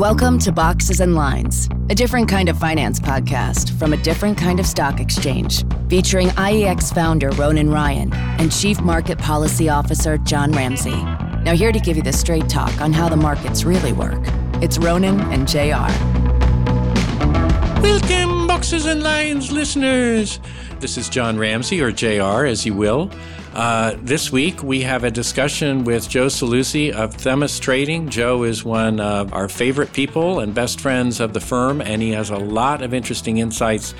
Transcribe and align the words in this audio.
Welcome 0.00 0.38
to 0.38 0.50
Boxes 0.50 1.00
and 1.00 1.14
Lines, 1.14 1.68
a 1.90 1.94
different 1.94 2.26
kind 2.26 2.48
of 2.48 2.58
finance 2.58 2.98
podcast 2.98 3.78
from 3.78 3.92
a 3.92 3.98
different 3.98 4.38
kind 4.38 4.58
of 4.58 4.64
stock 4.64 4.98
exchange, 4.98 5.62
featuring 5.90 6.28
IEX 6.28 6.94
founder 6.94 7.28
Ronan 7.32 7.68
Ryan 7.68 8.10
and 8.14 8.50
Chief 8.50 8.80
Market 8.80 9.18
Policy 9.18 9.68
Officer 9.68 10.16
John 10.16 10.52
Ramsey. 10.52 10.96
Now, 11.42 11.52
here 11.52 11.70
to 11.70 11.78
give 11.78 11.98
you 11.98 12.02
the 12.02 12.14
straight 12.14 12.48
talk 12.48 12.80
on 12.80 12.94
how 12.94 13.10
the 13.10 13.16
markets 13.18 13.64
really 13.64 13.92
work, 13.92 14.22
it's 14.62 14.78
Ronan 14.78 15.20
and 15.20 15.46
JR. 15.46 15.92
Welcome, 17.82 18.46
Boxes 18.46 18.86
and 18.86 19.02
Lines 19.02 19.52
listeners. 19.52 20.40
This 20.78 20.96
is 20.96 21.10
John 21.10 21.38
Ramsey, 21.38 21.82
or 21.82 21.92
JR, 21.92 22.46
as 22.46 22.64
you 22.64 22.72
will. 22.72 23.10
Uh, 23.52 23.96
this 24.02 24.30
week, 24.30 24.62
we 24.62 24.82
have 24.82 25.02
a 25.02 25.10
discussion 25.10 25.82
with 25.82 26.08
Joe 26.08 26.26
Saluzzi 26.26 26.92
of 26.92 27.14
Themis 27.14 27.58
Trading. 27.58 28.08
Joe 28.08 28.44
is 28.44 28.64
one 28.64 29.00
of 29.00 29.32
our 29.32 29.48
favorite 29.48 29.92
people 29.92 30.38
and 30.38 30.54
best 30.54 30.80
friends 30.80 31.18
of 31.18 31.32
the 31.32 31.40
firm, 31.40 31.80
and 31.80 32.00
he 32.00 32.12
has 32.12 32.30
a 32.30 32.36
lot 32.36 32.80
of 32.80 32.94
interesting 32.94 33.38
insights. 33.38 33.90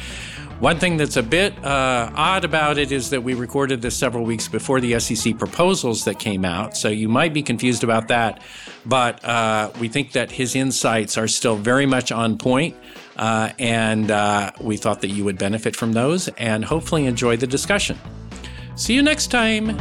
One 0.61 0.79
thing 0.79 0.99
that's 0.99 1.17
a 1.17 1.23
bit 1.23 1.53
uh, 1.65 2.13
odd 2.15 2.45
about 2.45 2.79
it 2.79 2.93
is 2.93 3.11
that 3.11 3.25
we 3.25 3.35
recorded 3.35 3.83
this 3.83 3.97
several 3.97 4.25
weeks 4.25 4.47
before 4.47 4.81
the 4.81 5.01
SEC 5.01 5.37
proposals 5.37 6.05
that 6.05 6.21
came 6.21 6.45
out, 6.45 6.77
so 6.77 6.89
you 6.89 7.09
might 7.09 7.35
be 7.35 7.43
confused 7.43 7.83
about 7.83 8.07
that. 8.09 8.43
But 8.87 9.25
uh, 9.25 9.73
we 9.81 9.89
think 9.89 10.13
that 10.13 10.31
his 10.31 10.55
insights 10.55 11.19
are 11.19 11.27
still 11.27 11.57
very 11.57 11.87
much 11.87 12.13
on 12.13 12.39
point, 12.39 12.77
uh, 13.17 13.51
and 13.59 14.13
uh, 14.13 14.53
we 14.61 14.77
thought 14.77 15.01
that 15.01 15.09
you 15.09 15.25
would 15.25 15.39
benefit 15.39 15.75
from 15.75 15.93
those 15.93 16.29
and 16.29 16.65
hopefully 16.65 17.07
enjoy 17.07 17.37
the 17.37 17.49
discussion. 17.49 17.99
See 18.81 18.95
you 18.95 19.03
next 19.03 19.27
time. 19.27 19.77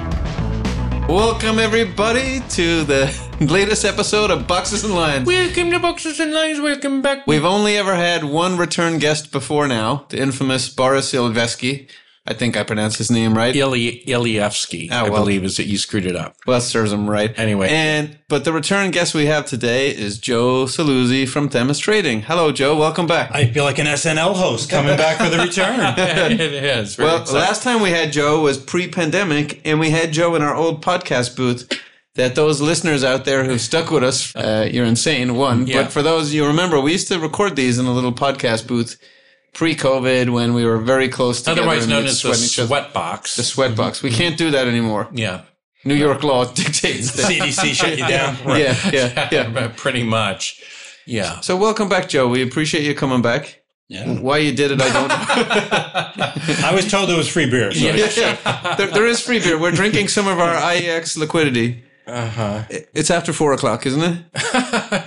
Welcome, 1.07 1.57
everybody, 1.57 2.41
to 2.49 2.83
the 2.83 3.17
latest 3.39 3.85
episode 3.85 4.29
of 4.29 4.45
Boxes 4.45 4.83
and 4.83 4.93
Lines. 4.93 5.25
Welcome 5.25 5.71
to 5.71 5.79
Boxes 5.79 6.19
and 6.19 6.33
Lines. 6.33 6.59
Welcome 6.59 7.01
back. 7.01 7.25
We've 7.25 7.45
only 7.45 7.77
ever 7.77 7.95
had 7.95 8.25
one 8.25 8.57
return 8.57 8.99
guest 8.99 9.31
before 9.31 9.69
now, 9.69 10.05
the 10.09 10.19
infamous 10.19 10.67
Boris 10.67 11.13
Ilveski. 11.13 11.89
I 12.27 12.33
think 12.33 12.55
I 12.57 12.63
pronounced 12.63 12.97
his 12.97 13.09
name 13.09 13.33
right. 13.35 13.55
Ili- 13.55 14.03
Ilievsky, 14.05 14.89
Oh, 14.91 15.05
I 15.05 15.09
believe, 15.09 15.43
is 15.43 15.57
that 15.57 15.65
you 15.65 15.77
screwed 15.77 16.05
it 16.05 16.15
up. 16.15 16.35
Well, 16.45 16.59
that 16.59 16.65
serves 16.65 16.91
him 16.91 17.09
right. 17.09 17.33
Anyway. 17.39 17.69
And 17.69 18.19
but 18.27 18.43
the 18.43 18.53
return 18.53 18.91
guest 18.91 19.15
we 19.15 19.25
have 19.25 19.45
today 19.45 19.89
is 19.89 20.19
Joe 20.19 20.65
Saluzzi 20.65 21.27
from 21.27 21.49
Themis 21.49 21.79
Trading. 21.79 22.21
Hello, 22.21 22.51
Joe. 22.51 22.75
Welcome 22.75 23.07
back. 23.07 23.31
I 23.33 23.47
feel 23.51 23.63
like 23.63 23.79
an 23.79 23.87
SNL 23.87 24.35
host 24.35 24.69
coming 24.69 24.95
back 24.97 25.17
for 25.17 25.29
the 25.29 25.41
return. 25.43 25.79
it 25.97 26.39
is. 26.41 26.95
very 26.95 27.07
well, 27.09 27.21
exciting. 27.21 27.41
last 27.41 27.63
time 27.63 27.81
we 27.81 27.89
had 27.89 28.11
Joe 28.11 28.41
was 28.41 28.57
pre-pandemic, 28.57 29.61
and 29.65 29.79
we 29.79 29.89
had 29.89 30.11
Joe 30.11 30.35
in 30.35 30.41
our 30.41 30.55
old 30.55 30.83
podcast 30.83 31.35
booth. 31.35 31.67
That 32.15 32.35
those 32.35 32.59
listeners 32.59 33.03
out 33.03 33.23
there 33.23 33.45
who 33.45 33.57
stuck 33.57 33.91
with 33.91 34.03
us, 34.03 34.35
uh, 34.35 34.67
you're 34.69 34.83
insane. 34.85 35.35
One, 35.35 35.65
Yeah. 35.67 35.83
but 35.83 35.91
for 35.93 36.01
those 36.01 36.33
you 36.33 36.45
remember, 36.45 36.79
we 36.81 36.91
used 36.91 37.07
to 37.09 37.19
record 37.19 37.55
these 37.55 37.77
in 37.79 37.85
a 37.85 37.93
little 37.93 38.11
podcast 38.11 38.67
booth 38.67 38.99
pre-COVID 39.53 40.29
when 40.31 40.53
we 40.53 40.65
were 40.65 40.77
very 40.77 41.09
close 41.09 41.41
together. 41.41 41.61
Otherwise 41.61 41.87
known 41.87 42.05
as 42.05 42.21
the 42.21 42.33
sweat 42.35 42.93
box. 42.93 43.35
The 43.35 43.43
sweat 43.43 43.75
box. 43.75 44.01
We 44.03 44.11
can't 44.11 44.37
do 44.37 44.51
that 44.51 44.67
anymore. 44.67 45.07
yeah. 45.13 45.41
New 45.85 45.95
York 45.95 46.23
law 46.23 46.43
dictates 46.53 47.13
that. 47.13 47.31
CDC 47.31 47.73
shut 47.73 47.97
you 47.97 48.05
down. 48.17 48.35
Yeah, 48.59 48.75
yeah, 48.91 49.29
yeah. 49.31 49.71
Pretty 49.77 50.03
much. 50.03 50.61
Yeah. 51.05 51.39
So 51.39 51.55
welcome 51.55 51.87
back, 51.87 52.09
Joe. 52.09 52.27
We 52.27 52.41
appreciate 52.43 52.83
you 52.83 52.93
coming 52.93 53.21
back. 53.21 53.61
Yeah. 53.87 54.19
Why 54.19 54.37
you 54.39 54.51
did 54.53 54.71
it, 54.71 54.81
I 54.81 54.89
don't 54.93 55.07
know. 55.07 55.15
I 56.67 56.71
was 56.75 56.91
told 56.91 57.09
there 57.09 57.17
was 57.17 57.27
free 57.29 57.49
beer. 57.49 57.71
So 57.71 57.79
Yeah. 57.85 57.95
yeah, 58.15 58.75
there, 58.75 58.87
there 58.87 59.07
is 59.07 59.19
free 59.21 59.39
beer. 59.39 59.57
We're 59.57 59.71
drinking 59.71 60.09
some 60.09 60.27
of 60.27 60.37
our 60.37 60.53
IEX 60.55 61.17
liquidity. 61.17 61.83
Uh-huh. 62.09 62.63
It's 62.69 63.11
after 63.11 63.31
four 63.33 63.53
o'clock, 63.53 63.85
isn't 63.85 64.01
it? 64.01 64.25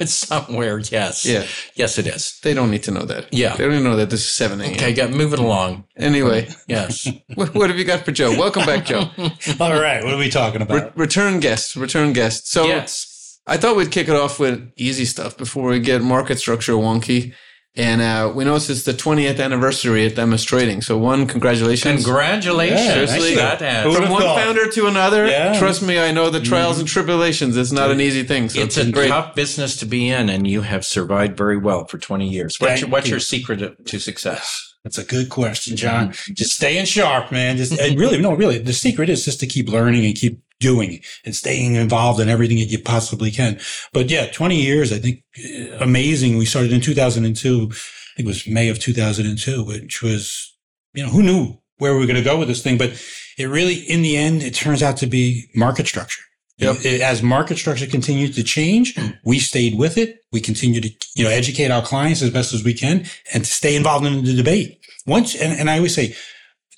it's 0.00 0.12
somewhere, 0.14 0.78
yes. 0.78 1.24
Yeah. 1.24 1.46
Yes, 1.74 1.98
it 1.98 2.06
is. 2.06 2.38
They 2.42 2.54
don't 2.54 2.70
need 2.70 2.82
to 2.84 2.90
know 2.90 3.04
that. 3.04 3.32
Yeah. 3.32 3.56
They 3.56 3.64
don't 3.64 3.72
even 3.74 3.84
know 3.84 3.96
that 3.96 4.10
this 4.10 4.20
is 4.20 4.32
7 4.32 4.60
a.m. 4.60 4.72
Okay, 4.72 4.92
got 4.94 5.10
move 5.10 5.32
it 5.32 5.38
along. 5.38 5.84
Anyway, 5.96 6.48
Yes. 6.66 7.08
what, 7.34 7.54
what 7.54 7.70
have 7.70 7.78
you 7.78 7.84
got 7.84 8.04
for 8.04 8.12
Joe? 8.12 8.30
Welcome 8.38 8.64
back, 8.66 8.84
Joe. 8.86 9.10
All 9.60 9.80
right. 9.80 10.02
What 10.04 10.14
are 10.14 10.18
we 10.18 10.28
talking 10.30 10.60
Re- 10.60 10.78
about? 10.78 10.96
return 10.96 11.40
guest. 11.40 11.76
Return 11.76 12.12
guest. 12.12 12.48
So 12.50 12.66
yes. 12.66 13.40
I 13.46 13.56
thought 13.56 13.76
we'd 13.76 13.90
kick 13.90 14.08
it 14.08 14.14
off 14.16 14.38
with 14.38 14.70
easy 14.76 15.04
stuff 15.04 15.36
before 15.36 15.68
we 15.70 15.80
get 15.80 16.02
market 16.02 16.38
structure 16.38 16.74
wonky. 16.74 17.34
And 17.74 18.02
uh, 18.02 18.30
we 18.34 18.44
noticed 18.44 18.68
it's 18.68 18.82
the 18.82 18.92
20th 18.92 19.42
anniversary 19.42 20.04
at 20.04 20.12
Themis 20.16 20.44
Trading. 20.44 20.82
So 20.82 20.98
one, 20.98 21.26
congratulations. 21.26 22.04
Congratulations. 22.04 22.80
Yeah, 22.80 22.92
Seriously? 23.06 23.34
that 23.36 23.60
has. 23.60 23.96
From 23.96 24.10
one 24.10 24.20
thought? 24.20 24.36
founder 24.36 24.68
to 24.72 24.86
another, 24.88 25.26
Yeah. 25.26 25.58
trust 25.58 25.82
me, 25.82 25.98
I 25.98 26.12
know 26.12 26.28
the 26.28 26.40
trials 26.40 26.78
and 26.78 26.86
tribulations. 26.86 27.56
It's 27.56 27.72
not 27.72 27.90
an 27.90 27.98
easy 27.98 28.24
thing. 28.24 28.50
So 28.50 28.60
It's 28.60 28.76
it's, 28.76 28.88
a 28.88 28.92
great. 28.92 29.08
tough 29.08 29.34
business 29.34 29.76
to 29.78 29.86
be 29.86 30.10
in, 30.10 30.28
and 30.28 30.46
you 30.46 30.60
have 30.62 30.84
survived 30.84 31.34
very 31.38 31.56
well 31.56 31.86
for 31.86 31.96
20 31.96 32.28
years. 32.28 32.60
What's, 32.60 32.82
your, 32.82 32.90
what's 32.90 33.06
you. 33.06 33.12
your 33.12 33.20
secret 33.20 33.60
to- 33.60 33.74
to 33.84 33.98
success? 33.98 34.74
That's 34.84 34.98
a 34.98 35.04
good 35.04 35.30
question, 35.30 35.74
John. 35.76 36.12
Just 36.34 36.56
staying 36.56 36.84
sharp, 36.84 37.32
man. 37.32 37.56
Just 37.56 37.72
and 37.80 37.98
really, 37.98 38.20
no, 38.20 38.34
really. 38.34 38.58
The 38.58 38.72
secret 38.74 39.08
is 39.08 39.24
just 39.24 39.40
to 39.40 39.46
keep 39.46 39.68
learning 39.70 40.04
and 40.04 40.14
keep 40.14 40.40
doing 40.62 41.00
and 41.24 41.36
staying 41.36 41.74
involved 41.74 42.20
in 42.20 42.28
everything 42.28 42.58
that 42.58 42.70
you 42.70 42.78
possibly 42.78 43.30
can. 43.30 43.60
But 43.92 44.10
yeah, 44.10 44.26
20 44.26 44.56
years, 44.56 44.92
I 44.92 44.98
think, 44.98 45.22
uh, 45.38 45.76
amazing. 45.80 46.38
We 46.38 46.46
started 46.46 46.72
in 46.72 46.80
2002. 46.80 47.62
I 47.62 48.16
think 48.16 48.26
it 48.26 48.26
was 48.26 48.46
May 48.46 48.68
of 48.68 48.78
2002, 48.78 49.64
which 49.64 50.02
was, 50.02 50.56
you 50.94 51.02
know, 51.04 51.10
who 51.10 51.22
knew 51.22 51.58
where 51.78 51.92
we 51.92 52.00
were 52.00 52.06
going 52.06 52.16
to 52.16 52.22
go 52.22 52.38
with 52.38 52.48
this 52.48 52.62
thing? 52.62 52.78
But 52.78 52.90
it 53.36 53.46
really, 53.46 53.74
in 53.74 54.02
the 54.02 54.16
end, 54.16 54.42
it 54.42 54.54
turns 54.54 54.82
out 54.82 54.96
to 54.98 55.06
be 55.06 55.50
market 55.54 55.86
structure. 55.86 56.22
Yep. 56.58 56.84
As 57.02 57.22
market 57.22 57.58
structure 57.58 57.86
continued 57.86 58.34
to 58.34 58.44
change, 58.44 58.96
we 59.24 59.38
stayed 59.38 59.76
with 59.76 59.98
it. 59.98 60.18
We 60.30 60.40
continue 60.40 60.80
to, 60.80 60.90
you 61.16 61.24
know, 61.24 61.30
educate 61.30 61.70
our 61.70 61.82
clients 61.82 62.22
as 62.22 62.30
best 62.30 62.54
as 62.54 62.62
we 62.62 62.74
can 62.74 63.06
and 63.34 63.44
to 63.44 63.50
stay 63.50 63.74
involved 63.74 64.06
in 64.06 64.24
the 64.24 64.36
debate. 64.36 64.78
Once, 65.06 65.34
and, 65.34 65.58
and 65.58 65.68
I 65.68 65.78
always 65.78 65.94
say, 65.94 66.14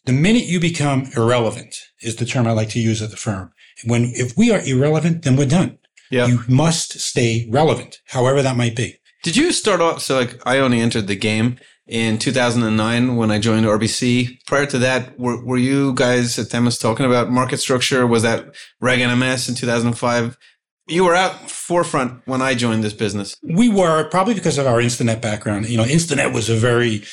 the 0.07 0.13
minute 0.13 0.45
you 0.45 0.61
become 0.61 1.11
irrelevant 1.17 1.75
is 2.01 2.17
the 2.17 2.27
term 2.27 2.47
I 2.47 2.53
like 2.53 2.69
to 2.71 2.81
use 2.81 3.03
at 3.03 3.11
the 3.11 3.17
firm. 3.17 3.53
When, 3.85 4.13
if 4.15 4.37
we 4.37 4.53
are 4.53 4.61
irrelevant, 4.61 5.23
then 5.23 5.37
we're 5.37 5.47
done. 5.47 5.79
Yeah. 6.11 6.27
You 6.27 6.41
must 6.49 7.01
stay 7.01 7.49
relevant, 7.51 8.01
however 8.07 8.43
that 8.43 8.57
might 8.57 8.77
be. 8.77 8.99
Did 9.23 9.37
you 9.37 9.53
start 9.53 9.81
off? 9.81 10.03
So, 10.03 10.17
like, 10.17 10.39
I 10.47 10.59
only 10.59 10.81
entered 10.81 11.07
the 11.07 11.17
game 11.17 11.57
in 11.87 12.19
2009 12.19 13.17
when 13.17 13.31
I 13.31 13.39
joined 13.39 13.67
RBC. 13.67 14.47
Prior 14.47 14.67
to 14.67 14.79
that, 14.79 15.19
were, 15.19 15.45
were 15.45 15.57
you 15.57 15.95
guys 15.95 16.39
at 16.39 16.49
Themis 16.49 16.79
talking 16.79 17.07
about 17.07 17.31
market 17.31 17.59
structure? 17.59 18.07
Was 18.07 18.23
that 18.23 18.55
Reg 18.81 19.01
NMS 19.01 19.49
in 19.49 19.55
2005? 19.55 20.39
You 20.87 21.05
were 21.05 21.15
out 21.15 21.51
forefront 21.51 22.21
when 22.27 22.43
I 22.43 22.55
joined 22.55 22.85
this 22.85 22.93
business. 22.93 23.37
We 23.43 23.71
were 23.71 24.09
probably 24.11 24.35
because 24.35 24.59
of 24.59 24.67
our 24.67 24.79
Instinet 24.81 25.23
background. 25.23 25.69
You 25.69 25.79
know, 25.79 25.85
Instinet 25.85 26.35
was 26.35 26.51
a 26.51 26.57
very, 26.57 27.05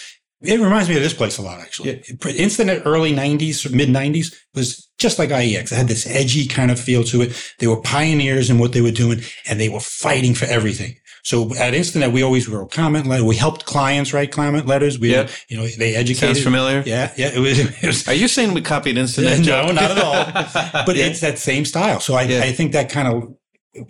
it 0.42 0.60
reminds 0.60 0.90
me 0.90 0.96
of 0.96 1.02
this 1.04 1.14
place 1.14 1.38
a 1.38 1.42
lot, 1.42 1.60
actually. 1.60 1.98
Instinet 2.00 2.84
early 2.86 3.14
90s, 3.14 3.72
mid 3.72 3.90
90s 3.90 4.34
was 4.56 4.90
just 4.98 5.20
like 5.20 5.30
IEX. 5.30 5.72
It 5.72 5.76
had 5.76 5.88
this 5.88 6.08
edgy 6.08 6.48
kind 6.48 6.72
of 6.72 6.80
feel 6.80 7.04
to 7.06 7.22
it. 7.22 7.54
They 7.60 7.68
were 7.68 7.82
pioneers 7.82 8.50
in 8.50 8.58
what 8.58 8.74
they 8.74 8.82
were 8.82 8.92
doing 8.92 9.22
and 9.48 9.60
they 9.60 9.70
were 9.70 9.80
fighting 9.80 10.34
for 10.34 10.46
everything. 10.46 10.96
So 11.24 11.54
at 11.56 11.74
Instinet, 11.76 12.12
we 12.12 12.24
always 12.24 12.48
wrote 12.50 12.72
comment 12.72 13.06
letter. 13.06 13.24
We 13.24 13.36
helped 13.36 13.66
clients 13.66 14.12
write 14.14 14.32
comment 14.32 14.66
letters. 14.66 14.98
We, 14.98 15.12
Yeah. 15.12 15.28
you 15.50 15.58
know, 15.58 15.68
they 15.68 15.96
educated. 15.96 16.36
Sounds 16.38 16.44
familiar. 16.44 16.82
Yeah. 16.86 17.14
Yeah. 17.16 17.30
It 17.36 17.40
was, 17.40 17.60
it 17.60 17.84
was 17.84 18.08
Are 18.08 18.14
you 18.16 18.28
saying 18.28 18.54
we 18.56 18.62
copied 18.62 18.96
Instinet? 18.98 19.46
No, 19.52 19.72
not 19.72 19.92
at 19.92 20.00
all. 20.00 20.84
But 20.86 20.98
it's 20.98 21.20
that 21.22 21.38
same 21.38 21.66
style. 21.66 22.00
So 22.00 22.16
I, 22.16 22.24
Yeah. 22.24 22.42
I 22.42 22.52
think 22.52 22.72
that 22.72 22.90
kind 22.90 23.08
of 23.08 23.36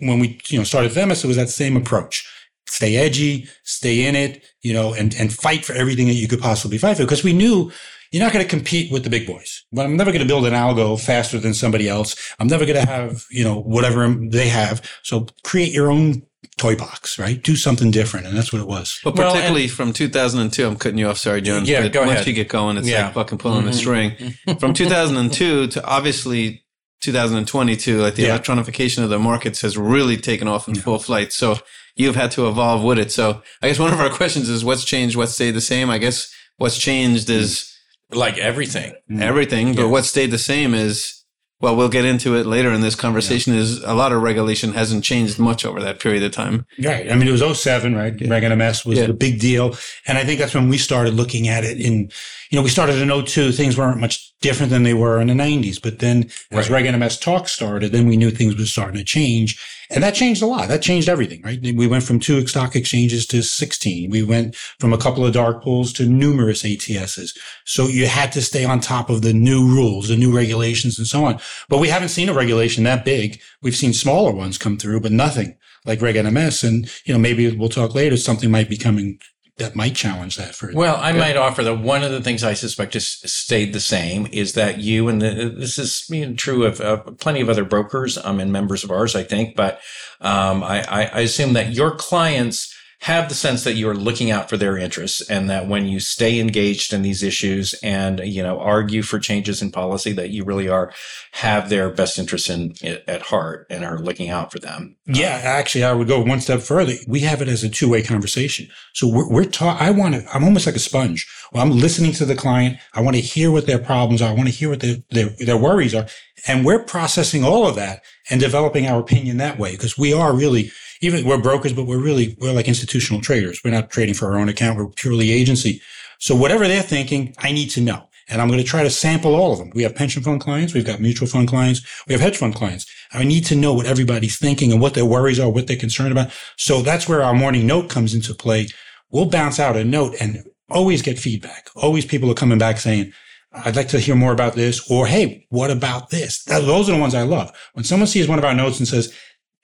when 0.00 0.18
we 0.20 0.38
you 0.48 0.58
know 0.58 0.64
started 0.64 0.92
Themis, 0.92 1.24
it 1.24 1.26
was 1.26 1.36
that 1.36 1.48
same 1.48 1.76
approach. 1.76 2.28
Stay 2.72 2.96
edgy, 2.96 3.46
stay 3.64 4.06
in 4.06 4.14
it, 4.16 4.42
you 4.62 4.72
know, 4.72 4.94
and 4.94 5.14
and 5.20 5.30
fight 5.32 5.62
for 5.64 5.74
everything 5.74 6.06
that 6.06 6.14
you 6.14 6.26
could 6.26 6.40
possibly 6.40 6.78
fight 6.78 6.96
for. 6.96 7.02
Because 7.04 7.22
we 7.22 7.34
knew 7.34 7.70
you're 8.10 8.22
not 8.22 8.32
going 8.32 8.44
to 8.44 8.48
compete 8.48 8.90
with 8.92 9.04
the 9.04 9.10
big 9.10 9.26
boys. 9.26 9.64
But 9.72 9.84
I'm 9.84 9.96
never 9.96 10.10
going 10.10 10.22
to 10.22 10.26
build 10.28 10.46
an 10.46 10.54
algo 10.54 10.98
faster 11.00 11.38
than 11.38 11.52
somebody 11.54 11.86
else. 11.88 12.16
I'm 12.38 12.46
never 12.46 12.64
going 12.66 12.80
to 12.80 12.86
have 12.90 13.24
you 13.30 13.44
know 13.44 13.60
whatever 13.60 14.08
they 14.08 14.48
have. 14.48 14.80
So 15.02 15.26
create 15.44 15.72
your 15.72 15.90
own 15.90 16.22
toy 16.56 16.74
box, 16.76 17.18
right? 17.18 17.42
Do 17.42 17.56
something 17.56 17.90
different, 17.90 18.26
and 18.26 18.36
that's 18.36 18.52
what 18.52 18.62
it 18.62 18.68
was. 18.68 18.98
But 19.04 19.16
Well, 19.16 19.30
particularly 19.32 19.68
from 19.68 19.92
2002, 19.92 20.66
I'm 20.66 20.76
cutting 20.76 20.98
you 20.98 21.08
off. 21.08 21.18
Sorry, 21.18 21.40
Jones. 21.42 21.68
Yeah, 21.68 21.82
but 21.82 21.92
go 21.92 22.00
once 22.00 22.12
ahead. 22.12 22.26
you 22.26 22.32
get 22.32 22.48
going, 22.48 22.76
it's 22.78 22.88
Yeah. 22.88 23.04
like 23.06 23.14
fucking 23.14 23.38
pulling 23.38 23.66
a 23.66 23.70
Mhm. 23.70 23.74
string. 23.74 24.34
From 24.58 24.72
2002 24.82 25.66
to 25.68 25.84
obviously 25.84 26.64
2022, 27.02 28.00
like 28.00 28.14
the 28.14 28.22
Yeah. 28.22 28.38
electronification 28.38 29.02
of 29.02 29.10
the 29.10 29.18
markets 29.18 29.60
has 29.60 29.76
really 29.76 30.16
taken 30.16 30.48
off 30.48 30.68
in 30.68 30.74
full 30.74 30.98
flight. 30.98 31.32
So 31.32 31.58
you've 31.96 32.16
had 32.16 32.30
to 32.32 32.48
evolve 32.48 32.82
with 32.82 32.98
it. 32.98 33.12
So 33.12 33.42
I 33.60 33.68
guess 33.68 33.78
one 33.78 33.92
of 33.92 34.00
our 34.00 34.10
questions 34.10 34.48
is 34.48 34.64
what's 34.64 34.84
changed, 34.84 35.16
what's 35.16 35.32
stayed 35.34 35.52
the 35.54 35.60
same? 35.60 35.90
I 35.90 35.98
guess 35.98 36.32
what's 36.56 36.78
changed 36.78 37.28
is 37.28 37.52
mm. 37.52 37.68
Like 38.14 38.36
everything. 38.36 38.92
Mm. 39.10 39.22
everything, 39.22 39.74
but 39.74 39.82
Yeah. 39.82 39.88
what 39.88 40.04
stayed 40.04 40.30
the 40.30 40.38
same 40.38 40.74
is 40.74 41.18
well, 41.62 41.76
we'll 41.76 41.88
get 41.88 42.04
into 42.04 42.34
it 42.34 42.44
later 42.44 42.72
in 42.72 42.80
this 42.80 42.96
conversation. 42.96 43.54
Is 43.54 43.78
a 43.84 43.94
lot 43.94 44.10
of 44.10 44.20
regulation 44.20 44.72
hasn't 44.72 45.04
changed 45.04 45.38
much 45.38 45.64
over 45.64 45.80
that 45.80 46.00
period 46.00 46.24
of 46.24 46.32
time. 46.32 46.66
Right. 46.82 47.08
I 47.08 47.14
mean, 47.14 47.28
it 47.28 47.30
was 47.30 47.40
07, 47.40 47.94
right? 47.94 48.14
Reg 48.20 48.42
NMS 48.42 48.84
was 48.84 48.98
Yeah. 48.98 49.06
the 49.06 49.14
big 49.14 49.38
deal. 49.38 49.78
And 50.08 50.18
I 50.18 50.24
think 50.24 50.40
that's 50.40 50.54
when 50.54 50.68
we 50.68 50.76
started 50.76 51.14
looking 51.14 51.46
at 51.46 51.62
it 51.62 51.78
in, 51.78 52.10
you 52.50 52.56
know, 52.58 52.62
we 52.62 52.68
started 52.68 52.96
in 52.96 53.12
02. 53.12 53.52
Things 53.52 53.76
weren't 53.78 54.00
much 54.00 54.31
different 54.42 54.70
than 54.70 54.82
they 54.82 54.92
were 54.92 55.20
in 55.20 55.28
the 55.28 55.34
90s. 55.34 55.80
But 55.80 56.00
then 56.00 56.30
as 56.50 56.68
Reg 56.68 56.84
NMS 56.84 57.20
talk 57.20 57.48
started, 57.48 57.92
then 57.92 58.06
we 58.06 58.16
knew 58.16 58.30
things 58.30 58.56
were 58.56 58.66
starting 58.66 58.98
to 58.98 59.04
change. 59.04 59.58
And 59.90 60.02
that 60.02 60.14
changed 60.14 60.42
a 60.42 60.46
lot. 60.46 60.68
That 60.68 60.80
changed 60.82 61.08
everything, 61.08 61.42
right? 61.42 61.60
We 61.62 61.86
went 61.86 62.02
from 62.02 62.18
two 62.18 62.46
stock 62.46 62.74
exchanges 62.74 63.26
to 63.26 63.42
16. 63.42 64.10
We 64.10 64.22
went 64.22 64.56
from 64.56 64.92
a 64.92 64.98
couple 64.98 65.24
of 65.24 65.34
dark 65.34 65.62
pools 65.62 65.92
to 65.94 66.06
numerous 66.06 66.62
ATSs. 66.62 67.36
So 67.66 67.86
you 67.86 68.06
had 68.06 68.32
to 68.32 68.42
stay 68.42 68.64
on 68.64 68.80
top 68.80 69.10
of 69.10 69.22
the 69.22 69.34
new 69.34 69.66
rules, 69.66 70.08
the 70.08 70.16
new 70.16 70.34
regulations 70.34 70.98
and 70.98 71.06
so 71.06 71.24
on. 71.24 71.40
But 71.68 71.78
we 71.78 71.88
haven't 71.88 72.08
seen 72.08 72.28
a 72.28 72.34
regulation 72.34 72.84
that 72.84 73.04
big. 73.04 73.40
We've 73.60 73.76
seen 73.76 73.92
smaller 73.92 74.32
ones 74.32 74.58
come 74.58 74.78
through, 74.78 75.00
but 75.00 75.12
nothing 75.12 75.56
like 75.84 76.00
Reg 76.00 76.16
NMS. 76.16 76.66
And, 76.66 76.90
you 77.04 77.12
know, 77.12 77.20
maybe 77.20 77.54
we'll 77.54 77.68
talk 77.68 77.94
later. 77.94 78.16
Something 78.16 78.50
might 78.50 78.70
be 78.70 78.78
coming 78.78 79.18
that 79.62 79.74
might 79.74 79.94
challenge 79.94 80.36
that 80.36 80.54
for 80.54 80.70
well 80.74 80.96
i 80.96 81.10
yeah. 81.10 81.18
might 81.18 81.36
offer 81.36 81.64
that 81.64 81.76
one 81.76 82.02
of 82.02 82.10
the 82.10 82.20
things 82.20 82.44
i 82.44 82.52
suspect 82.52 82.94
has 82.94 83.08
stayed 83.08 83.72
the 83.72 83.80
same 83.80 84.26
is 84.32 84.52
that 84.52 84.78
you 84.78 85.08
and 85.08 85.22
the, 85.22 85.54
this 85.56 85.78
is 85.78 86.04
being 86.10 86.36
true 86.36 86.64
of 86.64 86.80
uh, 86.80 86.98
plenty 87.18 87.40
of 87.40 87.48
other 87.48 87.64
brokers 87.64 88.18
um, 88.18 88.38
and 88.38 88.52
members 88.52 88.84
of 88.84 88.90
ours 88.90 89.16
i 89.16 89.22
think 89.22 89.56
but 89.56 89.80
um, 90.20 90.62
I, 90.62 90.84
I 90.88 91.20
assume 91.20 91.54
that 91.54 91.72
your 91.72 91.96
clients 91.96 92.72
have 93.02 93.28
the 93.28 93.34
sense 93.34 93.64
that 93.64 93.74
you're 93.74 93.96
looking 93.96 94.30
out 94.30 94.48
for 94.48 94.56
their 94.56 94.78
interests 94.78 95.28
and 95.28 95.50
that 95.50 95.66
when 95.66 95.86
you 95.86 95.98
stay 95.98 96.38
engaged 96.38 96.92
in 96.92 97.02
these 97.02 97.20
issues 97.20 97.74
and 97.82 98.20
you 98.20 98.40
know 98.40 98.60
argue 98.60 99.02
for 99.02 99.18
changes 99.18 99.60
in 99.60 99.72
policy 99.72 100.12
that 100.12 100.30
you 100.30 100.44
really 100.44 100.68
are 100.68 100.92
have 101.32 101.68
their 101.68 101.90
best 101.90 102.16
interests 102.16 102.48
in 102.48 102.72
at 103.08 103.22
heart 103.22 103.66
and 103.68 103.84
are 103.84 103.98
looking 103.98 104.30
out 104.30 104.52
for 104.52 104.60
them. 104.60 104.96
Yeah 105.06 105.40
actually 105.42 105.82
i 105.82 105.92
would 105.92 106.06
go 106.06 106.20
one 106.20 106.40
step 106.40 106.60
further. 106.60 106.94
We 107.08 107.20
have 107.20 107.42
it 107.42 107.48
as 107.48 107.64
a 107.64 107.68
two-way 107.68 108.02
conversation. 108.02 108.68
So 108.94 109.08
we're, 109.08 109.28
we're 109.28 109.44
ta- 109.44 109.78
i 109.80 109.90
want 109.90 110.14
to 110.14 110.24
i'm 110.32 110.44
almost 110.44 110.66
like 110.66 110.76
a 110.76 110.80
sponge. 110.80 111.26
Well, 111.52 111.62
i'm 111.62 111.72
listening 111.72 112.12
to 112.12 112.24
the 112.24 112.36
client. 112.36 112.78
I 112.94 113.00
want 113.00 113.16
to 113.16 113.22
hear 113.22 113.50
what 113.50 113.66
their 113.66 113.80
problems 113.80 114.22
are. 114.22 114.30
I 114.30 114.34
want 114.34 114.48
to 114.48 114.54
hear 114.54 114.70
what 114.70 114.80
their, 114.80 114.98
their, 115.10 115.30
their 115.40 115.56
worries 115.58 115.94
are. 115.94 116.06
And 116.46 116.64
we're 116.64 116.84
processing 116.84 117.42
all 117.42 117.66
of 117.66 117.74
that 117.74 118.02
and 118.30 118.40
developing 118.40 118.86
our 118.86 119.00
opinion 119.00 119.36
that 119.38 119.58
way 119.58 119.72
because 119.72 119.98
we 119.98 120.12
are 120.12 120.34
really 120.34 120.70
even 121.02 121.26
we're 121.26 121.38
brokers, 121.38 121.72
but 121.72 121.84
we're 121.84 122.02
really, 122.02 122.36
we're 122.40 122.52
like 122.52 122.68
institutional 122.68 123.20
traders. 123.20 123.60
We're 123.64 123.72
not 123.72 123.90
trading 123.90 124.14
for 124.14 124.32
our 124.32 124.38
own 124.38 124.48
account. 124.48 124.78
We're 124.78 124.88
purely 124.88 125.32
agency. 125.32 125.82
So 126.18 126.34
whatever 126.34 126.66
they're 126.66 126.82
thinking, 126.82 127.34
I 127.38 127.52
need 127.52 127.70
to 127.70 127.80
know. 127.80 128.08
And 128.28 128.40
I'm 128.40 128.46
going 128.46 128.60
to 128.60 128.64
try 128.64 128.84
to 128.84 128.90
sample 128.90 129.34
all 129.34 129.52
of 129.52 129.58
them. 129.58 129.72
We 129.74 129.82
have 129.82 129.96
pension 129.96 130.22
fund 130.22 130.40
clients. 130.40 130.72
We've 130.72 130.86
got 130.86 131.00
mutual 131.00 131.26
fund 131.26 131.48
clients. 131.48 131.82
We 132.06 132.12
have 132.12 132.20
hedge 132.20 132.36
fund 132.36 132.54
clients. 132.54 132.86
I 133.12 133.24
need 133.24 133.44
to 133.46 133.56
know 133.56 133.74
what 133.74 133.86
everybody's 133.86 134.38
thinking 134.38 134.70
and 134.70 134.80
what 134.80 134.94
their 134.94 135.04
worries 135.04 135.40
are, 135.40 135.50
what 135.50 135.66
they're 135.66 135.76
concerned 135.76 136.12
about. 136.12 136.30
So 136.56 136.82
that's 136.82 137.08
where 137.08 137.22
our 137.22 137.34
morning 137.34 137.66
note 137.66 137.90
comes 137.90 138.14
into 138.14 138.32
play. 138.32 138.68
We'll 139.10 139.26
bounce 139.26 139.58
out 139.58 139.76
a 139.76 139.84
note 139.84 140.14
and 140.20 140.44
always 140.70 141.02
get 141.02 141.18
feedback. 141.18 141.68
Always 141.74 142.06
people 142.06 142.30
are 142.30 142.34
coming 142.34 142.58
back 142.58 142.78
saying, 142.78 143.12
I'd 143.54 143.76
like 143.76 143.88
to 143.88 144.00
hear 144.00 144.14
more 144.14 144.32
about 144.32 144.54
this 144.54 144.90
or, 144.90 145.06
Hey, 145.06 145.46
what 145.50 145.70
about 145.70 146.10
this? 146.10 146.42
Those 146.44 146.88
are 146.88 146.92
the 146.92 147.00
ones 147.00 147.14
I 147.14 147.22
love. 147.22 147.52
When 147.74 147.84
someone 147.84 148.06
sees 148.06 148.28
one 148.28 148.38
of 148.38 148.44
our 148.44 148.54
notes 148.54 148.78
and 148.78 148.88
says, 148.88 149.14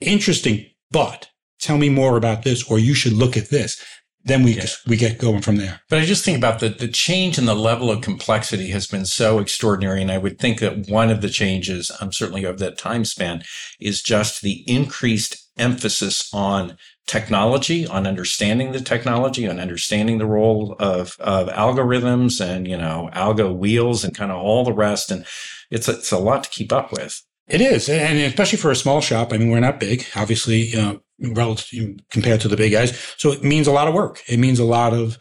interesting, 0.01 0.67
but 0.91 1.29
tell 1.59 1.79
me 1.79 1.89
more 1.89 2.17
about 2.17 2.43
this, 2.43 2.69
or 2.71 2.79
you 2.79 2.95
should 2.95 3.13
look 3.13 3.37
at 3.37 3.51
this. 3.51 3.83
Then 4.25 4.43
we 4.43 4.53
yeah. 4.53 4.63
just, 4.63 4.87
we 4.87 4.97
get 4.97 5.19
going 5.19 5.43
from 5.43 5.57
there. 5.57 5.81
But 5.89 6.01
I 6.01 6.05
just 6.05 6.25
think 6.25 6.37
about 6.37 6.61
the 6.61 6.69
the 6.69 6.89
change 6.89 7.39
in 7.39 7.47
the 7.47 7.55
level 7.55 7.91
of 7.91 8.03
complexity 8.03 8.69
has 8.71 8.87
been 8.87 9.07
so 9.07 9.39
extraordinary, 9.39 10.03
and 10.03 10.11
I 10.11 10.19
would 10.19 10.39
think 10.39 10.59
that 10.61 10.89
one 10.89 11.09
of 11.09 11.23
the 11.23 11.31
changes, 11.31 11.91
um, 12.01 12.13
certainly 12.13 12.45
of 12.45 12.59
that 12.59 12.77
time 12.77 13.05
span, 13.05 13.43
is 13.81 14.03
just 14.03 14.43
the 14.43 14.65
increased 14.67 15.49
emphasis 15.57 16.29
on 16.35 16.77
technology, 17.09 17.87
on 17.87 18.07
understanding 18.07 18.71
the 18.71 18.81
technology, 18.81 19.49
on 19.49 19.59
understanding 19.59 20.19
the 20.19 20.27
role 20.27 20.77
of, 20.79 21.17
of 21.19 21.49
algorithms 21.49 22.41
and, 22.41 22.69
you 22.69 22.77
know, 22.77 23.11
algo 23.15 23.53
wheels 23.57 24.05
and 24.05 24.17
kind 24.17 24.31
of 24.31 24.39
all 24.39 24.65
the 24.65 24.73
rest. 24.73 25.11
And 25.11 25.25
it's, 25.71 25.89
it's 25.89 26.13
a 26.13 26.19
lot 26.19 26.45
to 26.45 26.51
keep 26.51 26.73
up 26.73 26.93
with. 26.93 27.21
It 27.49 27.63
is, 27.63 27.89
and 27.89 28.19
especially 28.19 28.59
for 28.59 28.71
a 28.71 28.77
small 28.77 29.01
shop. 29.01 29.33
I 29.33 29.39
mean, 29.39 29.49
we're 29.49 29.59
not 29.59 29.81
big, 29.81 30.05
obviously, 30.15 30.77
uh, 30.77 30.97
relative 31.19 31.97
compared 32.11 32.43
to 32.43 32.49
the 32.49 32.59
big 32.59 32.73
guys. 32.73 32.97
So 33.17 33.33
it 33.33 33.43
means 33.43 33.67
a 33.67 33.73
lot 33.73 33.89
of 33.89 33.95
work. 33.95 34.23
It 34.29 34.39
means 34.39 34.59
a 34.59 34.65
lot 34.65 34.93
of 34.93 35.19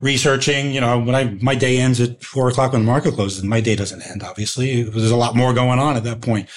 researching. 0.00 0.72
You 0.72 0.80
know, 0.80 0.98
when 0.98 1.14
I 1.14 1.38
my 1.40 1.54
day 1.54 1.78
ends 1.78 2.00
at 2.00 2.24
four 2.24 2.48
o'clock 2.48 2.72
when 2.72 2.82
the 2.82 2.86
market 2.86 3.14
closes, 3.14 3.44
my 3.44 3.60
day 3.60 3.76
doesn't 3.76 4.02
end. 4.02 4.24
Obviously, 4.24 4.82
there's 4.82 5.12
a 5.12 5.16
lot 5.16 5.36
more 5.36 5.54
going 5.54 5.78
on 5.78 5.96
at 5.96 6.02
that 6.04 6.20
point. 6.22 6.48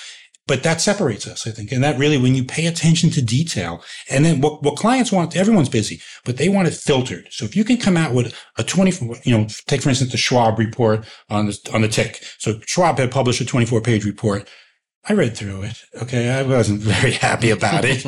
But 0.45 0.63
that 0.63 0.81
separates 0.81 1.25
us, 1.25 1.47
I 1.47 1.51
think. 1.51 1.71
And 1.71 1.81
that 1.83 1.97
really, 1.97 2.17
when 2.17 2.35
you 2.35 2.43
pay 2.43 2.65
attention 2.65 3.09
to 3.11 3.21
detail, 3.21 3.81
and 4.09 4.25
then 4.25 4.41
what, 4.41 4.61
what 4.61 4.75
clients 4.75 5.11
want, 5.11 5.37
everyone's 5.37 5.69
busy, 5.69 6.01
but 6.25 6.35
they 6.35 6.49
want 6.49 6.67
it 6.67 6.73
filtered. 6.73 7.27
So 7.31 7.45
if 7.45 7.55
you 7.55 7.63
can 7.63 7.77
come 7.77 7.95
out 7.95 8.13
with 8.13 8.35
a 8.57 8.63
24, 8.63 9.17
you 9.23 9.37
know, 9.37 9.47
take 9.67 9.81
for 9.81 9.89
instance 9.89 10.11
the 10.11 10.17
Schwab 10.17 10.59
report 10.59 11.05
on 11.29 11.47
the, 11.47 11.69
on 11.73 11.81
the 11.81 11.87
tick. 11.87 12.21
So 12.39 12.59
Schwab 12.65 12.97
had 12.97 13.11
published 13.11 13.39
a 13.39 13.45
24 13.45 13.81
page 13.81 14.03
report 14.03 14.49
I 15.05 15.13
read 15.13 15.35
through 15.35 15.63
it. 15.63 15.83
Okay. 16.01 16.29
I 16.29 16.44
wasn't 16.44 16.79
very 16.81 17.11
happy 17.11 17.50
about 17.50 17.83
it. 17.83 18.05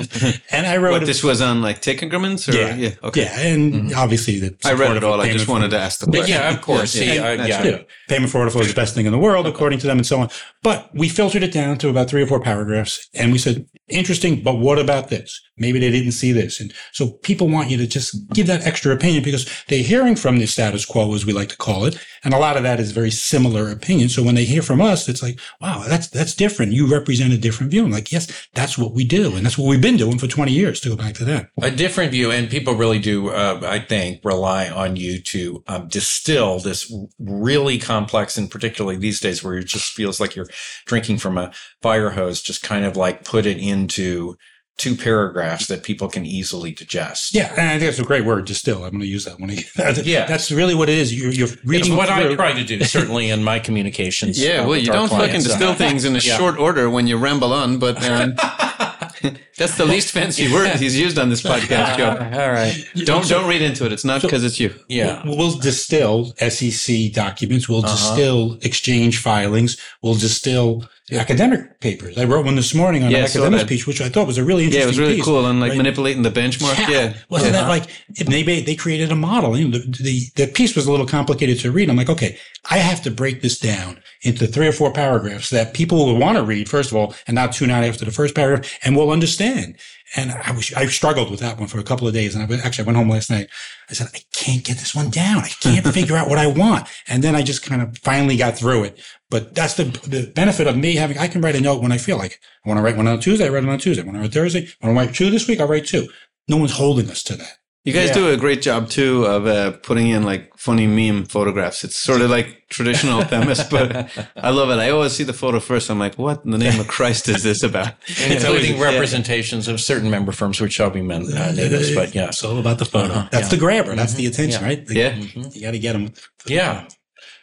and 0.52 0.66
I 0.66 0.78
wrote. 0.78 0.92
What, 0.92 1.06
this 1.06 1.24
was 1.24 1.42
on 1.42 1.62
like 1.62 1.82
tick 1.82 2.02
increments 2.02 2.48
or? 2.48 2.54
Yeah. 2.54 2.76
yeah 2.76 2.90
okay. 3.04 3.24
Yeah. 3.24 3.40
And 3.40 3.74
mm-hmm. 3.74 3.98
obviously 3.98 4.40
the 4.40 4.56
I 4.64 4.74
read 4.74 4.96
it 4.96 5.04
all. 5.04 5.20
I 5.20 5.32
just 5.32 5.48
wanted 5.48 5.72
to 5.72 5.80
ask 5.80 6.00
the 6.00 6.08
question. 6.08 6.36
Yeah, 6.36 6.54
of 6.54 6.62
course. 6.62 6.96
yeah. 6.96 7.02
See, 7.02 7.16
yeah. 7.16 7.64
yeah. 7.64 7.82
Payment 8.08 8.32
for 8.32 8.40
order 8.40 8.52
flow 8.52 8.62
is 8.62 8.70
the 8.70 8.74
best 8.74 8.96
thing 8.96 9.06
in 9.06 9.12
the 9.12 9.18
world, 9.18 9.46
according 9.46 9.80
to 9.80 9.88
them 9.88 9.98
and 9.98 10.08
so 10.08 10.22
on. 10.22 10.30
But 10.64 10.90
we 10.94 11.10
filtered 11.10 11.44
it 11.44 11.52
down 11.52 11.78
to 11.80 11.90
about 11.90 12.10
three 12.10 12.22
or 12.22 12.28
four 12.28 12.40
paragraphs 12.40 13.10
and 13.14 13.32
we 13.32 13.40
said, 13.40 13.68
interesting, 13.90 14.42
but 14.42 14.56
what 14.56 14.80
about 14.80 15.10
this? 15.10 15.42
Maybe 15.58 15.80
they 15.80 15.92
didn't 15.92 16.14
see 16.14 16.32
this. 16.32 16.60
And 16.60 16.74
so 16.92 17.12
people 17.24 17.48
want 17.48 17.70
you 17.70 17.78
to 17.78 17.88
just 17.88 18.28
give 18.30 18.48
that 18.48 18.66
extra 18.66 18.94
opinion 18.94 19.24
because 19.24 19.50
they're 19.68 19.84
hearing 19.84 20.16
from 20.16 20.38
the 20.38 20.46
status 20.48 20.86
quo, 20.86 21.14
as 21.14 21.26
we 21.26 21.34
like 21.34 21.50
to 21.50 21.58
call 21.58 21.86
it. 21.86 21.98
And 22.26 22.34
a 22.34 22.40
lot 22.40 22.58
of 22.58 22.64
that 22.64 22.80
is 22.80 22.92
very 22.92 23.12
similar 23.12 23.70
opinion. 23.70 24.10
So 24.10 24.24
when 24.24 24.34
they 24.34 24.46
hear 24.46 24.64
from 24.64 24.82
us, 24.82 25.08
it's 25.08 25.22
like, 25.22 25.40
wow, 25.62 25.86
that's, 25.88 26.08
that's 26.08 26.34
different. 26.34 26.74
You 26.74 26.92
represent 26.92 27.32
a 27.32 27.38
different 27.38 27.72
view. 27.72 27.86
I'm 27.86 27.92
like, 27.92 28.12
yes, 28.12 28.48
that's 28.54 28.78
what 28.78 28.94
we 28.94 29.06
do. 29.06 29.36
And 29.36 29.46
that's 29.46 29.58
what 29.58 29.68
we've 29.68 29.80
been 29.80 29.96
doing 29.96 30.18
for 30.18 30.26
20 30.28 30.52
years 30.52 30.80
to 30.82 30.90
go 30.90 30.96
back 30.96 31.14
to 31.16 31.26
that. 31.26 31.50
A 31.62 31.70
different 31.70 32.12
view. 32.12 32.32
And 32.32 32.50
people 32.50 32.74
really 32.74 32.98
do, 32.98 33.30
uh, 33.30 33.62
I 33.64 33.78
think, 33.80 34.22
rely 34.26 34.68
on 34.70 34.96
you 34.96 35.22
to 35.22 35.64
um, 35.68 35.88
distill 35.88 36.60
this 36.60 36.92
really 37.20 37.78
complex 37.78 38.38
and 38.38 38.50
particularly 38.50 38.98
these 38.98 39.20
days 39.20 39.44
where 39.44 39.54
it 39.54 39.68
just 39.68 39.94
feels 39.94 40.20
like 40.20 40.36
you're 40.36 40.50
drinking 40.86 41.20
from 41.20 41.38
a 41.38 41.54
fire 41.84 42.10
hose, 42.10 42.42
just 42.42 42.64
kind 42.64 42.86
of 42.86 42.98
like 42.98 43.24
put 43.24 43.46
it 43.46 43.58
into 43.58 44.36
two 44.78 44.96
paragraphs 44.96 45.68
that 45.68 45.84
people 45.84 46.10
can 46.10 46.26
easily 46.26 46.72
digest. 46.72 47.34
Yeah, 47.34 47.52
and 47.52 47.62
I 47.62 47.80
think 47.80 47.84
that's 47.84 48.00
a 48.00 48.04
great 48.04 48.26
word, 48.26 48.46
distill. 48.46 48.84
I'm 48.84 48.92
going 48.92 49.02
to 49.02 49.08
use 49.08 49.26
that 49.26 49.40
one. 49.40 49.50
Again. 49.50 49.66
Yeah, 50.06 50.26
that's 50.26 50.52
really 50.52 50.76
what 50.76 50.90
it 50.90 50.98
is. 50.98 51.14
You're, 51.14 51.32
you're 51.32 51.48
reading. 51.64 51.94
It's 51.94 51.98
what 51.98 52.10
through. 52.10 52.34
I 52.34 52.36
try 52.36 52.54
to 52.54 52.64
do, 52.64 52.84
certainly 52.84 53.30
in 53.30 53.44
my 53.44 53.60
communications. 53.60 54.42
Yeah, 54.42 54.66
well, 54.66 54.78
you 54.78 54.88
don't 54.88 55.08
clients. 55.08 55.28
fucking 55.28 55.44
distill 55.44 55.74
things 55.74 56.06
in 56.06 56.16
a 56.16 56.20
yeah. 56.20 56.38
short 56.38 56.58
order 56.58 56.90
when 56.90 57.08
you 57.08 57.18
ramble 57.18 57.54
on, 57.54 57.80
but 57.80 58.04
um, 58.04 58.36
that's 59.58 59.78
the 59.78 59.86
least 59.86 60.12
fancy 60.12 60.52
word 60.52 60.70
he's 60.76 60.98
used 61.00 61.18
on 61.18 61.30
this 61.30 61.42
podcast, 61.42 61.98
Joe. 61.98 62.10
All 62.10 62.52
right, 62.52 62.76
don't 63.06 63.28
don't 63.28 63.48
read 63.48 63.62
into 63.62 63.86
it. 63.86 63.94
It's 63.94 64.06
not 64.06 64.22
because 64.22 64.42
so, 64.42 64.48
it's 64.48 64.60
you. 64.60 64.74
Yeah, 64.88 65.24
we'll, 65.26 65.38
we'll 65.38 65.58
distill 65.58 66.34
SEC 66.38 67.14
documents. 67.14 67.70
We'll 67.70 67.86
uh-huh. 67.86 67.96
distill 67.96 68.58
exchange 68.62 69.20
filings. 69.22 69.78
We'll 70.02 70.16
distill 70.16 70.84
academic 71.12 71.80
papers. 71.82 72.18
I 72.18 72.26
wrote 72.26 72.46
one 72.46 72.56
this 72.56 72.74
morning 72.74 73.04
on 73.04 73.12
yeah, 73.12 73.20
an 73.20 73.24
academic 73.26 73.68
piece, 73.68 73.86
which 73.86 74.02
I 74.02 74.10
thought 74.10 74.26
was 74.26 74.38
a 74.38 74.44
really 74.44 74.64
interesting. 74.64 74.82
Yeah, 74.82 74.86
it 74.86 74.88
was 74.88 75.00
really 75.00 75.16
piece, 75.16 75.26
cool 75.26 75.46
on 75.46 75.60
like 75.60 75.72
right? 75.72 75.78
manipulating 75.78 76.24
the 76.24 76.32
benchmark. 76.32 76.78
Yeah, 76.80 76.90
yeah. 76.90 77.14
wasn't 77.30 77.54
yeah. 77.54 77.62
that 77.62 77.70
like 77.70 77.90
they 78.10 78.62
they 78.62 78.76
created 78.76 79.12
a 79.12 79.16
model? 79.16 79.58
You 79.58 79.68
know, 79.68 79.78
the, 79.78 80.04
the 80.04 80.46
the 80.46 80.48
piece 80.48 80.76
was 80.76 80.88
a 80.88 80.92
little 80.92 81.06
complicated 81.06 81.60
to 81.60 81.72
read. 81.72 81.90
I'm 81.90 81.96
like, 81.96 82.10
okay, 82.10 82.38
I 82.70 82.80
have 82.80 83.04
to 83.04 83.12
break 83.12 83.42
this 83.42 83.60
down 83.60 84.02
into 84.22 84.48
three 84.48 84.68
or 84.68 84.72
four 84.72 84.92
paragraphs 84.92 85.52
that 85.52 85.76
people 85.76 86.06
will 86.06 86.18
want 86.18 86.38
to 86.38 86.44
read 86.44 86.68
first 86.68 86.90
of 86.90 86.98
all, 86.98 87.14
and 87.28 87.36
not 87.36 87.54
tune 87.54 87.70
out 87.70 87.84
after 87.84 88.04
the 88.06 88.12
first 88.12 88.34
paragraph, 88.34 88.68
and 88.84 88.96
will 88.96 89.12
understand. 89.12 89.78
And 90.16 90.32
I 90.32 90.52
was, 90.52 90.72
I 90.74 90.86
struggled 90.86 91.32
with 91.32 91.40
that 91.40 91.58
one 91.58 91.68
for 91.68 91.80
a 91.80 91.84
couple 91.84 92.08
of 92.08 92.14
days. 92.14 92.36
And 92.36 92.52
I 92.52 92.58
actually, 92.58 92.84
I 92.84 92.86
went 92.86 92.98
home 92.98 93.10
last 93.10 93.30
night. 93.30 93.50
I 93.90 93.94
said, 93.94 94.08
I 94.14 94.20
can't 94.34 94.64
get 94.64 94.78
this 94.78 94.94
one 94.94 95.10
down. 95.10 95.40
I 95.40 95.50
can't 95.60 95.86
figure 95.94 96.16
out 96.16 96.30
what 96.30 96.38
I 96.38 96.48
want. 96.48 96.88
And 97.08 97.24
then 97.24 97.36
I 97.36 97.42
just 97.42 97.64
kind 97.64 97.82
of 97.82 97.98
finally 97.98 98.38
got 98.38 98.58
through 98.58 98.86
it. 98.86 99.04
But 99.36 99.54
that's 99.54 99.74
the, 99.74 99.84
the 99.84 100.32
benefit 100.34 100.66
of 100.66 100.78
me 100.78 100.96
having, 100.96 101.18
I 101.18 101.28
can 101.28 101.42
write 101.42 101.58
a 101.58 101.60
note 101.60 101.82
when 101.82 101.92
I 101.92 101.98
feel 101.98 102.18
like 102.18 102.40
I 102.66 102.70
want 102.70 102.78
to 102.78 102.82
write 102.82 102.96
one 102.96 103.06
on 103.06 103.20
Tuesday. 103.20 103.46
I 103.46 103.50
write 103.50 103.64
it 103.64 103.70
on 103.70 103.78
Tuesday. 103.78 104.02
When 104.02 104.16
I 104.16 104.22
write 104.22 104.32
Thursday, 104.32 104.70
I 104.82 104.88
want 104.88 104.98
to 104.98 105.06
write 105.08 105.14
two 105.14 105.30
this 105.30 105.46
week. 105.46 105.60
I 105.60 105.66
write 105.66 105.86
two. 105.86 106.08
No 106.48 106.56
one's 106.56 106.72
holding 106.72 107.12
us 107.12 107.22
to 107.24 107.36
that. 107.36 107.58
You 107.84 107.92
guys 107.92 108.08
yeah. 108.08 108.14
do 108.14 108.30
a 108.30 108.38
great 108.38 108.62
job 108.62 108.88
too 108.88 109.26
of 109.26 109.46
uh, 109.46 109.74
putting 109.84 110.08
in 110.08 110.24
like 110.24 110.56
funny 110.56 110.88
meme 110.88 111.26
photographs. 111.26 111.84
It's 111.84 111.98
sort 111.98 112.22
of 112.22 112.30
like 112.30 112.64
traditional 112.70 113.24
Themis, 113.26 113.66
but 113.66 114.10
I 114.38 114.52
love 114.52 114.70
it. 114.70 114.82
I 114.82 114.90
always 114.92 115.12
see 115.12 115.26
the 115.26 115.34
photo 115.34 115.60
first. 115.60 115.92
I'm 115.92 116.00
like, 116.00 116.16
what 116.16 116.46
in 116.46 116.52
the 116.52 116.58
name 116.58 116.80
of 116.80 116.88
Christ 116.88 117.28
is 117.28 117.44
this 117.44 117.62
about? 117.62 117.94
It's 118.08 118.42
including 118.46 118.80
representations 118.80 119.68
yeah. 119.68 119.74
of 119.74 119.82
certain 119.82 120.10
member 120.10 120.32
firms, 120.32 120.62
which 120.62 120.72
shall 120.72 120.92
be 120.92 121.02
men, 121.02 121.24
uh, 121.24 121.52
nameless, 121.52 121.94
but 121.94 122.16
yeah. 122.16 122.30
It's 122.30 122.42
all 122.42 122.58
about 122.58 122.80
the 122.80 122.86
photo. 122.86 123.14
Uh-huh. 123.14 123.28
That's 123.34 123.48
yeah. 123.48 123.50
the 123.50 123.58
grabber. 123.58 123.96
That's 123.96 124.14
mm-hmm. 124.14 124.22
the 124.22 124.28
attention, 124.28 124.64
right? 124.64 124.86
The, 124.86 124.96
yeah. 124.96 125.12
Mm-hmm. 125.12 125.50
You 125.52 125.62
got 125.62 125.72
to 125.72 125.80
get 125.80 125.92
them. 125.92 126.14
Yeah 126.48 126.88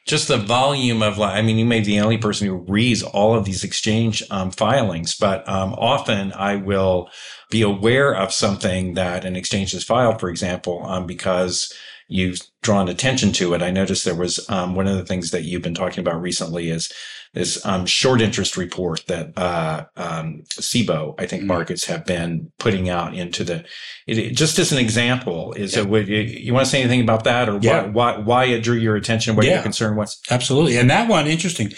just 0.06 0.28
the 0.28 0.36
volume 0.36 1.02
of 1.02 1.18
like, 1.18 1.34
I 1.34 1.42
mean, 1.42 1.58
you 1.58 1.64
may 1.64 1.80
be 1.80 1.86
the 1.86 2.00
only 2.00 2.18
person 2.18 2.46
who 2.46 2.56
reads 2.56 3.02
all 3.02 3.34
of 3.34 3.44
these 3.44 3.64
exchange 3.64 4.22
um, 4.30 4.50
filings, 4.50 5.14
but 5.14 5.48
um, 5.48 5.74
often 5.74 6.32
I 6.32 6.56
will 6.56 7.08
be 7.50 7.62
aware 7.62 8.14
of 8.14 8.32
something 8.32 8.94
that 8.94 9.24
an 9.24 9.36
exchange 9.36 9.72
has 9.72 9.84
filed, 9.84 10.18
for 10.18 10.28
example, 10.28 10.84
um, 10.86 11.06
because 11.06 11.72
you've 12.08 12.40
drawn 12.62 12.88
attention 12.88 13.32
to 13.32 13.54
it. 13.54 13.62
I 13.62 13.70
noticed 13.70 14.04
there 14.04 14.14
was 14.14 14.44
um, 14.50 14.74
one 14.74 14.86
of 14.86 14.96
the 14.96 15.04
things 15.04 15.30
that 15.30 15.44
you've 15.44 15.62
been 15.62 15.74
talking 15.74 16.00
about 16.00 16.20
recently 16.20 16.68
is 16.68 16.92
this 17.34 17.64
um, 17.64 17.86
short 17.86 18.20
interest 18.20 18.56
report 18.56 19.04
that 19.08 19.36
uh, 19.38 19.84
um, 19.96 20.42
CBOE, 20.60 21.14
I 21.18 21.26
think, 21.26 21.44
Mhm. 21.44 21.46
markets 21.46 21.86
have 21.86 22.04
been 22.04 22.52
putting 22.58 22.88
out 22.90 23.14
into 23.14 23.42
the. 23.44 23.64
It, 24.06 24.18
it- 24.18 24.36
just 24.36 24.58
as 24.58 24.70
an 24.72 24.78
example, 24.78 25.52
is 25.54 25.76
it? 25.76 25.86
Would 25.88 26.08
you, 26.08 26.18
you 26.20 26.52
want 26.52 26.66
to 26.66 26.70
say 26.70 26.80
anything 26.80 27.00
about 27.00 27.24
that, 27.24 27.48
or 27.48 27.58
Yeah. 27.62 27.86
why, 27.86 28.16
why 28.16 28.18
why 28.18 28.44
it 28.46 28.62
drew 28.62 28.76
your 28.76 28.96
attention? 28.96 29.34
What 29.36 29.46
Yeah. 29.46 29.54
your 29.54 29.62
concern 29.62 29.96
was? 29.96 30.20
Absolutely. 30.30 30.76
And 30.76 30.90
that 30.90 31.08
one, 31.08 31.26
interesting. 31.26 31.72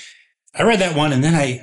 I 0.54 0.62
read 0.62 0.80
that 0.80 0.96
one 0.96 1.12
and 1.12 1.22
then 1.24 1.34
I, 1.34 1.60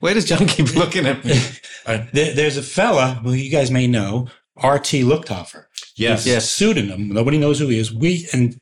Why 0.00 0.12
does 0.12 0.26
John 0.26 0.46
keep 0.46 0.74
looking 0.74 1.06
at 1.06 1.24
me? 1.24 1.40
there, 2.12 2.34
there's 2.34 2.58
a 2.58 2.62
fella 2.62 3.20
who 3.22 3.32
you 3.32 3.50
guys 3.50 3.70
may 3.70 3.86
know, 3.86 4.28
R.T. 4.58 5.02
Leuchtkafer. 5.02 5.64
Yes. 5.96 6.24
He's 6.24 6.34
a 6.34 6.40
pseudonym. 6.42 7.08
Nobody 7.08 7.38
knows 7.38 7.58
who 7.58 7.68
he 7.68 7.78
is. 7.78 7.90
We, 7.92 8.28
and 8.34 8.58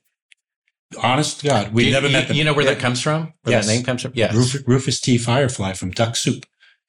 honest 1.03 1.41
to 1.41 1.49
God, 1.49 1.73
we 1.75 1.85
you, 1.85 1.93
never 1.93 2.07
you- 2.07 2.13
met 2.13 2.29
them. 2.29 2.37
You 2.37 2.45
know 2.45 2.55
where 2.55 2.65
Yeah. 2.65 2.73
that 2.75 2.81
comes 2.81 3.01
from? 3.01 3.33
Where 3.43 3.57
Yes. 3.57 3.67
that 3.67 3.73
name 3.75 3.85
comes 3.85 4.03
from? 4.03 4.13
Yes. 4.15 4.35
Rufus, 4.35 4.63
Rufus 4.67 5.01
T. 5.01 5.19
Firefly 5.19 5.73
from 5.75 5.91
Duck 5.91 6.17
Soup 6.17 6.45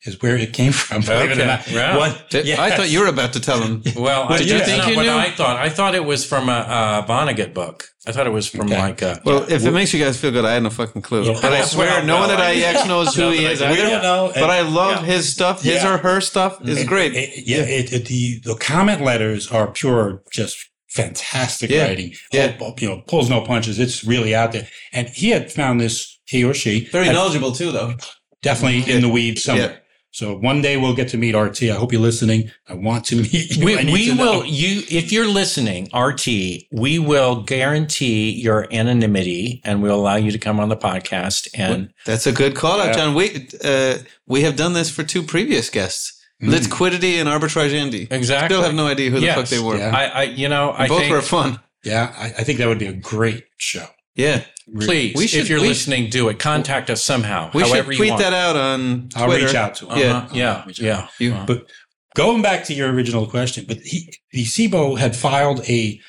is 0.05 0.21
where 0.21 0.37
it 0.37 0.53
came 0.53 0.71
from. 0.71 1.01
Believe 1.01 1.31
it 1.31 1.37
or 1.37 1.41
Okay. 1.41 1.45
not. 1.45 1.67
Yeah. 1.69 1.97
What- 1.97 2.29
Did- 2.29 2.45
yes. 2.47 2.57
I 2.57 2.71
thought 2.71 2.89
you 2.89 3.01
were 3.01 3.07
about 3.07 3.33
to 3.33 3.41
tell 3.41 3.61
him. 3.61 3.83
Well, 3.97 4.27
I, 4.29 4.37
Did 4.37 4.47
you 4.47 4.53
that's 4.57 4.69
think 4.69 4.83
not 4.83 4.89
you 4.91 4.95
what 4.95 5.05
knew? 5.05 5.11
I 5.11 5.29
thought. 5.31 5.57
I 5.57 5.67
thought 5.67 5.93
it 5.95 6.05
was 6.05 6.23
from 6.23 6.47
a, 6.47 7.03
a 7.05 7.11
Vonnegut 7.11 7.53
book. 7.53 7.89
I 8.07 8.13
thought 8.13 8.25
it 8.25 8.29
was 8.31 8.47
from 8.47 8.67
Okay. 8.67 8.79
like 8.79 9.01
a. 9.01 9.21
Well, 9.25 9.43
if 9.51 9.65
it 9.65 9.71
makes 9.71 9.93
you 9.93 10.01
guys 10.03 10.17
feel 10.17 10.31
good, 10.31 10.45
I 10.45 10.53
had 10.53 10.63
no 10.63 10.69
fucking 10.69 11.01
clue. 11.01 11.23
Yeah. 11.25 11.33
But 11.33 11.51
I 11.51 11.59
Well, 11.59 11.67
swear, 11.67 12.03
no 12.03 12.17
one 12.19 12.31
at 12.31 12.39
I- 12.39 12.55
IEX 12.55 12.87
knows 12.87 13.13
who 13.13 13.23
No, 13.23 13.31
he 13.31 13.43
is 13.45 13.61
I- 13.61 13.69
we 13.71 13.77
either. 13.81 13.89
don't 13.89 14.01
know. 14.03 14.31
But 14.33 14.49
I 14.49 14.61
love 14.61 15.01
Yeah. 15.05 15.13
his 15.15 15.29
stuff. 15.29 15.61
His 15.61 15.83
Yeah. 15.83 15.93
or 15.95 15.97
her 15.97 16.21
stuff 16.21 16.59
is 16.65 16.77
It- 16.79 16.87
great. 16.87 17.13
it- 17.13 17.43
yeah, 17.45 17.57
it, 17.57 17.91
it- 17.91 18.05
the 18.05 18.39
the 18.45 18.55
comment 18.55 19.03
letters 19.03 19.51
are 19.51 19.67
pure, 19.67 20.21
just 20.31 20.55
fantastic 20.89 21.69
Yeah. 21.69 21.85
writing. 21.87 22.13
Yeah. 22.33 22.57
Oh, 22.61 22.75
you 22.79 22.87
know, 22.89 23.01
pulls 23.07 23.29
no 23.29 23.41
punches. 23.41 23.79
It's 23.79 24.03
really 24.03 24.33
out 24.35 24.51
there. 24.51 24.67
And 24.93 25.07
he 25.09 25.29
had 25.29 25.51
found 25.51 25.79
this. 25.81 26.17
He 26.25 26.43
or 26.43 26.53
she 26.53 26.85
Very 26.91 27.05
had 27.05 27.13
knowledgeable 27.15 27.51
too, 27.53 27.71
though. 27.71 27.95
definitely 28.43 28.91
in 28.93 29.01
the 29.01 29.09
weeds 29.09 29.43
somewhere. 29.43 29.69
Yeah. 29.71 29.75
So 30.11 30.35
one 30.37 30.61
day 30.63 30.75
we'll 30.77 30.95
get 30.95 31.07
to 31.09 31.17
meet 31.17 31.35
RT. 31.35 31.63
I 31.63 31.75
hope 31.75 31.91
you're 31.91 32.01
listening. 32.01 32.51
I 32.67 32.73
want 32.73 33.05
to 33.05 33.15
meet 33.21 33.55
you. 33.57 33.65
we, 33.65 33.75
we 33.91 34.05
to 34.09 34.15
know. 34.15 34.23
will 34.39 34.45
you 34.45 34.81
if 34.89 35.11
you're 35.11 35.27
listening 35.27 35.87
rt 35.95 36.25
we 36.71 36.97
will 36.99 37.43
guarantee 37.43 38.31
your 38.31 38.67
anonymity 38.73 39.61
and 39.63 39.81
we'll 39.83 39.95
allow 39.95 40.15
you 40.15 40.31
to 40.31 40.37
come 40.39 40.59
on 40.59 40.69
the 40.69 40.77
podcast 40.77 41.47
and 41.53 41.91
That's 42.05 42.25
a 42.27 42.31
good 42.31 42.55
call 42.55 42.79
out, 42.81 42.87
Yeah. 42.87 42.93
John. 42.93 43.13
We 43.15 43.47
uh, 43.63 43.97
we 44.27 44.41
have 44.41 44.55
done 44.55 44.73
this 44.73 44.89
for 44.89 45.03
two 45.03 45.23
previous 45.23 45.69
guests. 45.69 46.15
Mm. 46.41 46.51
Liquidity 46.51 47.17
and 47.19 47.27
Arbitrage 47.27 47.73
Indy. 47.73 48.07
exactly 48.09 48.47
Still 48.55 48.63
have 48.63 48.73
no 48.73 48.87
idea 48.87 49.09
who 49.09 49.19
the 49.19 49.25
Yes. 49.25 49.35
fuck 49.35 49.47
they 49.47 49.59
were. 49.59 49.77
Yeah. 49.77 49.93
I, 49.95 50.05
I 50.05 50.23
you 50.23 50.47
know 50.47 50.71
i 50.71 50.87
Both 50.87 50.99
think 51.01 51.11
were 51.11 51.21
fun. 51.21 51.59
Yeah, 51.83 52.13
I, 52.17 52.25
I 52.27 52.43
think 52.43 52.59
that 52.59 52.67
would 52.67 52.79
be 52.79 52.87
a 52.87 52.93
great 52.93 53.43
show. 53.57 53.85
Yeah. 54.15 54.43
please 54.79 55.15
We 55.15 55.27
should- 55.27 55.41
if 55.41 55.49
you're 55.49 55.59
we- 55.61 55.67
listening 55.69 56.09
do 56.09 56.29
it 56.29 56.39
contact 56.39 56.89
us 56.89 57.03
somehow 57.03 57.51
We 57.53 57.63
however 57.63 57.75
should 57.83 57.91
you 57.91 57.97
tweet 57.97 58.09
want 58.11 58.21
that 58.23 58.33
out 58.33 58.55
on 58.55 59.09
Twitter. 59.09 59.19
I'll 59.31 59.37
reach 59.45 59.55
out 59.55 59.75
to 59.75 59.87
him. 59.87 59.97
Yeah. 59.97 60.15
uh-huh. 60.17 60.29
yeah 60.33 60.65
yeah 60.77 61.07
You- 61.19 61.33
Uh, 61.33 61.45
But 61.45 61.67
going 62.15 62.41
back 62.41 62.63
to 62.65 62.73
your 62.73 62.89
original 62.91 63.25
question, 63.27 63.65
but 63.67 63.77
he, 63.79 64.13
the 64.31 64.43
CBOE 64.45 64.97
had 64.97 65.15
filed 65.17 65.59
a, 65.69 65.99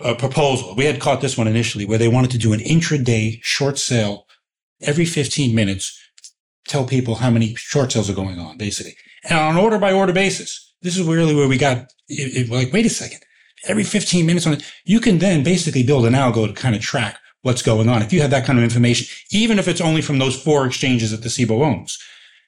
a 0.00 0.14
proposal. 0.16 0.74
We 0.74 0.86
had 0.86 0.98
caught 1.00 1.20
this 1.20 1.38
one 1.38 1.46
initially 1.46 1.84
where 1.86 1.98
they 1.98 2.08
wanted 2.08 2.30
to 2.32 2.38
do 2.38 2.52
an 2.52 2.60
intraday 2.60 3.38
short 3.42 3.78
sale 3.78 4.26
every 4.80 5.04
15 5.04 5.54
minutes, 5.54 5.96
tell 6.66 6.84
people 6.84 7.16
how 7.16 7.30
many 7.30 7.54
short 7.54 7.92
sales 7.92 8.08
are 8.10 8.14
going 8.14 8.38
on, 8.38 8.56
basically. 8.56 8.94
And 9.24 9.38
on 9.38 9.56
an 9.56 9.62
order 9.62 9.78
by 9.78 9.92
order 9.92 10.12
basis, 10.12 10.74
this 10.82 10.96
is 10.96 11.06
really 11.06 11.34
where 11.34 11.48
we 11.48 11.58
got 11.58 11.78
it, 12.08 12.36
it- 12.36 12.50
like, 12.50 12.72
wait 12.72 12.86
a 12.86 12.90
second. 12.90 13.20
Every 13.68 13.84
15 13.84 14.26
minutes 14.26 14.46
on 14.46 14.54
it, 14.54 14.64
you 14.84 14.98
can 14.98 15.18
then 15.18 15.44
basically 15.44 15.84
build 15.84 16.04
an 16.04 16.14
algo 16.14 16.46
to 16.48 16.52
kind 16.52 16.74
of 16.74 16.82
track 16.82 17.16
what's 17.42 17.62
going 17.62 17.88
on. 17.88 18.02
If 18.02 18.12
you 18.12 18.20
have 18.20 18.30
that 18.30 18.44
kind 18.44 18.58
of 18.58 18.64
information, 18.64 19.06
even 19.30 19.58
if 19.58 19.68
it's 19.68 19.80
only 19.80 20.02
from 20.02 20.18
those 20.18 20.40
four 20.40 20.66
exchanges 20.66 21.12
that 21.12 21.22
the 21.22 21.28
CBOE 21.28 21.64
owns. 21.64 21.96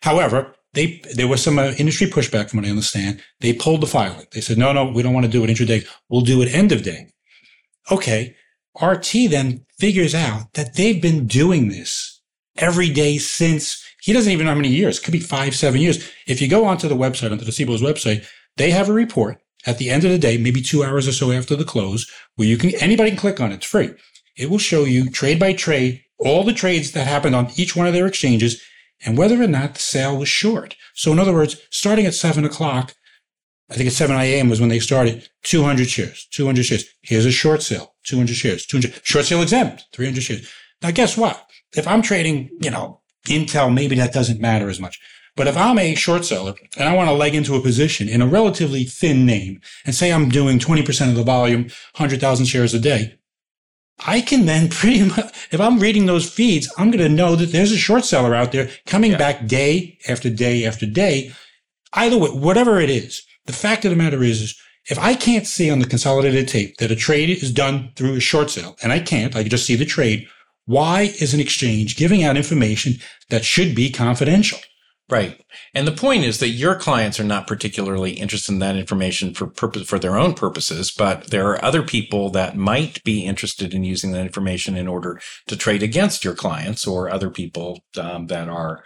However, 0.02 0.54
they 0.72 1.00
there 1.14 1.28
was 1.28 1.40
some 1.42 1.58
uh, 1.58 1.72
industry 1.78 2.08
pushback 2.08 2.50
from 2.50 2.58
what 2.58 2.66
I 2.66 2.70
understand. 2.70 3.22
They 3.40 3.52
pulled 3.52 3.80
the 3.80 3.86
filing. 3.86 4.26
They 4.32 4.40
said, 4.40 4.58
no, 4.58 4.72
no, 4.72 4.86
we 4.90 5.02
don't 5.04 5.14
want 5.14 5.24
to 5.26 5.30
do 5.30 5.44
it 5.44 5.50
intraday. 5.50 5.86
We'll 6.08 6.22
do 6.22 6.42
it 6.42 6.52
end 6.52 6.72
of 6.72 6.82
day. 6.82 7.12
Okay. 7.90 8.34
RT 8.82 9.12
then 9.30 9.64
figures 9.78 10.14
out 10.16 10.52
that 10.54 10.74
they've 10.74 11.00
been 11.00 11.26
doing 11.28 11.68
this 11.68 12.20
every 12.56 12.90
day 12.90 13.18
since 13.18 13.83
he 14.04 14.12
doesn't 14.12 14.30
even 14.30 14.44
know 14.44 14.52
how 14.52 14.56
many 14.56 14.68
years. 14.68 14.98
It 14.98 15.02
could 15.02 15.12
be 15.12 15.18
five, 15.18 15.56
seven 15.56 15.80
years. 15.80 16.06
If 16.26 16.42
you 16.42 16.46
go 16.46 16.66
onto 16.66 16.88
the 16.88 16.94
website, 16.94 17.32
onto 17.32 17.46
the 17.46 17.50
CBOE's 17.50 17.80
website, 17.80 18.26
they 18.58 18.70
have 18.70 18.90
a 18.90 18.92
report 18.92 19.40
at 19.64 19.78
the 19.78 19.88
end 19.88 20.04
of 20.04 20.10
the 20.10 20.18
day, 20.18 20.36
maybe 20.36 20.60
two 20.60 20.84
hours 20.84 21.08
or 21.08 21.12
so 21.12 21.32
after 21.32 21.56
the 21.56 21.64
close, 21.64 22.06
where 22.36 22.46
you 22.46 22.58
can 22.58 22.74
anybody 22.82 23.08
can 23.08 23.18
click 23.18 23.40
on 23.40 23.50
it. 23.50 23.54
It's 23.54 23.66
free. 23.66 23.94
It 24.36 24.50
will 24.50 24.58
show 24.58 24.84
you 24.84 25.08
trade 25.08 25.40
by 25.40 25.54
trade 25.54 26.02
all 26.18 26.44
the 26.44 26.52
trades 26.52 26.92
that 26.92 27.06
happened 27.06 27.34
on 27.34 27.48
each 27.56 27.74
one 27.74 27.86
of 27.86 27.94
their 27.94 28.06
exchanges 28.06 28.62
and 29.06 29.16
whether 29.16 29.42
or 29.42 29.46
not 29.46 29.72
the 29.72 29.80
sale 29.80 30.18
was 30.18 30.28
short. 30.28 30.76
So 30.92 31.10
in 31.10 31.18
other 31.18 31.32
words, 31.32 31.56
starting 31.70 32.04
at 32.04 32.12
seven 32.12 32.44
o'clock, 32.44 32.94
I 33.70 33.74
think 33.74 33.86
at 33.86 33.94
7 33.94 34.14
a.m. 34.14 34.50
was 34.50 34.60
when 34.60 34.68
they 34.68 34.80
started, 34.80 35.30
200 35.44 35.88
shares, 35.88 36.28
200 36.32 36.66
shares. 36.66 36.84
Here's 37.00 37.24
a 37.24 37.32
short 37.32 37.62
sale, 37.62 37.94
200 38.04 38.36
shares, 38.36 38.66
200, 38.66 39.00
short 39.02 39.24
sale 39.24 39.40
exempt, 39.40 39.86
300 39.94 40.22
shares. 40.22 40.52
Now 40.82 40.90
guess 40.90 41.16
what? 41.16 41.48
If 41.74 41.88
I'm 41.88 42.02
trading, 42.02 42.50
you 42.60 42.70
know, 42.70 43.00
Intel, 43.26 43.72
maybe 43.72 43.96
that 43.96 44.12
doesn't 44.12 44.40
matter 44.40 44.68
as 44.68 44.80
much. 44.80 44.98
But 45.36 45.48
if 45.48 45.56
I'm 45.56 45.78
a 45.78 45.94
short 45.96 46.24
seller 46.24 46.54
and 46.78 46.88
I 46.88 46.94
want 46.94 47.08
to 47.08 47.14
leg 47.14 47.34
into 47.34 47.56
a 47.56 47.60
position 47.60 48.08
in 48.08 48.22
a 48.22 48.26
relatively 48.26 48.84
thin 48.84 49.26
name 49.26 49.60
and 49.84 49.94
say 49.94 50.12
I'm 50.12 50.28
doing 50.28 50.58
20% 50.60 51.08
of 51.08 51.16
the 51.16 51.24
volume, 51.24 51.62
100,000 51.96 52.46
shares 52.46 52.72
a 52.72 52.78
day, 52.78 53.16
I 54.06 54.20
can 54.20 54.46
then 54.46 54.68
pretty 54.70 55.02
much, 55.04 55.34
if 55.50 55.60
I'm 55.60 55.80
reading 55.80 56.06
those 56.06 56.30
feeds, 56.30 56.72
I'm 56.78 56.90
going 56.90 57.02
to 57.02 57.08
know 57.08 57.34
that 57.36 57.50
there's 57.52 57.72
a 57.72 57.76
short 57.76 58.04
seller 58.04 58.34
out 58.34 58.52
there 58.52 58.70
coming 58.86 59.12
Yeah. 59.12 59.18
back 59.18 59.46
day 59.46 59.98
after 60.08 60.30
day 60.30 60.64
after 60.64 60.86
day. 60.86 61.32
Either 61.94 62.18
way, 62.18 62.30
whatever 62.30 62.78
it 62.80 62.90
is, 62.90 63.22
the 63.46 63.52
fact 63.52 63.84
of 63.84 63.90
the 63.90 63.96
matter 63.96 64.22
is, 64.22 64.40
is 64.40 64.60
if 64.90 64.98
I 64.98 65.14
can't 65.14 65.46
see 65.46 65.70
on 65.70 65.78
the 65.78 65.86
consolidated 65.86 66.46
tape 66.48 66.76
that 66.76 66.90
a 66.90 66.96
trade 66.96 67.30
is 67.30 67.50
done 67.52 67.90
through 67.96 68.14
a 68.16 68.20
short 68.20 68.50
sale, 68.50 68.76
and 68.82 68.92
I 68.92 69.00
can't, 69.00 69.34
I 69.34 69.42
can 69.42 69.50
just 69.50 69.66
see 69.66 69.76
the 69.76 69.84
trade, 69.84 70.26
why 70.66 71.12
is 71.20 71.34
an 71.34 71.40
exchange 71.40 71.96
giving 71.96 72.22
out 72.22 72.36
information 72.36 72.94
that 73.30 73.44
should 73.44 73.74
be 73.74 73.90
confidential? 73.90 74.58
Right. 75.10 75.38
And 75.74 75.86
the 75.86 75.92
point 75.92 76.24
is 76.24 76.38
that 76.38 76.48
your 76.48 76.76
clients 76.76 77.20
are 77.20 77.24
not 77.24 77.46
particularly 77.46 78.12
interested 78.12 78.52
in 78.52 78.58
that 78.60 78.74
information 78.76 79.34
for 79.34 79.46
purpose 79.46 79.86
for 79.86 79.98
their 79.98 80.16
own 80.16 80.32
purposes, 80.32 80.90
but 80.90 81.26
there 81.30 81.46
are 81.50 81.62
other 81.62 81.82
people 81.82 82.30
that 82.30 82.56
might 82.56 83.04
be 83.04 83.22
interested 83.26 83.74
in 83.74 83.84
using 83.84 84.12
that 84.12 84.22
information 84.22 84.76
in 84.78 84.88
order 84.88 85.20
to 85.46 85.56
trade 85.56 85.82
against 85.82 86.24
your 86.24 86.34
clients 86.34 86.86
or 86.86 87.10
other 87.10 87.28
people 87.28 87.84
um, 88.00 88.28
that 88.28 88.48
are. 88.48 88.82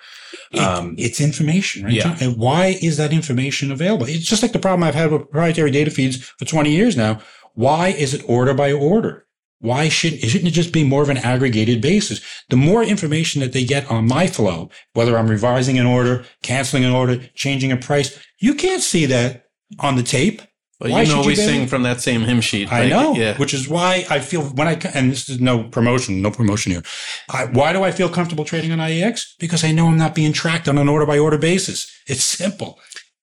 It- 0.50 0.58
Um, 0.58 0.96
it's 0.98 1.20
information, 1.20 1.84
right? 1.84 1.92
yeah. 1.92 2.16
And 2.20 2.36
why 2.36 2.76
is 2.82 2.96
that 2.96 3.12
information 3.12 3.70
available? 3.70 4.06
It's 4.08 4.26
just 4.26 4.42
like 4.42 4.52
the 4.52 4.58
problem 4.58 4.82
I've 4.82 4.96
had 4.96 5.12
with 5.12 5.22
proprietary 5.30 5.70
data 5.70 5.92
feeds 5.92 6.16
for 6.16 6.44
20 6.44 6.72
years 6.72 6.96
now. 6.96 7.20
Why 7.54 7.88
is 7.90 8.12
it 8.12 8.22
order 8.26 8.54
by 8.54 8.72
order? 8.72 9.24
Why 9.60 9.88
shouldn't, 9.88 10.22
shouldn't 10.22 10.48
it 10.48 10.52
just 10.52 10.72
be 10.72 10.84
more 10.84 11.02
of 11.02 11.08
an 11.08 11.16
aggregated 11.16 11.80
basis? 11.80 12.20
The 12.48 12.56
more 12.56 12.82
information 12.84 13.40
that 13.40 13.52
they 13.52 13.64
get 13.64 13.90
on 13.90 14.06
my 14.06 14.26
flow, 14.28 14.70
whether 14.92 15.18
I'm 15.18 15.28
revising 15.28 15.78
an 15.78 15.86
order, 15.86 16.24
canceling 16.42 16.84
an 16.84 16.92
order, 16.92 17.18
changing 17.34 17.72
a 17.72 17.76
price, 17.76 18.18
you 18.38 18.54
can't 18.54 18.82
see 18.82 19.06
that 19.06 19.46
on 19.80 19.96
the 19.96 20.02
tape. 20.04 20.42
Well, 20.80 20.92
Why 20.92 21.02
you 21.02 21.08
know 21.08 21.22
you 21.22 21.26
we 21.26 21.32
be 21.32 21.36
sing 21.36 21.66
from 21.66 21.82
that 21.82 22.00
same 22.00 22.20
hymn 22.20 22.40
sheet. 22.40 22.72
I 22.72 22.82
like, 22.82 22.90
know, 22.90 23.14
Yeah. 23.16 23.36
which 23.36 23.52
is 23.52 23.68
why 23.68 24.06
I 24.08 24.20
feel 24.20 24.42
when 24.42 24.68
I 24.68 24.74
and 24.94 25.10
this 25.10 25.28
is 25.28 25.40
no 25.40 25.64
promotion, 25.64 26.22
no 26.22 26.30
promotion 26.30 26.70
here. 26.70 26.84
I, 27.28 27.46
why 27.46 27.72
do 27.72 27.82
I 27.82 27.90
feel 27.90 28.08
comfortable 28.08 28.44
trading 28.44 28.70
on 28.70 28.78
IEX? 28.78 29.22
Because 29.40 29.64
I 29.64 29.72
know 29.72 29.88
I'm 29.88 29.98
not 29.98 30.14
being 30.14 30.32
tracked 30.32 30.68
on 30.68 30.78
an 30.78 30.88
order 30.88 31.04
by 31.04 31.18
order 31.18 31.36
basis. 31.36 31.90
It's 32.06 32.22
simple. 32.22 32.78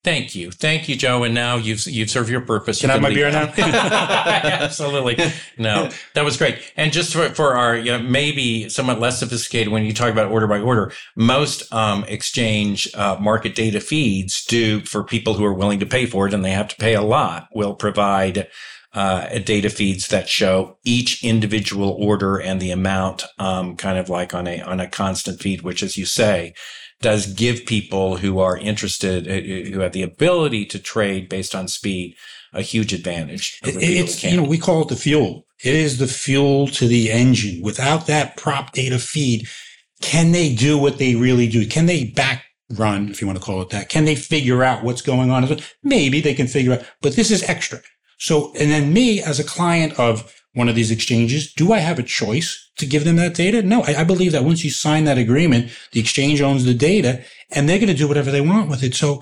Thank 0.06 0.36
you, 0.36 0.52
thank 0.52 0.88
you, 0.88 0.96
Joe. 0.96 1.24
And 1.24 1.34
now 1.34 1.56
you've 1.56 1.88
you've 1.88 2.12
served 2.12 2.30
your 2.30 2.42
purpose. 2.42 2.80
Can 2.80 2.90
You 2.90 2.92
I 2.92 2.94
have 2.94 3.02
my 3.02 3.10
beer 3.10 3.32
now? 3.32 3.52
Absolutely. 3.58 5.18
No, 5.58 5.90
that 6.14 6.24
was 6.24 6.38
great. 6.38 6.60
And 6.78 6.94
just 6.94 7.12
for, 7.12 7.30
for 7.30 7.56
our, 7.56 7.76
you 7.76 7.92
know, 7.92 7.98
maybe 7.98 8.70
somewhat 8.70 9.00
less 9.00 9.18
sophisticated, 9.18 9.74
when 9.74 9.84
you 9.84 9.94
talk 9.94 10.12
about 10.12 10.32
order 10.32 10.46
by 10.46 10.60
order, 10.60 10.92
most 11.16 11.74
um, 11.74 12.04
exchange 12.04 12.88
uh, 12.94 13.18
market 13.20 13.56
data 13.56 13.80
feeds 13.80 14.46
do 14.46 14.82
for 14.82 15.04
people 15.04 15.34
who 15.34 15.44
are 15.44 15.56
willing 15.56 15.80
to 15.80 15.88
pay 15.88 16.06
for 16.06 16.28
it, 16.28 16.36
and 16.36 16.46
they 16.46 16.52
have 16.52 16.68
to 16.68 16.76
pay 16.76 16.94
a 16.94 17.02
lot. 17.02 17.48
Will 17.56 17.74
provide 17.74 18.48
uh, 18.94 19.40
data 19.40 19.72
feeds 19.72 20.10
that 20.10 20.30
show 20.30 20.78
each 20.84 21.24
individual 21.24 21.90
order 22.00 22.38
and 22.38 22.62
the 22.62 22.70
amount, 22.70 23.24
um, 23.40 23.76
kind 23.76 23.98
of 23.98 24.08
like 24.08 24.36
on 24.36 24.46
a 24.46 24.62
on 24.62 24.80
a 24.80 24.88
constant 24.88 25.42
feed, 25.42 25.64
which, 25.64 25.82
as 25.82 25.98
you 25.98 26.06
say, 26.06 26.54
does 27.02 27.28
give 27.34 27.66
people 27.66 28.18
who 28.18 28.40
are 28.40 28.58
interested, 28.58 29.28
uh, 29.28 29.70
who 29.72 29.80
have 29.80 29.92
the 29.92 30.02
ability 30.04 30.66
to 30.66 30.80
trade 30.80 31.30
based 31.30 31.54
on 31.54 31.68
speed, 31.68 32.16
a 32.54 32.62
huge 32.62 32.94
advantage. 32.94 33.60
It- 33.64 33.70
over 33.70 33.80
people 33.80 33.96
who 33.96 34.04
it's 34.04 34.24
you 34.24 34.38
know 34.38 34.44
we 34.44 34.58
call 34.58 34.82
it 34.84 34.88
the 34.88 34.96
fuel. 34.96 35.46
It 35.64 35.76
is 35.76 35.98
the 35.98 36.08
fuel 36.08 36.68
to 36.70 36.88
the 36.88 37.12
engine. 37.12 37.62
Without 37.62 38.08
that 38.08 38.38
prop 38.38 38.72
data 38.74 39.00
feed, 39.00 39.48
can 40.02 40.32
they 40.32 40.54
do 40.54 40.78
what 40.78 40.98
they 40.98 41.16
really 41.16 41.48
do? 41.48 41.66
Can 41.66 41.86
they 41.86 42.06
back 42.06 42.44
run, 42.72 43.10
if 43.10 43.22
you 43.22 43.28
want 43.28 43.40
to 43.40 43.46
call 43.46 43.62
it 43.62 43.70
that? 43.70 43.90
Can 43.90 44.06
they 44.06 44.16
figure 44.16 44.64
out 44.64 44.84
what's 44.84 45.02
going 45.02 45.32
on? 45.32 45.60
Maybe 45.84 46.22
they 46.22 46.34
can 46.34 46.48
figure 46.48 46.74
out, 46.74 46.86
but 47.02 47.16
this 47.16 47.32
is 47.32 47.44
extra. 47.44 47.80
So, 48.18 48.54
and 48.60 48.72
then 48.72 48.94
me 48.94 49.22
as 49.22 49.40
a 49.40 49.44
client 49.44 50.00
of 50.00 50.34
one 50.56 50.68
of 50.68 50.76
these 50.76 50.90
exchanges. 50.92 51.54
Do 51.54 51.72
I 51.74 51.80
have 51.80 52.00
a 52.00 52.04
choice 52.04 52.70
to 52.78 52.86
give 52.86 53.04
them 53.06 53.18
that 53.18 53.36
data? 53.36 53.62
No, 53.62 53.84
I, 53.84 53.98
I 54.02 54.04
believe 54.04 54.32
that 54.32 54.44
once 54.44 54.64
you 54.66 54.72
sign 54.72 55.04
that 55.06 55.18
agreement, 55.18 55.70
the 55.92 56.00
exchange 56.00 56.42
owns 56.42 56.66
the 56.66 56.74
data 56.74 57.24
and 57.52 57.70
they're 57.70 57.78
going 57.78 57.88
to 57.90 57.94
do 57.94 58.08
whatever 58.08 58.32
they 58.32 58.42
want 58.42 58.70
with 58.70 58.84
it. 58.84 58.96
So 58.96 59.22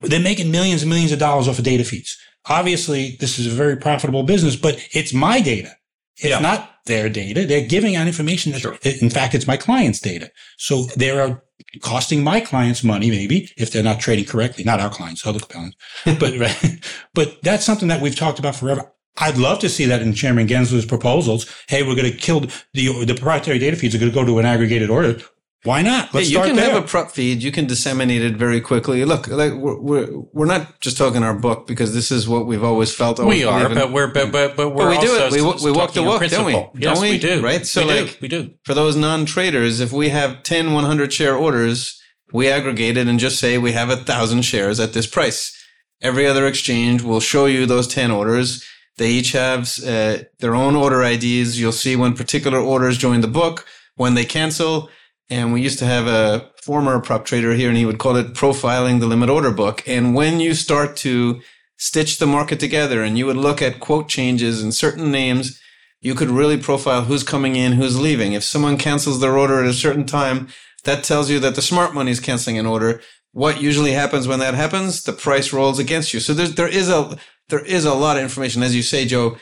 they're 0.00 0.20
making 0.20 0.50
millions 0.50 0.82
and 0.82 0.88
millions 0.90 1.10
of 1.12 1.18
dollars 1.18 1.48
off 1.48 1.58
of 1.58 1.64
data 1.64 1.84
feeds. 1.84 2.16
Obviously, 2.48 3.16
this 3.18 3.38
is 3.38 3.46
a 3.46 3.50
very 3.50 3.76
profitable 3.76 4.22
business, 4.22 4.56
but 4.56 4.78
it's 4.92 5.12
my 5.12 5.40
data. 5.40 5.72
It's 6.18 6.30
Yeah. 6.30 6.38
not 6.40 6.70
their 6.86 7.08
data. 7.08 7.44
They're 7.46 7.66
giving 7.66 7.96
out 7.96 8.06
information 8.06 8.52
that, 8.52 8.60
Sure. 8.60 8.78
in 8.84 9.10
fact, 9.10 9.34
it's 9.34 9.46
my 9.46 9.56
client's 9.56 10.00
data. 10.00 10.30
So 10.56 10.84
they 10.96 11.10
are 11.10 11.42
costing 11.82 12.22
my 12.22 12.40
clients 12.40 12.82
money, 12.84 13.10
maybe 13.10 13.50
if 13.56 13.70
they're 13.70 13.82
not 13.82 14.00
trading 14.00 14.24
correctly, 14.24 14.64
not 14.64 14.80
our 14.80 14.88
clients, 14.90 15.26
other 15.26 15.40
clients. 15.40 15.76
but, 16.04 16.38
right, 16.38 16.78
but 17.14 17.42
that's 17.42 17.64
something 17.64 17.88
that 17.88 18.00
we've 18.00 18.16
talked 18.16 18.38
about 18.38 18.56
forever. 18.56 18.92
I'd 19.16 19.36
love 19.36 19.58
to 19.60 19.68
see 19.68 19.84
that 19.86 20.02
in 20.02 20.14
Chairman 20.14 20.46
Gensler's 20.46 20.86
proposals. 20.86 21.52
Hey, 21.68 21.82
we're 21.82 21.96
going 21.96 22.10
to 22.10 22.16
kill 22.16 22.40
the, 22.72 23.04
the 23.04 23.14
proprietary 23.14 23.58
data 23.58 23.76
feeds 23.76 23.94
are 23.94 23.98
going 23.98 24.12
to 24.12 24.14
go 24.14 24.24
to 24.24 24.38
an 24.38 24.46
aggregated 24.46 24.90
order. 24.90 25.20
Why 25.64 25.82
not? 25.82 26.14
Let's 26.14 26.30
yeah, 26.30 26.38
you 26.40 26.44
start 26.44 26.46
can 26.46 26.56
there. 26.56 26.72
have 26.72 26.84
a 26.84 26.86
prop 26.86 27.10
feed. 27.10 27.42
You 27.42 27.50
can 27.50 27.66
disseminate 27.66 28.22
it 28.22 28.36
very 28.36 28.60
quickly. 28.60 29.04
Look, 29.04 29.26
like 29.26 29.54
we're 29.54 29.80
we're, 29.80 30.08
we're 30.32 30.46
not 30.46 30.80
just 30.80 30.96
talking 30.96 31.24
our 31.24 31.34
book 31.34 31.66
because 31.66 31.92
this 31.92 32.12
is 32.12 32.28
what 32.28 32.46
we've 32.46 32.62
always 32.62 32.94
felt. 32.94 33.18
always 33.18 33.40
We 33.40 33.44
are, 33.44 33.68
believed 33.68 33.74
but 33.80 33.92
we're 33.92 34.06
but 34.06 34.30
but 34.30 34.56
but 34.56 34.68
we're 34.70 34.94
But 34.94 35.00
we 35.00 35.06
do 35.06 35.16
it. 35.16 35.32
We, 35.32 35.42
we 35.42 35.76
walk 35.76 35.94
the 35.94 36.04
walk, 36.04 36.24
don't 36.26 36.46
we? 36.46 36.52
principle. 36.52 36.70
Don't 36.74 36.80
yes, 36.80 37.00
we? 37.00 37.18
do. 37.18 37.42
Right. 37.42 37.66
So 37.66 37.84
we 37.84 38.00
like 38.02 38.12
do. 38.12 38.16
we 38.22 38.28
do. 38.28 38.54
for 38.64 38.74
those 38.74 38.94
non-traders, 38.94 39.80
if 39.80 39.92
we 39.92 40.10
have 40.10 40.44
10 40.44 40.74
100 40.74 41.12
share 41.12 41.34
orders, 41.34 42.00
we 42.32 42.48
aggregate 42.48 42.96
it 42.96 43.08
and 43.08 43.18
just 43.18 43.40
say 43.40 43.58
we 43.58 43.72
have 43.72 43.90
a 43.90 43.96
thousand 43.96 44.42
shares 44.42 44.78
at 44.78 44.92
this 44.92 45.08
price. 45.08 45.54
Every 46.00 46.26
other 46.26 46.46
exchange 46.46 47.02
will 47.02 47.20
show 47.20 47.46
you 47.46 47.66
those 47.66 47.88
10 47.88 48.12
orders. 48.12 48.64
They 48.98 49.10
each 49.10 49.32
have 49.32 49.68
uh, 49.86 50.18
their 50.40 50.54
own 50.54 50.76
order 50.76 51.02
IDs. 51.02 51.58
You'll 51.58 51.72
see 51.72 51.96
when 51.96 52.14
particular 52.14 52.58
orders 52.58 52.98
join 52.98 53.20
the 53.20 53.28
book, 53.28 53.64
when 53.94 54.14
they 54.14 54.24
cancel. 54.24 54.90
And 55.30 55.52
we 55.52 55.62
used 55.62 55.78
to 55.78 55.86
have 55.86 56.06
a 56.06 56.50
former 56.62 57.00
prop 57.00 57.24
trader 57.24 57.54
here 57.54 57.68
and 57.68 57.78
he 57.78 57.86
would 57.86 57.98
call 57.98 58.16
it 58.16 58.34
profiling 58.34 59.00
the 59.00 59.06
limit 59.06 59.30
order 59.30 59.50
book. 59.50 59.82
And 59.86 60.14
when 60.14 60.40
you 60.40 60.54
start 60.54 60.96
to 60.98 61.40
stitch 61.76 62.18
the 62.18 62.26
market 62.26 62.58
together 62.58 63.02
and 63.02 63.16
you 63.16 63.26
would 63.26 63.36
look 63.36 63.62
at 63.62 63.80
quote 63.80 64.08
changes 64.08 64.62
and 64.62 64.74
certain 64.74 65.10
names, 65.10 65.60
you 66.00 66.14
could 66.14 66.30
really 66.30 66.56
profile 66.56 67.04
who's 67.04 67.22
coming 67.22 67.56
in, 67.56 67.72
who's 67.72 68.00
leaving. 68.00 68.32
If 68.32 68.44
someone 68.44 68.78
cancels 68.78 69.20
their 69.20 69.36
order 69.36 69.62
at 69.62 69.70
a 69.70 69.74
certain 69.74 70.06
time, 70.06 70.48
that 70.84 71.04
tells 71.04 71.30
you 71.30 71.38
that 71.40 71.54
the 71.54 71.62
smart 71.62 71.94
money 71.94 72.10
is 72.10 72.20
canceling 72.20 72.58
an 72.58 72.66
order. 72.66 73.00
What 73.32 73.60
usually 73.60 73.92
happens 73.92 74.26
when 74.26 74.38
that 74.38 74.54
happens? 74.54 75.02
The 75.02 75.12
price 75.12 75.52
rolls 75.52 75.78
against 75.78 76.14
you. 76.14 76.20
So 76.20 76.32
there's, 76.34 76.54
there 76.54 76.68
is 76.68 76.88
a, 76.88 77.18
there 77.48 77.64
is 77.64 77.84
a 77.84 77.94
lot 77.94 78.16
of 78.16 78.22
information. 78.22 78.62
As 78.62 78.74
you 78.74 78.82
say, 78.82 79.04
Joe, 79.06 79.36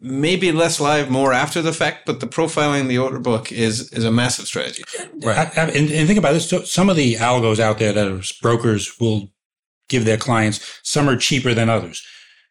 maybe 0.00 0.52
less 0.52 0.80
live, 0.80 1.10
more 1.10 1.32
after 1.32 1.62
the 1.62 1.72
fact, 1.72 2.06
but 2.06 2.20
the 2.20 2.26
profiling 2.26 2.88
the 2.88 2.98
order 2.98 3.18
book 3.18 3.52
is, 3.52 3.92
is 3.92 4.04
a 4.04 4.10
massive 4.10 4.46
strategy. 4.46 4.84
Right. 5.22 5.36
I- 5.56 5.62
I- 5.62 5.66
and, 5.68 5.90
and 5.90 6.06
think 6.06 6.18
about 6.18 6.32
this. 6.32 6.48
So 6.48 6.62
some 6.62 6.88
of 6.88 6.96
the 6.96 7.14
algos 7.14 7.58
out 7.58 7.78
there 7.78 7.92
that 7.92 8.08
are 8.08 8.22
brokers 8.42 8.98
will 9.00 9.32
give 9.88 10.04
their 10.04 10.16
clients, 10.16 10.80
some 10.82 11.08
are 11.08 11.16
cheaper 11.16 11.54
than 11.54 11.68
others. 11.68 12.02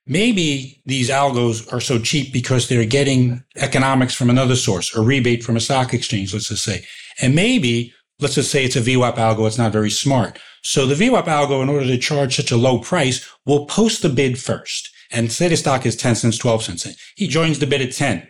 Maybe 0.08 0.82
these 0.86 1.10
algos 1.10 1.72
are 1.74 1.82
so 1.82 1.98
cheap 2.00 2.32
because 2.32 2.70
they're 2.70 2.86
getting 2.86 3.44
economics 3.58 4.14
from 4.14 4.30
another 4.30 4.56
source, 4.56 4.96
a 4.96 5.02
rebate 5.02 5.44
from 5.44 5.58
a 5.58 5.60
stock 5.60 5.94
exchange, 5.94 6.32
let's 6.34 6.50
just 6.50 6.64
say. 6.64 6.86
And 7.22 7.34
maybe, 7.34 7.92
let's 8.20 8.36
just 8.36 8.52
say 8.52 8.64
it's 8.64 8.76
a 8.76 8.82
VWAP 8.82 9.16
algo. 9.16 9.48
It's 9.48 9.58
not 9.58 9.72
very 9.74 9.90
smart. 9.90 10.38
So 10.62 10.86
the 10.86 10.94
VWAP 10.96 11.26
algo, 11.26 11.62
in 11.64 11.70
order 11.70 11.88
to 11.88 11.98
charge 11.98 12.36
such 12.36 12.52
a 12.52 12.58
low 12.58 12.80
price, 12.80 13.28
will 13.48 13.66
post 13.66 14.04
the 14.04 14.10
bid 14.10 14.38
first. 14.40 14.92
And 15.12 15.32
say 15.32 15.48
the 15.48 15.58
stock 15.58 15.86
is 15.86 15.96
10 15.96 16.16
cents, 16.16 16.38
12 16.38 16.64
cents. 16.64 17.14
He 17.16 17.28
joins 17.28 17.60
the 17.60 17.68
bid 17.68 17.82
at 17.82 17.94
10 17.94 18.28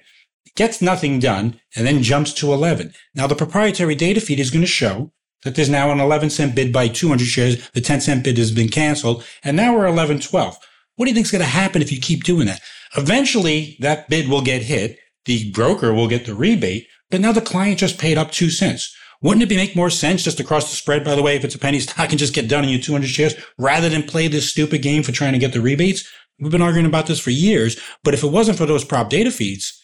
gets 0.55 0.81
nothing 0.81 1.19
done, 1.19 1.59
and 1.75 1.85
then 1.85 2.01
jumps 2.01 2.33
to 2.33 2.53
11. 2.53 2.93
Now, 3.13 3.27
the 3.27 3.35
proprietary 3.35 3.95
data 3.95 4.21
feed 4.21 4.39
is 4.39 4.49
going 4.49 4.63
to 4.63 4.67
show 4.67 5.11
that 5.43 5.55
there's 5.55 5.69
now 5.69 5.91
an 5.91 5.99
11 5.99 6.29
cent 6.31 6.55
bid 6.55 6.73
by 6.73 6.87
200 6.87 7.25
shares. 7.25 7.69
The 7.71 7.81
10 7.81 8.01
cent 8.01 8.23
bid 8.23 8.37
has 8.37 8.51
been 8.51 8.69
canceled, 8.69 9.23
and 9.43 9.57
now 9.57 9.75
we're 9.75 9.85
11, 9.85 10.21
12. 10.21 10.57
What 10.95 11.05
do 11.05 11.09
you 11.09 11.15
think 11.15 11.25
is 11.25 11.31
going 11.31 11.43
to 11.43 11.47
happen 11.47 11.81
if 11.81 11.91
you 11.91 11.99
keep 11.99 12.23
doing 12.23 12.47
that? 12.47 12.61
Eventually, 12.97 13.77
that 13.81 14.09
bid 14.09 14.29
will 14.29 14.41
get 14.41 14.61
hit. 14.61 14.97
The 15.25 15.51
broker 15.51 15.93
will 15.93 16.07
get 16.07 16.25
the 16.25 16.35
rebate, 16.35 16.87
but 17.11 17.19
now 17.19 17.31
the 17.31 17.41
client 17.41 17.79
just 17.79 17.99
paid 17.99 18.17
up 18.17 18.31
two 18.31 18.49
cents. 18.49 18.95
Wouldn't 19.21 19.43
it 19.43 19.49
be 19.49 19.55
make 19.55 19.75
more 19.75 19.89
sense 19.89 20.23
just 20.23 20.37
to 20.37 20.43
cross 20.43 20.69
the 20.69 20.75
spread, 20.75 21.03
by 21.03 21.15
the 21.15 21.21
way, 21.21 21.35
if 21.35 21.43
it's 21.43 21.55
a 21.55 21.59
penny 21.59 21.79
stock 21.79 22.09
and 22.09 22.19
just 22.19 22.33
get 22.33 22.47
done 22.47 22.63
in 22.63 22.69
your 22.69 22.79
200 22.79 23.07
shares 23.07 23.33
rather 23.57 23.89
than 23.89 24.03
play 24.03 24.27
this 24.27 24.49
stupid 24.49 24.81
game 24.81 25.03
for 25.03 25.11
trying 25.11 25.33
to 25.33 25.39
get 25.39 25.51
the 25.51 25.61
rebates? 25.61 26.07
We've 26.39 26.51
been 26.51 26.61
arguing 26.61 26.85
about 26.85 27.07
this 27.07 27.19
for 27.19 27.31
years, 27.31 27.79
but 28.03 28.13
if 28.13 28.23
it 28.23 28.27
wasn't 28.31 28.57
for 28.57 28.65
those 28.65 28.83
prop 28.83 29.09
data 29.09 29.31
feeds, 29.31 29.81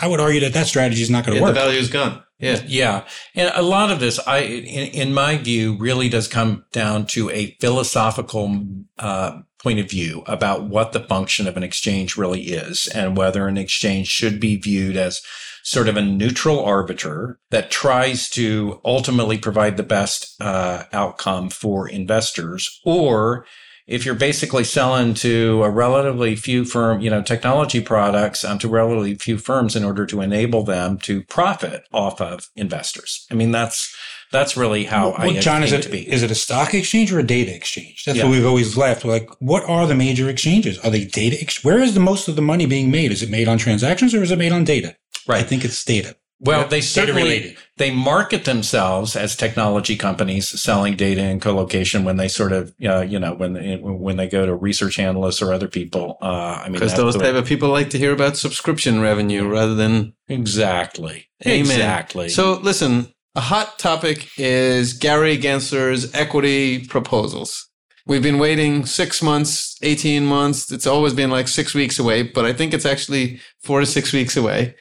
I 0.00 0.08
would 0.08 0.20
argue 0.20 0.40
that 0.40 0.52
that 0.54 0.66
strategy 0.66 1.02
is 1.02 1.10
not 1.10 1.24
going 1.24 1.36
Yeah, 1.36 1.46
to 1.46 1.52
the 1.52 1.58
work. 1.58 1.64
value 1.66 1.78
is 1.78 1.88
gone. 1.88 2.22
Yeah. 2.38 2.60
Yeah, 2.66 3.04
and 3.34 3.50
a 3.54 3.62
lot 3.62 3.90
of 3.90 3.98
this, 3.98 4.18
I, 4.26 4.38
in, 4.40 4.88
in 4.90 5.14
my 5.14 5.38
view, 5.38 5.76
really 5.78 6.08
does 6.10 6.28
come 6.28 6.64
down 6.72 7.06
to 7.08 7.30
a 7.30 7.56
philosophical 7.60 8.62
uh, 8.98 9.40
point 9.62 9.78
of 9.78 9.88
view 9.88 10.22
about 10.26 10.64
what 10.64 10.92
the 10.92 11.00
function 11.00 11.46
of 11.46 11.56
an 11.56 11.62
exchange 11.62 12.16
really 12.16 12.42
is, 12.42 12.88
and 12.88 13.16
whether 13.16 13.46
an 13.46 13.56
exchange 13.56 14.08
should 14.08 14.38
be 14.38 14.56
viewed 14.56 14.96
as 14.96 15.22
sort 15.62 15.88
of 15.88 15.96
a 15.96 16.02
neutral 16.02 16.62
arbiter 16.62 17.38
that 17.50 17.70
tries 17.70 18.28
to 18.30 18.80
ultimately 18.84 19.38
provide 19.38 19.76
the 19.76 19.82
best 19.82 20.40
uh, 20.40 20.84
outcome 20.92 21.48
for 21.48 21.88
investors, 21.88 22.80
or 22.84 23.46
if 23.86 24.04
you're 24.04 24.14
basically 24.16 24.64
selling 24.64 25.14
to 25.14 25.62
a 25.62 25.70
relatively 25.70 26.34
few 26.36 26.64
firm, 26.64 27.00
you 27.00 27.10
know, 27.10 27.22
technology 27.22 27.80
products 27.80 28.44
um, 28.44 28.58
to 28.58 28.68
relatively 28.68 29.14
few 29.14 29.38
firms 29.38 29.76
in 29.76 29.84
order 29.84 30.04
to 30.06 30.20
enable 30.20 30.64
them 30.64 30.98
to 30.98 31.22
profit 31.24 31.84
off 31.92 32.20
of 32.20 32.48
investors. 32.56 33.26
I 33.30 33.34
mean, 33.34 33.52
that's 33.52 33.94
that's 34.32 34.56
really 34.56 34.84
how 34.84 35.10
I 35.12 35.26
Well, 35.26 35.40
John, 35.40 35.62
is 35.62 35.72
it 35.72 35.82
to 35.84 35.88
be. 35.88 36.10
is 36.10 36.24
it 36.24 36.32
a 36.32 36.34
stock 36.34 36.74
exchange 36.74 37.12
or 37.12 37.20
a 37.20 37.22
data 37.26 37.54
exchange? 37.54 38.02
That's 38.04 38.18
Yeah. 38.18 38.24
what 38.24 38.32
we've 38.32 38.44
always 38.46 38.76
left. 38.76 39.04
We're 39.04 39.12
like, 39.12 39.30
what 39.38 39.62
are 39.68 39.86
the 39.86 39.94
major 39.94 40.28
exchanges? 40.28 40.78
Are 40.80 40.90
they 40.90 41.04
data? 41.04 41.36
Ex- 41.40 41.62
Where 41.62 41.78
is 41.80 41.94
the 41.94 42.00
most 42.00 42.26
of 42.26 42.34
the 42.34 42.42
money 42.42 42.66
being 42.66 42.90
made? 42.90 43.12
Is 43.12 43.22
it 43.22 43.30
made 43.30 43.46
on 43.46 43.56
transactions 43.56 44.14
or 44.14 44.22
is 44.24 44.32
it 44.32 44.38
made 44.38 44.50
on 44.52 44.64
data? 44.64 44.96
Right. 45.28 45.40
I 45.40 45.42
think 45.46 45.64
it's 45.64 45.84
data. 45.84 46.16
Well, 46.38 46.68
they 46.68 46.82
certainly 46.82 47.56
they 47.78 47.90
market 47.90 48.44
themselves 48.44 49.16
as 49.16 49.34
technology 49.34 49.96
companies 49.96 50.48
selling 50.48 50.94
data 50.94 51.22
and 51.22 51.40
co-location 51.40 52.04
when 52.04 52.18
they 52.18 52.28
sort 52.28 52.52
of 52.52 52.74
uh, 52.84 53.00
you 53.00 53.18
know 53.18 53.34
when 53.34 53.54
they, 53.54 53.76
when 53.76 54.16
they 54.16 54.28
go 54.28 54.44
to 54.44 54.54
research 54.54 54.98
analysts 54.98 55.40
or 55.40 55.54
other 55.54 55.68
people. 55.68 56.18
Uh, 56.20 56.60
I 56.62 56.64
mean, 56.64 56.74
Because 56.74 56.94
those 56.94 57.16
type 57.16 57.34
of 57.34 57.46
people 57.46 57.70
like 57.70 57.88
to 57.90 57.98
hear 57.98 58.12
about 58.12 58.36
subscription 58.36 59.00
revenue 59.00 59.48
rather 59.48 59.74
than 59.74 60.12
exactly, 60.28 61.28
Amen. 61.46 61.60
exactly. 61.60 62.28
So 62.28 62.58
listen, 62.58 63.14
a 63.34 63.40
hot 63.40 63.78
topic 63.78 64.28
is 64.36 64.92
Gary 64.92 65.38
Gensler's 65.38 66.14
equity 66.14 66.86
proposals. 66.86 67.66
We've 68.06 68.22
been 68.22 68.38
waiting 68.38 68.86
six 68.86 69.22
months, 69.22 69.76
18 69.82 70.24
months. 70.24 70.70
It's 70.70 70.86
always 70.86 71.12
been 71.12 71.30
like 71.30 71.48
six 71.48 71.74
weeks 71.74 71.98
away, 71.98 72.22
but 72.22 72.44
I 72.44 72.52
think 72.52 72.72
it's 72.72 72.86
actually 72.86 73.40
four 73.62 73.80
to 73.80 73.86
six 73.86 74.12
weeks 74.12 74.36
away. 74.36 74.76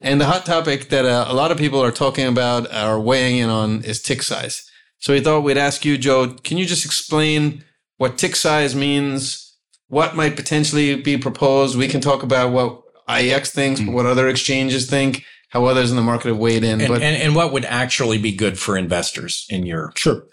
And 0.00 0.20
the 0.20 0.26
hot 0.26 0.46
topic 0.46 0.90
that 0.90 1.04
uh, 1.04 1.24
a 1.28 1.34
lot 1.34 1.50
of 1.50 1.58
people 1.58 1.82
are 1.82 1.90
talking 1.90 2.26
about 2.26 2.72
or 2.74 3.00
weighing 3.00 3.38
in 3.38 3.48
on 3.48 3.82
is 3.82 4.00
tick 4.00 4.22
size. 4.22 4.62
So 4.98 5.12
we 5.12 5.20
thought 5.20 5.40
we'd 5.40 5.58
ask 5.58 5.84
you, 5.84 5.98
Joe, 5.98 6.28
can 6.44 6.56
you 6.58 6.66
just 6.66 6.84
explain 6.84 7.64
what 7.96 8.16
tick 8.18 8.36
size 8.36 8.74
means? 8.76 9.56
What 9.88 10.14
might 10.16 10.36
potentially 10.36 10.94
be 10.96 11.16
proposed? 11.16 11.76
We 11.76 11.88
can 11.88 12.00
talk 12.00 12.22
about 12.22 12.52
what 12.52 12.80
IEX 13.08 13.50
thinks, 13.50 13.80
Mm. 13.80 13.92
what 13.92 14.06
other 14.06 14.28
exchanges 14.28 14.88
think, 14.88 15.24
how 15.50 15.64
others 15.64 15.90
in 15.90 15.96
the 15.96 16.02
market 16.02 16.28
have 16.28 16.36
weighed 16.36 16.62
in. 16.62 16.80
and, 16.80 16.88
but 16.88 17.02
and, 17.02 17.20
and 17.20 17.34
what 17.34 17.52
would 17.52 17.64
actually 17.64 18.18
be 18.18 18.32
good 18.32 18.58
for 18.58 18.76
investors 18.76 19.46
in 19.48 19.64
your 19.66 19.92
Sure. 19.96 20.24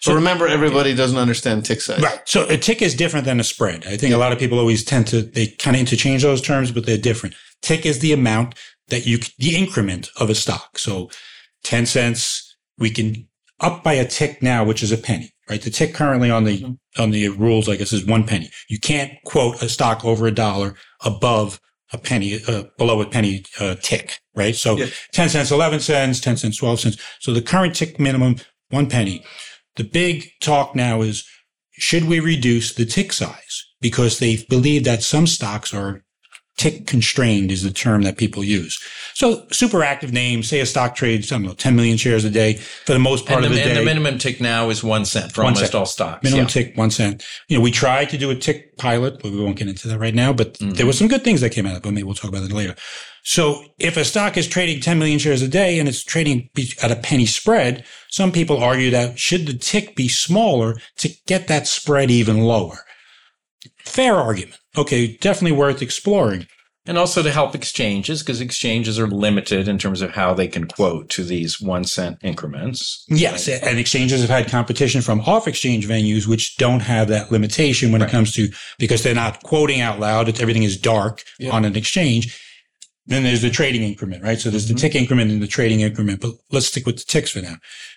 so 0.00 0.14
remember, 0.14 0.46
everybody 0.46 0.94
doesn't 0.94 1.18
understand 1.18 1.64
tick 1.64 1.80
size. 1.80 2.00
Right. 2.00 2.20
So 2.24 2.46
a 2.48 2.56
tick 2.56 2.80
is 2.80 2.94
different 2.94 3.24
than 3.26 3.40
a 3.40 3.44
spread. 3.44 3.84
I 3.86 3.96
think 3.96 4.14
a 4.14 4.18
lot 4.18 4.32
of 4.32 4.38
people 4.38 4.58
always 4.58 4.84
tend 4.84 5.08
to, 5.08 5.22
they 5.22 5.48
kind 5.58 5.74
of 5.76 5.80
interchange 5.80 6.22
those 6.22 6.40
terms, 6.40 6.70
but 6.70 6.86
they're 6.86 6.96
different. 6.98 7.34
Tick 7.62 7.84
is 7.84 7.98
the 7.98 8.12
amount 8.12 8.54
that 8.90 9.06
you, 9.06 9.18
the 9.38 9.56
increment 9.56 10.08
of 10.18 10.30
a 10.30 10.34
stock. 10.34 10.78
So 10.78 11.10
10 11.64 11.86
cents, 11.86 12.56
we 12.78 12.90
can 12.90 13.26
up 13.60 13.82
by 13.82 13.92
a 13.94 14.06
tick 14.06 14.42
now, 14.42 14.64
which 14.64 14.82
is 14.82 14.90
a 14.92 14.96
penny, 14.96 15.32
right? 15.48 15.60
The 15.60 15.70
tick 15.70 15.94
currently 15.94 16.30
on 16.30 16.44
the, 16.44 16.76
on 16.98 17.10
the 17.10 17.28
rules, 17.28 17.68
I 17.68 17.76
guess, 17.76 17.92
is 17.92 18.06
one 18.06 18.24
penny. 18.24 18.50
You 18.68 18.78
can't 18.80 19.12
quote 19.24 19.62
a 19.62 19.68
stock 19.68 20.04
over 20.04 20.26
a 20.26 20.32
dollar 20.32 20.74
above 21.04 21.60
a 21.92 21.98
penny, 21.98 22.40
uh, 22.46 22.64
below 22.78 23.00
a 23.02 23.06
penny, 23.06 23.44
uh, 23.58 23.74
tick, 23.82 24.18
right? 24.34 24.54
So 24.54 24.76
Yeah. 24.76 24.86
10 25.12 25.28
cents, 25.28 25.50
11 25.50 25.80
cents, 25.80 26.20
10 26.20 26.36
cents, 26.36 26.56
12 26.56 26.80
cents. 26.80 26.96
So 27.20 27.32
the 27.32 27.42
current 27.42 27.74
tick 27.74 27.98
minimum, 27.98 28.36
one 28.70 28.88
penny. 28.88 29.24
The 29.76 29.84
big 29.84 30.30
talk 30.40 30.74
now 30.74 31.02
is 31.02 31.24
should 31.72 32.04
we 32.04 32.20
reduce 32.20 32.74
the 32.74 32.84
tick 32.84 33.12
size? 33.12 33.64
Because 33.80 34.18
they 34.18 34.44
believe 34.48 34.84
that 34.84 35.02
some 35.02 35.26
stocks 35.26 35.72
are 35.74 36.04
tick 36.60 36.86
constrained 36.86 37.50
is 37.50 37.62
the 37.62 37.70
term 37.70 38.02
that 38.02 38.16
people 38.18 38.44
use. 38.44 38.78
So 39.14 39.46
super 39.50 39.82
active 39.82 40.12
names, 40.12 40.48
say 40.48 40.60
a 40.60 40.66
stock 40.66 40.94
trades, 40.94 41.32
I 41.32 41.36
don't 41.36 41.44
know, 41.46 41.52
10 41.54 41.74
million 41.76 41.96
shares 41.96 42.24
a 42.24 42.30
day 42.30 42.54
for 42.86 42.92
the 42.92 42.98
most 42.98 43.26
part 43.26 43.38
and 43.38 43.46
of 43.46 43.50
the, 43.52 43.56
the 43.58 43.62
day. 43.64 43.70
and 43.70 43.78
the 43.78 43.84
minimum 43.84 44.18
tick 44.18 44.40
now 44.40 44.70
is 44.70 44.82
one 44.84 45.04
cent 45.04 45.32
for 45.32 45.42
One 45.42 45.54
almost 45.54 45.72
cent. 45.72 45.74
all 45.74 45.86
stocks. 45.86 46.22
Minimum 46.22 46.44
yeah. 46.44 46.48
tick, 46.48 46.76
one 46.76 46.90
cent. 46.90 47.24
You 47.48 47.56
know, 47.56 47.62
we 47.62 47.70
tried 47.70 48.10
to 48.10 48.18
do 48.18 48.30
a 48.30 48.34
tick 48.34 48.76
pilot, 48.76 49.20
but 49.22 49.32
we 49.32 49.40
won't 49.42 49.56
get 49.56 49.68
into 49.68 49.88
that 49.88 49.98
right 49.98 50.14
now. 50.14 50.32
But 50.32 50.48
Mm-hmm. 50.60 50.72
there 50.74 50.86
were 50.86 50.92
some 50.92 51.08
good 51.08 51.24
things 51.24 51.40
that 51.40 51.50
came 51.50 51.64
out 51.66 51.72
of 51.72 51.78
it, 51.78 51.82
but 51.82 51.92
maybe 51.92 52.04
we'll 52.04 52.14
talk 52.14 52.30
about 52.30 52.42
that 52.46 52.52
later. 52.52 52.74
So 53.22 53.62
if 53.78 53.96
a 53.96 54.04
stock 54.04 54.36
is 54.36 54.46
trading 54.48 54.80
10 54.80 54.98
million 54.98 55.18
shares 55.18 55.42
a 55.42 55.48
day 55.48 55.78
and 55.78 55.88
it's 55.88 56.02
trading 56.04 56.48
at 56.82 56.90
a 56.90 56.96
penny 56.96 57.26
spread, 57.26 57.84
some 58.08 58.32
people 58.32 58.62
argue 58.62 58.90
that 58.90 59.18
should 59.18 59.46
the 59.46 59.54
tick 59.54 59.94
be 59.96 60.08
smaller 60.08 60.78
to 60.98 61.08
get 61.26 61.48
that 61.48 61.66
spread 61.66 62.10
even 62.10 62.40
lower? 62.40 62.78
Fair 63.84 64.16
argument. 64.16 64.58
Okay, 64.76 65.16
definitely 65.16 65.56
worth 65.56 65.82
exploring. 65.82 66.46
And 66.86 66.96
also 66.96 67.22
to 67.22 67.30
help 67.30 67.54
exchanges, 67.54 68.22
because 68.22 68.40
exchanges 68.40 68.98
are 68.98 69.06
limited 69.06 69.68
in 69.68 69.76
terms 69.76 70.00
of 70.00 70.12
how 70.12 70.32
they 70.32 70.48
can 70.48 70.66
quote 70.66 71.10
to 71.10 71.22
these 71.22 71.60
one 71.60 71.84
cent 71.84 72.18
increments. 72.22 73.04
Yes, 73.08 73.46
and 73.48 73.78
exchanges 73.78 74.22
have 74.22 74.30
had 74.30 74.48
competition 74.48 75.02
from 75.02 75.20
off 75.20 75.46
exchange 75.46 75.86
venues, 75.86 76.26
which 76.26 76.56
don't 76.56 76.80
have 76.80 77.08
that 77.08 77.30
limitation 77.30 77.92
when 77.92 78.00
it 78.00 78.10
comes 78.10 78.32
to 78.32 78.48
because 78.78 79.02
they're 79.02 79.14
not 79.14 79.42
quoting 79.42 79.82
out 79.82 80.00
loud. 80.00 80.28
It's, 80.28 80.40
everything 80.40 80.62
is 80.62 80.80
dark 80.80 81.22
on 81.52 81.66
an 81.66 81.76
exchange. 81.76 82.40
Then 83.06 83.24
there's 83.24 83.42
the 83.42 83.50
trading 83.50 83.82
increment, 83.82 84.22
right? 84.22 84.38
So 84.38 84.50
there's 84.50 84.66
the 84.66 84.74
mm-hmm. 84.74 84.80
tick 84.80 84.94
increment 84.94 85.30
and 85.30 85.42
the 85.42 85.46
trading 85.46 85.80
increment. 85.80 86.20
But 86.20 86.32
let's 86.50 86.66
stick 86.66 86.86
with 86.86 86.96
the 86.96 87.04
ticks 87.04 87.30
for 87.30 87.40
now. 87.40 87.56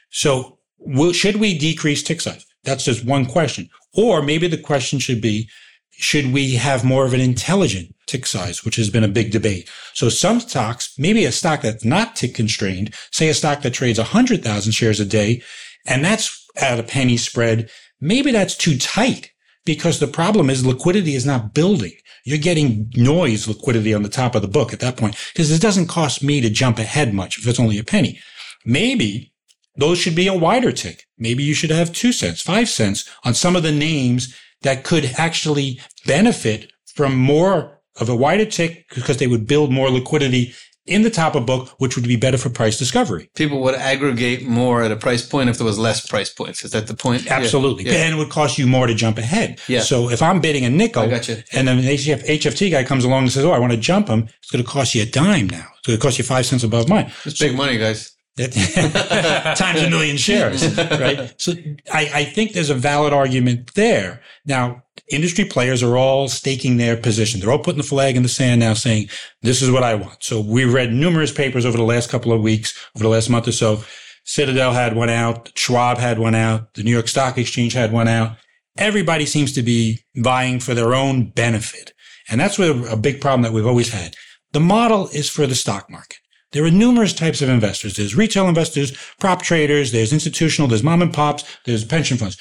So 0.09 0.59
will, 0.77 1.13
should 1.13 1.37
we 1.37 1.57
decrease 1.57 2.03
tick 2.03 2.19
size? 2.19 2.45
That's 2.63 2.85
just 2.85 3.05
one 3.05 3.25
question. 3.25 3.69
Or 3.93 4.21
maybe 4.21 4.47
the 4.47 4.57
question 4.57 4.99
should 4.99 5.21
be, 5.21 5.49
should 5.91 6.33
we 6.33 6.55
have 6.55 6.83
more 6.83 7.05
of 7.05 7.13
an 7.13 7.21
intelligent 7.21 7.93
tick 8.07 8.25
size, 8.25 8.65
which 8.65 8.75
has 8.75 8.89
been 8.89 9.03
a 9.03 9.07
big 9.07 9.31
debate. 9.31 9.69
So 9.93 10.09
some 10.09 10.39
stocks, 10.39 10.93
maybe 10.97 11.25
a 11.25 11.31
stock 11.31 11.61
that's 11.61 11.85
not 11.85 12.15
tick 12.15 12.35
constrained, 12.35 12.93
say 13.11 13.29
a 13.29 13.33
stock 13.33 13.61
that 13.61 13.73
trades 13.73 13.99
100,000 13.99 14.71
shares 14.71 14.99
a 14.99 15.05
day, 15.05 15.41
and 15.85 16.03
that's 16.03 16.45
at 16.57 16.79
a 16.79 16.83
penny 16.83 17.17
spread, 17.17 17.69
maybe 17.99 18.31
that's 18.31 18.55
too 18.55 18.77
tight 18.77 19.31
because 19.65 19.99
the 19.99 20.07
problem 20.07 20.49
is 20.49 20.65
liquidity 20.65 21.15
is 21.15 21.25
not 21.25 21.53
building. 21.53 21.93
You're 22.25 22.37
getting 22.37 22.91
noise 22.95 23.47
liquidity 23.47 23.93
on 23.93 24.03
the 24.03 24.09
top 24.09 24.35
of 24.35 24.41
the 24.41 24.47
book 24.47 24.73
at 24.73 24.79
that 24.79 24.97
point 24.97 25.17
because 25.33 25.51
it 25.51 25.61
doesn't 25.61 25.87
cost 25.87 26.23
me 26.23 26.41
to 26.41 26.49
jump 26.49 26.79
ahead 26.79 27.13
much 27.13 27.37
if 27.37 27.47
it's 27.47 27.59
only 27.59 27.77
a 27.77 27.83
penny. 27.83 28.19
Maybe 28.65 29.33
those 29.75 29.97
should 29.97 30.15
be 30.15 30.27
a 30.27 30.37
wider 30.37 30.71
tick. 30.71 31.05
Maybe 31.23 31.41
you 31.41 31.53
should 31.53 31.71
have 31.71 31.93
two 31.93 32.11
cents, 32.11 32.41
five 32.41 32.67
cents 32.67 33.09
on 33.23 33.33
some 33.33 33.55
of 33.55 33.63
the 33.63 33.71
names 33.71 34.35
that 34.63 34.83
could 34.83 35.05
actually 35.17 35.79
benefit 36.05 36.69
from 36.95 37.15
more 37.15 37.79
of 38.01 38.09
a 38.09 38.15
wider 38.15 38.45
tick 38.45 38.85
because 38.93 39.17
they 39.17 39.27
would 39.27 39.47
build 39.47 39.71
more 39.71 39.89
liquidity 39.89 40.53
in 40.85 41.03
the 41.03 41.09
top 41.09 41.33
of 41.33 41.45
book, 41.45 41.69
which 41.77 41.95
would 41.95 42.05
be 42.05 42.17
better 42.17 42.37
for 42.37 42.49
price 42.49 42.77
discovery. 42.77 43.29
People 43.35 43.61
would 43.61 43.75
aggregate 43.75 44.45
more 44.45 44.83
at 44.83 44.91
a 44.91 44.97
price 44.97 45.25
point 45.25 45.49
if 45.49 45.57
there 45.57 45.65
was 45.65 45.79
less 45.79 46.05
price 46.05 46.29
points. 46.29 46.65
Is 46.65 46.71
that 46.71 46.87
the 46.87 46.93
point? 46.93 47.31
Absolutely. 47.31 47.85
Yeah. 47.85 47.93
And 47.93 48.15
it 48.15 48.17
would 48.17 48.29
cost 48.29 48.57
you 48.57 48.67
more 48.67 48.85
to 48.87 48.93
jump 48.93 49.17
ahead. 49.17 49.61
Yeah. 49.69 49.79
So 49.79 50.09
if 50.09 50.21
I'm 50.21 50.41
bidding 50.41 50.65
a 50.65 50.69
nickel 50.69 51.03
and 51.03 51.67
then 51.67 51.79
an 51.79 51.85
HF, 51.85 52.25
HFT 52.25 52.69
guy 52.69 52.83
comes 52.83 53.05
along 53.05 53.23
and 53.23 53.31
says, 53.31 53.45
Oh, 53.45 53.51
I 53.51 53.59
want 53.59 53.71
to 53.71 53.77
jump 53.77 54.09
him, 54.09 54.27
it's 54.39 54.51
going 54.51 54.63
to 54.63 54.69
cost 54.69 54.93
you 54.93 55.03
a 55.03 55.05
dime 55.05 55.47
now. 55.49 55.67
It's 55.77 55.87
going 55.87 55.97
to 55.97 56.03
cost 56.03 56.17
you 56.17 56.25
five 56.25 56.45
cents 56.45 56.63
above 56.63 56.89
mine. 56.89 57.13
It's 57.23 57.39
big 57.39 57.55
money, 57.55 57.77
guys. 57.77 58.11
Times 58.37 59.81
a 59.81 59.89
million 59.91 60.17
shares, 60.17 60.75
right? 60.77 61.33
So 61.37 61.53
I, 61.91 62.09
I 62.13 62.23
think 62.23 62.53
there's 62.53 62.71
a 62.71 62.75
valid 62.75 63.13
argument 63.13 63.75
there. 63.75 64.21
Now, 64.45 64.83
industry 65.07 65.45
players 65.45 65.83
are 65.83 65.97
all 65.97 66.27
staking 66.27 66.77
their 66.77 66.97
position. 66.97 67.39
They're 67.39 67.51
all 67.51 67.59
putting 67.59 67.81
the 67.81 67.87
flag 67.87 68.15
in 68.15 68.23
the 68.23 68.29
sand 68.29 68.59
now 68.59 68.73
saying, 68.73 69.09
this 69.43 69.61
is 69.61 69.69
what 69.69 69.83
I 69.83 69.93
want. 69.93 70.23
So 70.23 70.41
we 70.41 70.65
read 70.65 70.91
numerous 70.91 71.31
papers 71.31 71.63
over 71.63 71.77
the 71.77 71.83
last 71.83 72.09
couple 72.09 72.31
of 72.31 72.41
weeks, 72.41 72.73
over 72.95 73.03
the 73.03 73.09
last 73.09 73.29
month 73.29 73.47
or 73.47 73.51
so. 73.51 73.83
Citadel 74.25 74.71
had 74.71 74.95
one 74.95 75.09
out. 75.09 75.51
Schwab 75.55 75.97
had 75.99 76.17
one 76.17 76.33
out. 76.33 76.73
The 76.73 76.83
New 76.83 76.91
York 76.91 77.09
Stock 77.09 77.37
Exchange 77.37 77.73
had 77.73 77.91
one 77.91 78.07
out. 78.07 78.37
Everybody 78.77 79.27
seems 79.27 79.51
to 79.53 79.61
be 79.61 79.99
vying 80.15 80.59
for 80.59 80.73
their 80.73 80.95
own 80.95 81.29
benefit. 81.29 81.93
And 82.29 82.39
that's 82.39 82.57
where 82.57 82.87
a 82.87 82.97
big 82.97 83.21
problem 83.21 83.43
that 83.43 83.53
we've 83.53 83.67
always 83.67 83.91
had. 83.91 84.15
The 84.53 84.59
model 84.59 85.07
is 85.09 85.29
for 85.29 85.45
the 85.45 85.55
stock 85.55 85.89
market. 85.89 86.17
There 86.53 86.63
are 86.63 86.71
numerous 86.71 87.13
types 87.13 87.41
of 87.41 87.49
investors. 87.49 87.97
There's 87.97 88.15
retail 88.15 88.47
investors, 88.47 88.95
prop 89.19 89.41
traders, 89.41 89.91
there's 89.91 90.13
institutional, 90.13 90.67
there's 90.67 90.83
mom 90.83 91.01
and 91.01 91.13
pops, 91.13 91.43
there's 91.65 91.83
pension 91.83 92.17
funds. 92.17 92.37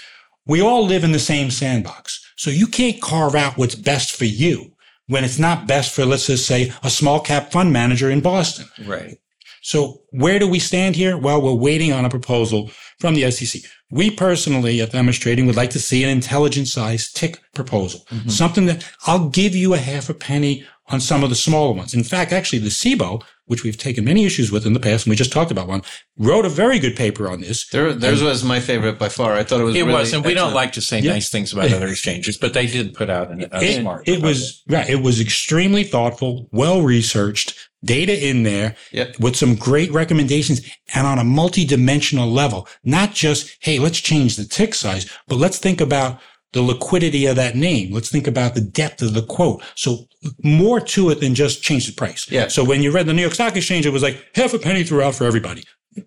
We 0.46 0.60
all 0.60 0.86
live 0.86 1.02
in 1.02 1.12
the 1.12 1.18
same 1.18 1.50
sandbox. 1.50 2.20
So 2.36 2.50
you 2.50 2.66
can't 2.66 3.00
carve 3.00 3.34
out 3.34 3.56
what's 3.56 3.74
best 3.74 4.12
for 4.12 4.24
you 4.24 4.72
when 5.06 5.24
it's 5.24 5.38
not 5.38 5.66
best 5.66 5.94
for, 5.94 6.04
let's 6.04 6.26
just 6.26 6.46
say, 6.46 6.72
a 6.82 6.90
small 6.90 7.20
cap 7.20 7.52
fund 7.52 7.72
manager 7.72 8.10
in 8.10 8.20
Boston. 8.20 8.66
Right. 8.86 9.18
So 9.62 10.02
where 10.10 10.38
do 10.38 10.48
we 10.48 10.58
stand 10.58 10.96
here? 10.96 11.16
Well, 11.16 11.40
we're 11.40 11.54
waiting 11.54 11.92
on 11.92 12.04
a 12.04 12.10
proposal 12.10 12.70
from 12.98 13.14
the 13.14 13.30
SEC. 13.30 13.62
We 13.90 14.10
personally 14.10 14.80
at 14.80 14.90
Themis 14.90 15.18
Trading 15.18 15.46
would 15.46 15.56
like 15.56 15.70
to 15.70 15.78
see 15.78 16.02
an 16.02 16.10
intelligent 16.10 16.66
size 16.66 17.12
tick 17.12 17.38
proposal, 17.54 18.00
mm-hmm. 18.10 18.28
something 18.28 18.66
that 18.66 18.90
I'll 19.06 19.28
give 19.28 19.54
you 19.54 19.74
a 19.74 19.78
half 19.78 20.08
a 20.08 20.14
penny 20.14 20.66
on 20.92 21.00
some 21.00 21.24
of 21.24 21.30
the 21.30 21.36
smaller 21.36 21.72
ones. 21.72 21.94
In 21.94 22.04
fact, 22.04 22.32
actually 22.32 22.58
the 22.60 22.68
CBOE, 22.68 23.22
which 23.46 23.64
we've 23.64 23.76
taken 23.78 24.04
many 24.04 24.24
issues 24.24 24.52
with 24.52 24.66
in 24.66 24.72
the 24.72 24.80
past, 24.80 25.04
and 25.06 25.10
we 25.10 25.16
just 25.16 25.32
talked 25.32 25.50
about 25.50 25.66
one, 25.66 25.82
wrote 26.18 26.44
a 26.44 26.48
very 26.48 26.78
good 26.78 26.94
paper 26.94 27.28
on 27.28 27.40
this. 27.40 27.66
There, 27.68 27.92
theirs 27.92 28.22
was 28.22 28.44
my 28.44 28.60
favorite 28.60 28.98
by 28.98 29.08
far. 29.08 29.34
I 29.34 29.42
thought 29.42 29.60
it 29.60 29.64
was. 29.64 29.74
It 29.74 29.80
really 29.82 29.92
was, 29.94 30.12
and 30.12 30.24
we 30.24 30.34
don't 30.34 30.54
like 30.54 30.72
to 30.72 30.80
say 30.80 31.00
Yeah. 31.00 31.12
nice 31.12 31.28
things 31.30 31.52
about 31.52 31.72
other 31.76 31.88
exchanges, 31.88 32.36
but 32.36 32.54
they 32.54 32.66
did 32.66 32.94
put 32.94 33.10
out 33.10 33.30
an, 33.30 33.46
a 33.50 33.62
it, 33.62 33.80
smart. 33.80 34.06
it 34.06 34.22
was 34.22 34.62
right. 34.68 34.88
It 34.88 35.02
was 35.02 35.20
extremely 35.20 35.82
thoughtful, 35.84 36.48
well 36.52 36.82
researched, 36.82 37.54
data 37.84 38.26
in 38.28 38.42
there 38.44 38.76
Yep. 38.92 39.18
with 39.18 39.34
some 39.36 39.54
great 39.56 39.90
recommendations 39.90 40.60
and 40.94 41.06
on 41.06 41.18
a 41.18 41.24
multi-dimensional 41.24 42.30
level. 42.30 42.68
Not 42.84 43.12
just, 43.12 43.56
hey, 43.60 43.78
let's 43.78 43.98
change 44.00 44.36
the 44.36 44.44
tick 44.44 44.74
size, 44.74 45.10
but 45.26 45.36
let's 45.36 45.58
think 45.58 45.80
about 45.80 46.20
the 46.52 46.62
liquidity 46.62 47.26
of 47.26 47.36
that 47.36 47.54
name. 47.56 47.92
Let's 47.92 48.10
think 48.10 48.26
about 48.26 48.54
the 48.54 48.60
depth 48.60 49.02
of 49.02 49.14
the 49.14 49.22
quote. 49.22 49.62
So 49.74 50.06
more 50.42 50.80
to 50.80 51.10
it 51.10 51.20
than 51.20 51.34
just 51.34 51.62
change 51.62 51.86
the 51.86 51.92
price. 51.92 52.30
Yeah. 52.30 52.48
So 52.48 52.64
when 52.64 52.82
you 52.82 52.92
read 52.92 53.06
the 53.06 53.12
New 53.12 53.22
York 53.22 53.34
Stock 53.34 53.56
Exchange, 53.56 53.86
it 53.86 53.90
was 53.90 54.02
like 54.02 54.22
half 54.34 54.54
a 54.54 54.58
penny 54.58 54.84
throughout 54.84 55.14
for 55.14 55.24
everybody. 55.24 55.64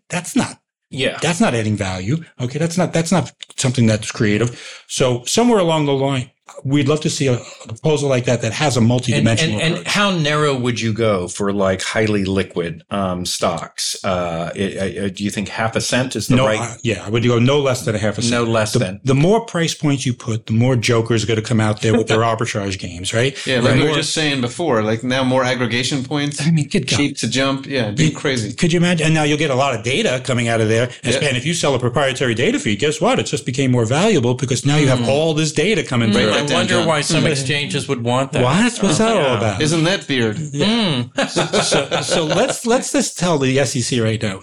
That's 0.10 0.36
not 0.36 0.60
yeah. 0.90 1.18
that's 1.22 1.40
not 1.40 1.54
adding 1.54 1.76
value. 1.76 2.24
Okay. 2.40 2.60
That's 2.60 2.78
not, 2.78 2.94
that's 2.94 3.12
not 3.12 3.32
something 3.58 3.86
that's 3.86 4.12
creative. 4.12 4.84
So 4.88 5.24
somewhere 5.26 5.60
along 5.60 5.86
the 5.86 5.94
line, 5.94 6.32
we'd 6.64 6.88
love 6.88 7.02
to 7.02 7.10
see 7.10 7.28
a, 7.28 7.34
a 7.40 7.68
proposal 7.68 8.08
like 8.08 8.26
that 8.26 8.42
that 8.42 8.54
has 8.54 8.76
a 8.78 8.80
And, 8.80 8.88
multi-dimensional 8.88 9.60
and, 9.60 9.76
and 9.78 9.88
how 9.88 10.12
narrow 10.12 10.56
would 10.56 10.80
you 10.80 10.94
go 10.94 11.28
for 11.28 11.52
like 11.52 11.82
highly 11.82 12.24
liquid 12.24 12.84
um, 12.92 13.26
stocks? 13.26 14.04
Uh, 14.06 14.52
it, 14.56 14.78
uh, 15.04 15.10
do 15.10 15.24
you 15.24 15.32
think 15.32 15.50
half 15.50 15.76
a 15.76 15.82
cent 15.82 16.16
is 16.16 16.28
the 16.28 16.36
no, 16.36 16.46
right? 16.46 16.60
uh, 16.60 16.76
yeah, 16.84 17.04
I 17.06 17.10
would 17.10 17.24
go 17.24 17.40
no 17.40 17.60
less 17.60 17.84
than 17.86 17.96
a 17.96 17.98
half 17.98 18.18
a 18.20 18.22
cent. 18.22 18.32
no 18.32 18.44
less 18.44 18.74
the, 18.74 18.80
than. 18.80 19.02
the 19.04 19.16
more 19.16 19.44
price 19.46 19.74
points 19.74 20.06
you 20.06 20.14
put, 20.14 20.46
the 20.46 20.54
more 20.54 20.76
jokers 20.76 21.24
are 21.24 21.28
going 21.28 21.42
to 21.42 21.46
come 21.48 21.60
out 21.60 21.82
there 21.82 21.98
with 21.98 22.08
their 22.08 22.20
arbitrage 22.32 22.78
games, 22.78 23.14
right? 23.14 23.36
Yeah, 23.48 23.60
like 23.62 23.74
The 23.76 23.84
we 23.84 23.90
were 23.90 23.96
just 23.96 24.14
saying 24.14 24.42
before, 24.42 24.84
like 24.84 25.04
now 25.04 25.24
more 25.24 25.44
aggregation 25.44 26.04
points, 26.04 26.42
I 26.46 26.52
mean, 26.52 26.68
good 26.68 26.88
God. 26.88 26.96
cheap 26.98 27.18
to 27.18 27.28
jump. 27.28 27.66
Yeah, 27.66 27.90
be 27.92 28.12
crazy. 28.12 28.54
Could 28.54 28.72
you 28.72 28.78
imagine? 28.78 29.06
And 29.08 29.16
now 29.16 29.24
you'll 29.24 29.40
get 29.40 29.50
a 29.50 29.56
lot 29.56 29.74
of 29.76 29.84
data 29.84 30.22
coming 30.24 30.48
out 30.48 30.62
of 30.62 30.70
there. 30.70 30.92
And, 31.04 31.14
Yeah. 31.16 31.28
and 31.28 31.38
if 31.38 31.46
you 31.46 31.54
sell 31.56 31.74
a 31.74 31.80
proprietary 31.80 32.36
data 32.36 32.60
feed, 32.60 32.80
guess 32.80 33.02
what? 33.02 33.18
It 33.18 33.24
just 33.26 33.46
became 33.48 33.72
more 33.72 33.86
valuable 33.86 34.36
because 34.36 34.64
now 34.66 34.78
you 34.78 34.88
have 34.88 35.10
all 35.10 35.34
this 35.34 35.52
data 35.52 35.84
coming 35.84 36.12
through. 36.12 36.26
that 36.28 36.35
I 36.36 36.54
wonder 36.54 36.74
John. 36.74 36.88
why 36.88 37.02
some 37.02 37.22
hmm. 37.22 37.28
exchanges 37.28 37.88
would 37.88 38.04
want 38.04 38.32
that. 38.34 38.44
What? 38.44 38.78
What's 38.84 38.98
that 38.98 39.16
all 39.16 39.38
about? 39.38 39.62
Isn't 39.62 39.84
that 39.86 40.08
beard? 40.08 40.38
Hmm. 40.38 41.02
so, 41.28 42.02
so 42.02 42.26
let's 42.26 42.66
let's 42.66 42.92
just 42.92 43.18
tell 43.18 43.38
the 43.38 43.64
SEC 43.66 44.00
right 44.00 44.22
now, 44.22 44.42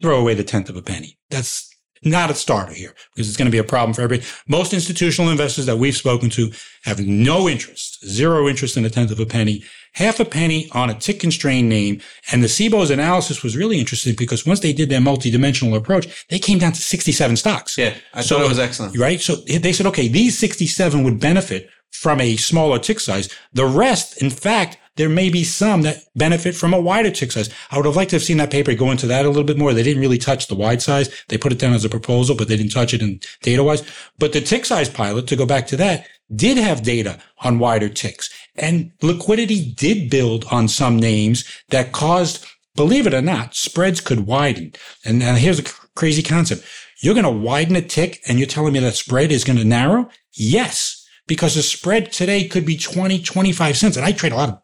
throw 0.00 0.20
away 0.20 0.34
the 0.34 0.44
tenth 0.44 0.68
of 0.68 0.76
a 0.76 0.82
penny. 0.82 1.18
That's 1.30 1.71
not 2.04 2.30
a 2.30 2.34
starter 2.34 2.72
here 2.72 2.94
because 3.14 3.28
it's 3.28 3.36
going 3.36 3.46
to 3.46 3.52
be 3.52 3.58
a 3.58 3.64
problem 3.64 3.94
for 3.94 4.02
everybody. 4.02 4.28
Most 4.48 4.72
institutional 4.72 5.30
investors 5.30 5.66
that 5.66 5.76
we've 5.76 5.96
spoken 5.96 6.30
to 6.30 6.50
have 6.84 7.00
no 7.00 7.48
interest, 7.48 8.04
zero 8.06 8.48
interest 8.48 8.76
in 8.76 8.84
a 8.84 8.90
tenth 8.90 9.10
of 9.10 9.20
a 9.20 9.26
penny, 9.26 9.62
half 9.94 10.18
a 10.20 10.24
penny 10.24 10.68
on 10.72 10.90
a 10.90 10.94
tick 10.94 11.20
constrained 11.20 11.68
name. 11.68 12.00
And 12.32 12.42
the 12.42 12.48
CBOE's 12.48 12.90
analysis 12.90 13.42
was 13.42 13.56
really 13.56 13.78
interesting 13.78 14.14
because 14.16 14.44
once 14.46 14.60
they 14.60 14.72
did 14.72 14.88
their 14.88 15.00
multidimensional 15.00 15.76
approach, 15.76 16.26
they 16.28 16.38
came 16.38 16.58
down 16.58 16.72
to 16.72 16.80
67 16.82 17.36
stocks. 17.36 17.78
Yeah, 17.78 17.94
I 18.14 18.22
So- 18.22 18.36
thought 18.36 18.46
it 18.46 18.48
was 18.48 18.58
excellent. 18.58 18.98
Right. 18.98 19.20
So 19.20 19.36
they 19.36 19.72
said, 19.72 19.86
okay, 19.86 20.08
these 20.08 20.38
67 20.38 21.02
would 21.04 21.20
benefit 21.20 21.68
from 21.92 22.20
a 22.20 22.36
smaller 22.36 22.78
tick 22.78 22.98
size. 22.98 23.28
The 23.52 23.66
rest, 23.66 24.20
in 24.22 24.30
fact, 24.30 24.78
there 24.96 25.08
may 25.08 25.30
be 25.30 25.44
some 25.44 25.82
that 25.82 26.04
benefit 26.14 26.54
from 26.54 26.74
a 26.74 26.80
wider 26.80 27.10
tick 27.10 27.32
size. 27.32 27.50
I 27.70 27.76
would 27.76 27.86
have 27.86 27.96
liked 27.96 28.10
to 28.10 28.16
have 28.16 28.22
seen 28.22 28.36
that 28.38 28.50
paper 28.50 28.74
go 28.74 28.90
into 28.90 29.06
that 29.06 29.24
a 29.24 29.28
little 29.28 29.44
bit 29.44 29.58
more. 29.58 29.72
They 29.72 29.82
didn't 29.82 30.02
really 30.02 30.18
touch 30.18 30.48
the 30.48 30.54
wide 30.54 30.82
size. 30.82 31.10
They 31.28 31.38
put 31.38 31.52
it 31.52 31.58
down 31.58 31.72
as 31.72 31.84
a 31.84 31.88
proposal, 31.88 32.36
but 32.36 32.48
they 32.48 32.56
didn't 32.56 32.72
touch 32.72 32.92
it 32.92 33.02
in 33.02 33.20
data 33.42 33.64
wise. 33.64 33.82
But 34.18 34.32
the 34.32 34.40
tick 34.40 34.64
size 34.64 34.88
pilot, 34.88 35.26
to 35.28 35.36
go 35.36 35.46
back 35.46 35.66
to 35.68 35.76
that, 35.76 36.06
did 36.34 36.56
have 36.56 36.82
data 36.82 37.18
on 37.40 37.58
wider 37.58 37.88
ticks 37.88 38.30
and 38.56 38.92
liquidity 39.00 39.72
did 39.72 40.10
build 40.10 40.44
on 40.50 40.68
some 40.68 40.98
names 40.98 41.44
that 41.70 41.92
caused, 41.92 42.46
believe 42.76 43.06
it 43.06 43.14
or 43.14 43.22
not, 43.22 43.54
spreads 43.54 44.00
could 44.00 44.26
widen. 44.26 44.72
And 45.04 45.18
now 45.18 45.34
here's 45.34 45.58
a 45.58 45.64
crazy 45.94 46.22
concept. 46.22 46.64
You're 47.00 47.14
going 47.14 47.24
to 47.24 47.30
widen 47.30 47.76
a 47.76 47.82
tick 47.82 48.20
and 48.28 48.38
you're 48.38 48.46
telling 48.46 48.72
me 48.72 48.80
that 48.80 48.94
spread 48.94 49.32
is 49.32 49.44
going 49.44 49.58
to 49.58 49.64
narrow? 49.64 50.08
Yes, 50.32 51.06
because 51.26 51.54
the 51.54 51.62
spread 51.62 52.12
today 52.12 52.46
could 52.46 52.64
be 52.64 52.76
20, 52.76 53.22
25 53.22 53.76
cents. 53.76 53.96
And 53.96 54.06
I 54.06 54.12
trade 54.12 54.32
a 54.32 54.36
lot 54.36 54.48
of 54.50 54.61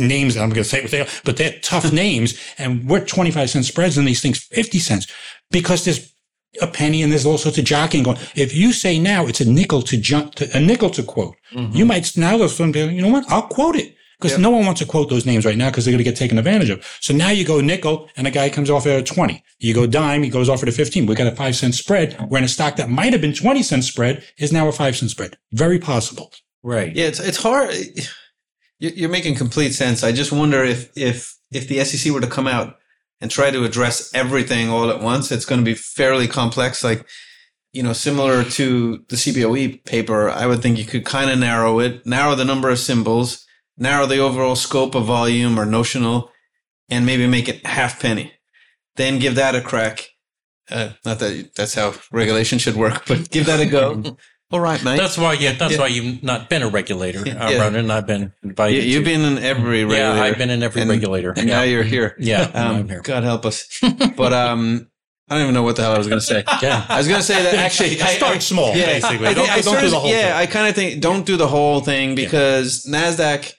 names 0.00 0.34
that 0.34 0.42
I'm 0.42 0.50
going 0.50 0.62
to 0.62 0.68
say 0.68 0.80
what 0.82 0.90
they 0.90 1.00
are, 1.00 1.06
but 1.24 1.36
they're 1.36 1.58
tough 1.62 1.92
names. 1.92 2.38
And 2.58 2.88
we're 2.88 3.04
25 3.04 3.50
cent 3.50 3.64
spreads 3.64 3.96
and 3.98 4.06
these 4.06 4.20
things 4.20 4.38
50 4.38 4.78
cents 4.78 5.06
because 5.50 5.84
there's 5.84 6.12
a 6.62 6.66
penny 6.66 7.02
and 7.02 7.12
there's 7.12 7.26
all 7.26 7.38
sorts 7.38 7.58
of 7.58 7.64
jockeying 7.64 8.04
going. 8.04 8.18
If 8.34 8.54
you 8.54 8.72
say 8.72 8.98
now 8.98 9.26
it's 9.26 9.40
a 9.40 9.48
nickel 9.50 9.82
to 9.82 9.96
jump 9.96 10.34
to 10.36 10.56
a 10.56 10.60
nickel 10.60 10.90
to 10.90 11.02
quote, 11.02 11.34
Mm-hmm. 11.52 11.76
you 11.76 11.86
might 11.86 12.14
now 12.16 12.36
go 12.36 12.46
something, 12.46 12.94
you 12.94 13.00
know 13.00 13.08
what? 13.08 13.24
I'll 13.30 13.42
quote 13.46 13.74
it. 13.76 13.94
Because 14.20 14.36
no 14.36 14.50
one 14.50 14.66
wants 14.66 14.80
to 14.80 14.86
quote 14.86 15.08
those 15.10 15.24
names 15.24 15.46
right 15.46 15.56
now 15.56 15.70
because 15.70 15.84
they're 15.84 15.92
going 15.92 16.02
to 16.04 16.10
get 16.10 16.16
taken 16.16 16.38
advantage 16.38 16.70
of. 16.70 16.84
So 17.00 17.14
now 17.14 17.28
you 17.30 17.44
go 17.44 17.60
nickel 17.60 18.08
and 18.16 18.26
a 18.26 18.32
guy 18.32 18.50
comes 18.50 18.68
off 18.68 18.84
at 18.84 18.98
a 18.98 19.02
20. 19.04 19.42
You 19.60 19.72
go 19.74 19.86
dime, 19.86 20.24
he 20.24 20.28
goes 20.28 20.48
off 20.48 20.60
at 20.62 20.68
a 20.68 20.72
15. 20.72 21.06
We 21.06 21.14
got 21.14 21.28
a 21.32 21.36
five 21.36 21.54
cent 21.54 21.76
spread. 21.76 22.14
Where 22.28 22.38
in 22.40 22.44
a 22.44 22.48
stock 22.48 22.74
that 22.76 22.90
might 22.90 23.12
have 23.12 23.22
been 23.22 23.32
20 23.32 23.62
cent 23.62 23.84
spread 23.84 24.24
is 24.36 24.52
now 24.52 24.66
a 24.66 24.72
five 24.72 24.96
cent 24.96 25.12
spread. 25.12 25.38
Very 25.52 25.78
possible. 25.78 26.32
Right. 26.64 26.94
Yeah, 26.96 27.06
it's 27.06 27.20
it's 27.20 27.38
hard. 27.40 27.72
You- 28.78 28.92
You're 28.94 29.08
making 29.10 29.34
complete 29.34 29.72
sense. 29.72 30.02
I 30.04 30.12
just 30.12 30.32
wonder 30.32 30.64
if 30.64 30.90
if 30.96 31.36
if 31.52 31.68
the 31.68 31.82
SEC 31.84 32.12
were 32.12 32.20
to 32.20 32.26
come 32.26 32.46
out 32.46 32.76
and 33.20 33.30
try 33.30 33.50
to 33.50 33.64
address 33.64 34.12
everything 34.14 34.68
all 34.68 34.90
at 34.90 35.00
once, 35.02 35.32
it's 35.32 35.44
going 35.44 35.60
to 35.60 35.64
be 35.64 35.74
fairly 35.74 36.28
complex. 36.28 36.84
Like 36.84 37.06
you 37.72 37.82
know, 37.82 37.92
similar 37.92 38.44
to 38.44 39.04
the 39.08 39.16
CBOE 39.16 39.84
paper, 39.84 40.30
I 40.30 40.46
would 40.46 40.62
think 40.62 40.78
you 40.78 40.84
could 40.86 41.04
kind 41.04 41.30
of 41.30 41.38
narrow 41.38 41.80
it, 41.80 42.06
narrow 42.06 42.34
the 42.34 42.44
number 42.44 42.70
of 42.70 42.78
symbols, 42.78 43.44
narrow 43.76 44.06
the 44.06 44.18
overall 44.18 44.56
scope 44.56 44.94
of 44.94 45.04
volume 45.04 45.58
or 45.60 45.66
notional, 45.66 46.30
and 46.88 47.04
maybe 47.04 47.26
make 47.26 47.48
it 47.48 47.66
half 47.66 48.00
penny. 48.00 48.32
Then 48.96 49.18
give 49.18 49.34
that 49.34 49.54
a 49.54 49.60
crack. 49.60 50.08
Uh, 50.70 50.90
not 51.04 51.18
that 51.18 51.50
that's 51.56 51.74
how 51.74 51.94
regulation 52.12 52.58
should 52.58 52.76
work, 52.76 53.04
but 53.06 53.30
give 53.30 53.46
that 53.46 53.60
a 53.60 53.66
go. 53.66 54.16
all 54.50 54.60
right, 54.60 54.82
mate. 54.82 54.96
That's 54.96 55.18
why, 55.18 55.34
yeah, 55.34 55.52
that's 55.52 55.74
Yeah. 55.74 55.78
why 55.80 55.86
you've 55.88 56.22
not 56.22 56.48
been 56.48 56.62
a 56.62 56.68
regulator, 56.68 57.20
uh, 57.20 57.50
Yeah. 57.50 57.58
Ronan. 57.62 57.90
I've 57.90 58.06
been 58.06 58.32
invited. 58.42 58.76
you, 58.84 58.90
you've 58.90 59.04
to. 59.04 59.10
been 59.10 59.20
in 59.22 59.38
every 59.38 59.84
regulator. 59.84 60.16
Yeah, 60.16 60.22
I've 60.22 60.38
been 60.38 60.50
in 60.50 60.62
every 60.62 60.80
and- 60.82 60.90
regulator. 60.90 61.32
and 61.36 61.46
now 61.46 61.62
you're 61.62 61.82
here. 61.82 62.16
yeah, 62.18 62.42
Um, 62.54 62.76
I'm 62.76 62.88
here. 62.88 63.00
God 63.02 63.24
help 63.24 63.44
us. 63.44 63.66
But 64.16 64.32
um, 64.32 64.88
I 65.28 65.34
don't 65.34 65.42
even 65.42 65.54
know 65.54 65.62
what 65.62 65.76
the 65.76 65.82
hell 65.82 65.92
I 65.94 65.98
was 65.98 66.06
going 66.08 66.20
to 66.20 66.24
say. 66.26 66.44
Yeah. 66.62 66.86
I 66.88 66.96
was 66.98 67.06
going 67.08 67.20
to 67.20 67.26
say 67.26 67.42
that 67.42 67.54
actually. 67.66 68.00
I, 68.00 68.14
Start 68.14 68.36
I- 68.36 68.38
small, 68.38 68.74
yeah, 68.74 68.86
basically. 68.86 69.26
I 69.26 69.34
Don't, 69.34 69.50
I 69.50 69.60
don't 69.60 69.80
do 69.80 69.90
the 69.90 69.98
whole 70.00 70.08
Yeah, 70.10 70.22
thing. 70.22 70.32
I 70.32 70.46
kind 70.46 70.68
of 70.68 70.74
think 70.74 71.02
don't 71.02 71.26
do 71.26 71.36
the 71.36 71.48
whole 71.48 71.80
thing 71.80 72.14
because 72.14 72.86
Nasdaq. 72.88 73.52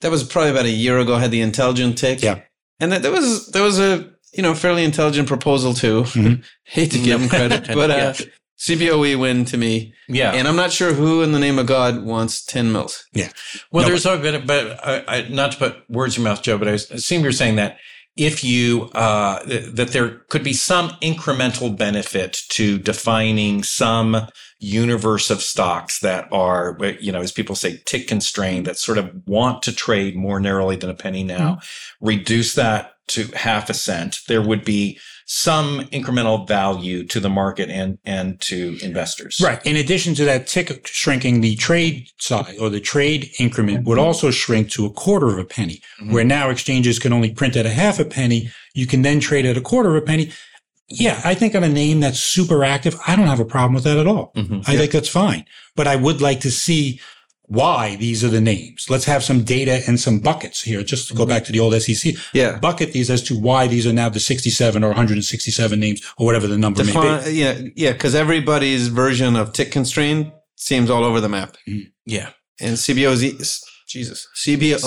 That 0.00 0.10
was 0.10 0.24
probably 0.24 0.50
about 0.50 0.64
a 0.64 0.70
year 0.70 0.98
ago. 0.98 1.16
Had 1.16 1.30
the 1.30 1.40
intelligent 1.42 1.96
tick. 1.96 2.22
Yeah. 2.22 2.40
and 2.80 2.90
that, 2.90 3.02
there 3.02 3.12
was 3.12 3.46
there 3.52 3.62
was 3.62 3.78
a 3.78 4.10
you 4.32 4.42
know 4.42 4.52
fairly 4.54 4.82
intelligent 4.82 5.28
proposal 5.28 5.74
too. 5.74 6.02
Mhm. 6.04 6.42
Hate 6.64 6.90
to 6.90 6.98
give 6.98 7.20
him 7.22 7.28
credit, 7.28 7.68
but 7.72 7.90
uh, 7.92 8.14
Yeah. 8.68 8.76
CBOE 8.76 9.18
win 9.18 9.44
to 9.46 9.56
me. 9.56 9.94
Yeah. 10.08 10.32
And 10.32 10.46
I'm 10.46 10.56
not 10.56 10.72
sure 10.72 10.92
who 10.92 11.22
in 11.22 11.32
the 11.32 11.38
name 11.38 11.58
of 11.58 11.66
God 11.66 12.04
wants 12.04 12.44
ten 12.44 12.72
mils. 12.72 13.04
Yeah. 13.12 13.30
Well, 13.70 13.84
No, 13.84 13.88
there's 13.88 14.06
a 14.06 14.16
bit, 14.18 14.46
but 14.46 14.86
I, 14.86 15.04
I, 15.08 15.28
not 15.28 15.52
to 15.52 15.58
put 15.58 15.90
words 15.90 16.16
in 16.16 16.22
your 16.22 16.30
mouth, 16.30 16.42
Joe, 16.42 16.58
but 16.58 16.68
I 16.68 16.72
assume 16.72 17.22
you're 17.22 17.32
saying 17.32 17.56
that 17.56 17.78
if 18.16 18.44
you 18.44 18.90
uh, 18.94 19.42
th- 19.44 19.74
that 19.74 19.88
there 19.88 20.18
could 20.28 20.44
be 20.44 20.52
some 20.52 20.90
incremental 21.00 21.76
benefit 21.76 22.42
to 22.50 22.78
defining 22.78 23.62
some 23.62 24.28
universe 24.58 25.30
of 25.30 25.42
stocks 25.42 25.98
that 26.00 26.28
are, 26.30 26.78
you 27.00 27.10
know, 27.10 27.20
as 27.20 27.32
people 27.32 27.56
say, 27.56 27.80
tick 27.84 28.06
constrained, 28.06 28.66
that 28.66 28.78
sort 28.78 28.98
of 28.98 29.10
want 29.26 29.62
to 29.62 29.72
trade 29.72 30.14
more 30.14 30.38
narrowly 30.38 30.76
than 30.76 30.90
a 30.90 30.94
penny 30.94 31.24
now, 31.24 31.58
reduce 32.00 32.54
that 32.54 32.92
to 33.12 33.24
half 33.36 33.70
a 33.70 33.74
cent. 33.74 34.18
There 34.28 34.42
would 34.42 34.64
be 34.64 34.98
some 35.24 35.80
incremental 35.92 36.46
value 36.46 37.04
to 37.06 37.20
the 37.20 37.30
market 37.30 37.70
and 37.70 37.96
and 38.04 38.40
to 38.40 38.76
investors. 38.82 39.40
Right. 39.42 39.64
In 39.64 39.76
addition 39.76 40.14
to 40.16 40.24
that 40.24 40.46
tick 40.46 40.86
shrinking, 40.86 41.40
the 41.40 41.54
trade 41.56 42.08
side 42.18 42.56
or 42.60 42.68
the 42.68 42.80
trade 42.80 43.30
increment 43.38 43.86
would 43.86 43.98
also 43.98 44.30
shrink 44.30 44.70
to 44.72 44.84
a 44.84 44.90
quarter 44.90 45.28
of 45.28 45.38
a 45.38 45.44
penny, 45.44 45.80
where 46.10 46.24
now 46.24 46.50
exchanges 46.50 46.98
can 46.98 47.12
only 47.12 47.32
print 47.32 47.56
at 47.56 47.66
a 47.66 47.70
half 47.70 47.98
a 47.98 48.04
penny. 48.04 48.50
You 48.74 48.86
can 48.86 49.02
then 49.02 49.20
trade 49.20 49.46
at 49.46 49.56
a 49.56 49.60
quarter 49.60 49.90
of 49.96 50.02
a 50.02 50.06
penny. 50.06 50.32
Yeah, 50.88 51.20
I 51.24 51.34
think 51.34 51.54
on 51.54 51.64
a 51.64 51.68
name 51.68 52.00
that's 52.00 52.20
super 52.20 52.64
active, 52.64 52.98
I 53.06 53.16
don't 53.16 53.28
have 53.28 53.40
a 53.40 53.46
problem 53.46 53.74
with 53.74 53.84
that 53.84 53.96
at 53.96 54.06
all. 54.06 54.32
Mhm. 54.36 54.68
I 54.68 54.76
think 54.76 54.90
that's 54.92 55.08
fine. 55.08 55.46
But 55.74 55.86
I 55.86 55.96
would 55.96 56.20
like 56.20 56.40
to 56.40 56.50
see 56.50 57.00
why 57.46 57.96
these 57.96 58.24
are 58.24 58.28
the 58.28 58.40
names. 58.40 58.86
Let's 58.88 59.04
have 59.04 59.22
some 59.22 59.44
data 59.44 59.82
and 59.86 59.98
some 60.00 60.20
buckets 60.20 60.62
here, 60.62 60.82
just 60.82 61.08
to 61.08 61.14
go 61.14 61.22
mm-hmm. 61.22 61.30
back 61.30 61.44
to 61.44 61.52
the 61.52 61.60
old 61.60 61.74
SEC. 61.80 62.14
Yeah. 62.32 62.58
Bucket 62.58 62.92
these 62.92 63.10
as 63.10 63.22
to 63.24 63.38
why 63.38 63.66
these 63.66 63.86
are 63.86 63.92
now 63.92 64.08
the 64.08 64.20
67 64.20 64.82
or 64.82 64.88
167 64.88 65.78
names 65.78 66.00
or 66.16 66.26
whatever 66.26 66.46
the 66.46 66.56
number 66.56 66.84
may 66.84 66.92
be. 66.92 67.32
Yeah, 67.32 67.60
yeah, 67.76 67.92
because 67.92 68.14
everybody's 68.14 68.88
version 68.88 69.36
of 69.36 69.52
tick 69.52 69.70
constraint 69.70 70.32
seems 70.56 70.88
all 70.88 71.04
over 71.04 71.20
the 71.20 71.28
map. 71.28 71.56
Mm-hmm. 71.68 71.90
Yeah. 72.06 72.30
And 72.60 72.76
CBO's, 72.76 73.20
Jesus, 73.88 74.26
CBOE's 74.36 74.82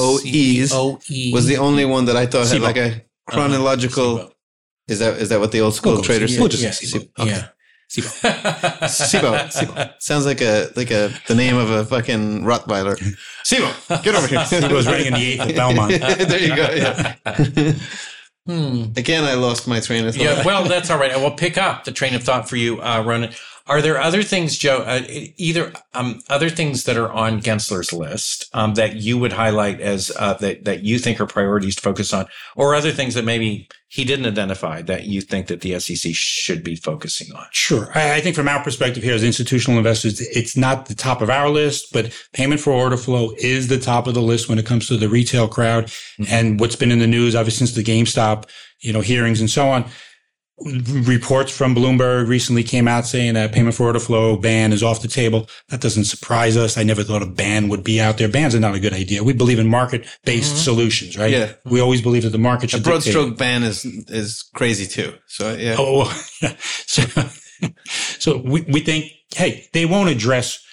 CBOE. 0.71 1.33
was 1.33 1.45
the 1.45 1.57
only 1.57 1.85
one 1.85 2.05
that 2.05 2.15
I 2.15 2.25
thought 2.25 2.47
had 2.47 2.61
like 2.61 2.77
a 2.77 3.03
chronological. 3.27 4.17
Uh-huh. 4.17 4.29
Is 4.87 4.99
that 4.99 5.17
is 5.17 5.29
that 5.29 5.39
what 5.39 5.51
the 5.51 5.61
old 5.61 5.73
school 5.73 5.93
We'll 5.93 6.03
traders 6.03 6.37
CBO. 6.37 6.51
say? 6.53 6.97
We'll 6.97 7.03
CBO. 7.03 7.09
Okay. 7.19 7.31
Yeah. 7.31 7.47
SIBO. 8.01 8.21
SIBO. 8.83 9.47
Sibo. 9.47 9.93
Sounds 9.99 10.25
like 10.25 10.41
a 10.41 10.69
like 10.75 10.91
a 10.91 11.11
the 11.27 11.35
name 11.35 11.57
of 11.57 11.69
a 11.69 11.85
fucking 11.85 12.41
Rottweiler. 12.41 12.95
SIBO, 13.43 14.03
get 14.03 14.15
over 14.15 14.27
here. 14.27 14.43
It 14.51 14.71
was 14.71 14.87
running 14.87 15.07
in 15.07 15.13
the 15.13 15.25
eighth 15.33 15.41
at 15.41 15.55
Belmont. 15.55 15.91
there 16.29 16.39
you 16.39 16.55
go. 16.55 16.69
Yeah. 16.73 17.73
Hmm. 18.47 18.91
Again, 18.95 19.23
I 19.23 19.33
lost 19.33 19.67
my 19.67 19.79
train 19.79 20.05
of 20.05 20.13
thought. 20.13 20.23
Yeah, 20.23 20.45
well, 20.45 20.65
that's 20.65 20.91
all 20.91 20.99
right. 20.99 21.11
I 21.11 21.17
will 21.17 21.31
pick 21.31 21.57
up 21.57 21.83
the 21.83 21.91
train 21.91 22.13
of 22.13 22.21
thought 22.21 22.47
for 22.47 22.57
you, 22.57 22.79
uh, 22.79 23.01
Ronan. 23.03 23.33
Are 23.67 23.81
there 23.81 23.99
other 23.99 24.21
things, 24.21 24.57
Joe, 24.57 24.83
uh, 24.85 25.01
either 25.07 25.73
um, 25.95 26.19
other 26.29 26.49
things 26.49 26.83
that 26.83 26.97
are 26.97 27.11
on 27.11 27.41
Gensler's 27.41 27.91
list 27.91 28.47
um, 28.53 28.75
that 28.75 28.97
you 28.97 29.17
would 29.17 29.33
highlight 29.33 29.81
as 29.81 30.11
uh, 30.19 30.35
that 30.35 30.65
that 30.65 30.83
you 30.83 30.99
think 30.99 31.19
are 31.19 31.25
priorities 31.25 31.75
to 31.77 31.81
focus 31.81 32.13
on, 32.13 32.27
or 32.55 32.75
other 32.75 32.91
things 32.91 33.15
that 33.15 33.25
maybe 33.25 33.67
he 33.87 34.03
didn't 34.03 34.27
identify 34.27 34.83
that 34.83 35.05
you 35.05 35.19
think 35.19 35.47
that 35.47 35.61
the 35.61 35.79
SEC 35.79 36.13
should 36.13 36.63
be 36.63 36.75
focusing 36.75 37.33
on? 37.35 37.45
Sure. 37.51 37.89
I, 37.95 38.15
I 38.15 38.21
think 38.21 38.35
from 38.35 38.47
our 38.47 38.61
perspective 38.61 39.01
here 39.01 39.15
as 39.15 39.23
institutional 39.23 39.79
investors, 39.79 40.21
it's 40.21 40.55
not 40.55 40.85
the 40.85 40.95
top 40.95 41.21
of 41.21 41.31
our 41.31 41.49
list, 41.49 41.91
but 41.91 42.13
payment 42.33 42.61
for 42.61 42.71
order 42.71 42.97
flow 42.97 43.33
is 43.39 43.67
the 43.67 43.79
top 43.79 44.05
of 44.05 44.13
the 44.13 44.21
list 44.21 44.47
when 44.47 44.59
it 44.59 44.65
comes 44.65 44.87
to 44.89 44.97
the 44.97 45.09
retail 45.09 45.47
crowd. 45.47 45.91
And 46.29 46.59
what's 46.59 46.75
been 46.75 46.91
in 46.91 46.99
the 46.99 47.07
news, 47.07 47.35
obviously, 47.35 47.65
since 47.65 47.75
the 47.75 47.83
GameStop, 47.83 48.47
you 48.81 48.93
know, 48.93 49.01
hearings 49.01 49.39
and 49.39 49.49
so 49.49 49.69
on. 49.69 49.85
Reports 50.57 51.51
from 51.51 51.75
Bloomberg 51.75 52.29
recently 52.29 52.63
came 52.63 52.87
out 52.87 53.05
saying 53.05 53.33
that 53.33 53.51
payment 53.51 53.75
for 53.75 53.87
order 53.87 53.99
flow 53.99 54.37
ban 54.37 54.71
is 54.71 54.81
off 54.81 55.01
the 55.01 55.09
table. 55.09 55.49
That 55.67 55.81
doesn't 55.81 56.05
surprise 56.05 56.55
us. 56.55 56.77
I 56.77 56.83
never 56.83 57.03
thought 57.03 57.21
a 57.21 57.25
ban 57.25 57.67
would 57.67 57.83
be 57.83 57.99
out 57.99 58.17
there. 58.17 58.29
Bans 58.29 58.55
are 58.55 58.59
not 58.61 58.73
a 58.73 58.79
good 58.79 58.93
idea. 58.93 59.21
We 59.21 59.33
believe 59.33 59.59
in 59.59 59.67
market 59.67 60.07
based 60.23 60.53
mm-hmm. 60.53 60.63
solutions, 60.63 61.17
right? 61.17 61.31
Yeah. 61.31 61.53
We 61.65 61.81
always 61.81 62.01
believe 62.01 62.23
that 62.23 62.29
the 62.29 62.37
market 62.37 62.73
A 62.73 62.79
broad 62.79 63.03
dictate. 63.03 63.11
stroke 63.11 63.37
ban 63.37 63.63
is 63.63 63.83
is 63.83 64.49
crazy 64.53 64.85
too. 64.85 65.15
So 65.27 65.53
yeah. 65.55 65.75
Oh, 65.77 65.97
well, 66.41 66.55
so, 66.59 67.03
so 68.19 68.37
we, 68.37 68.61
we 68.61 68.79
think, 68.79 69.11
hey, 69.35 69.67
they 69.73 69.85
won't 69.85 70.09
address 70.09 70.64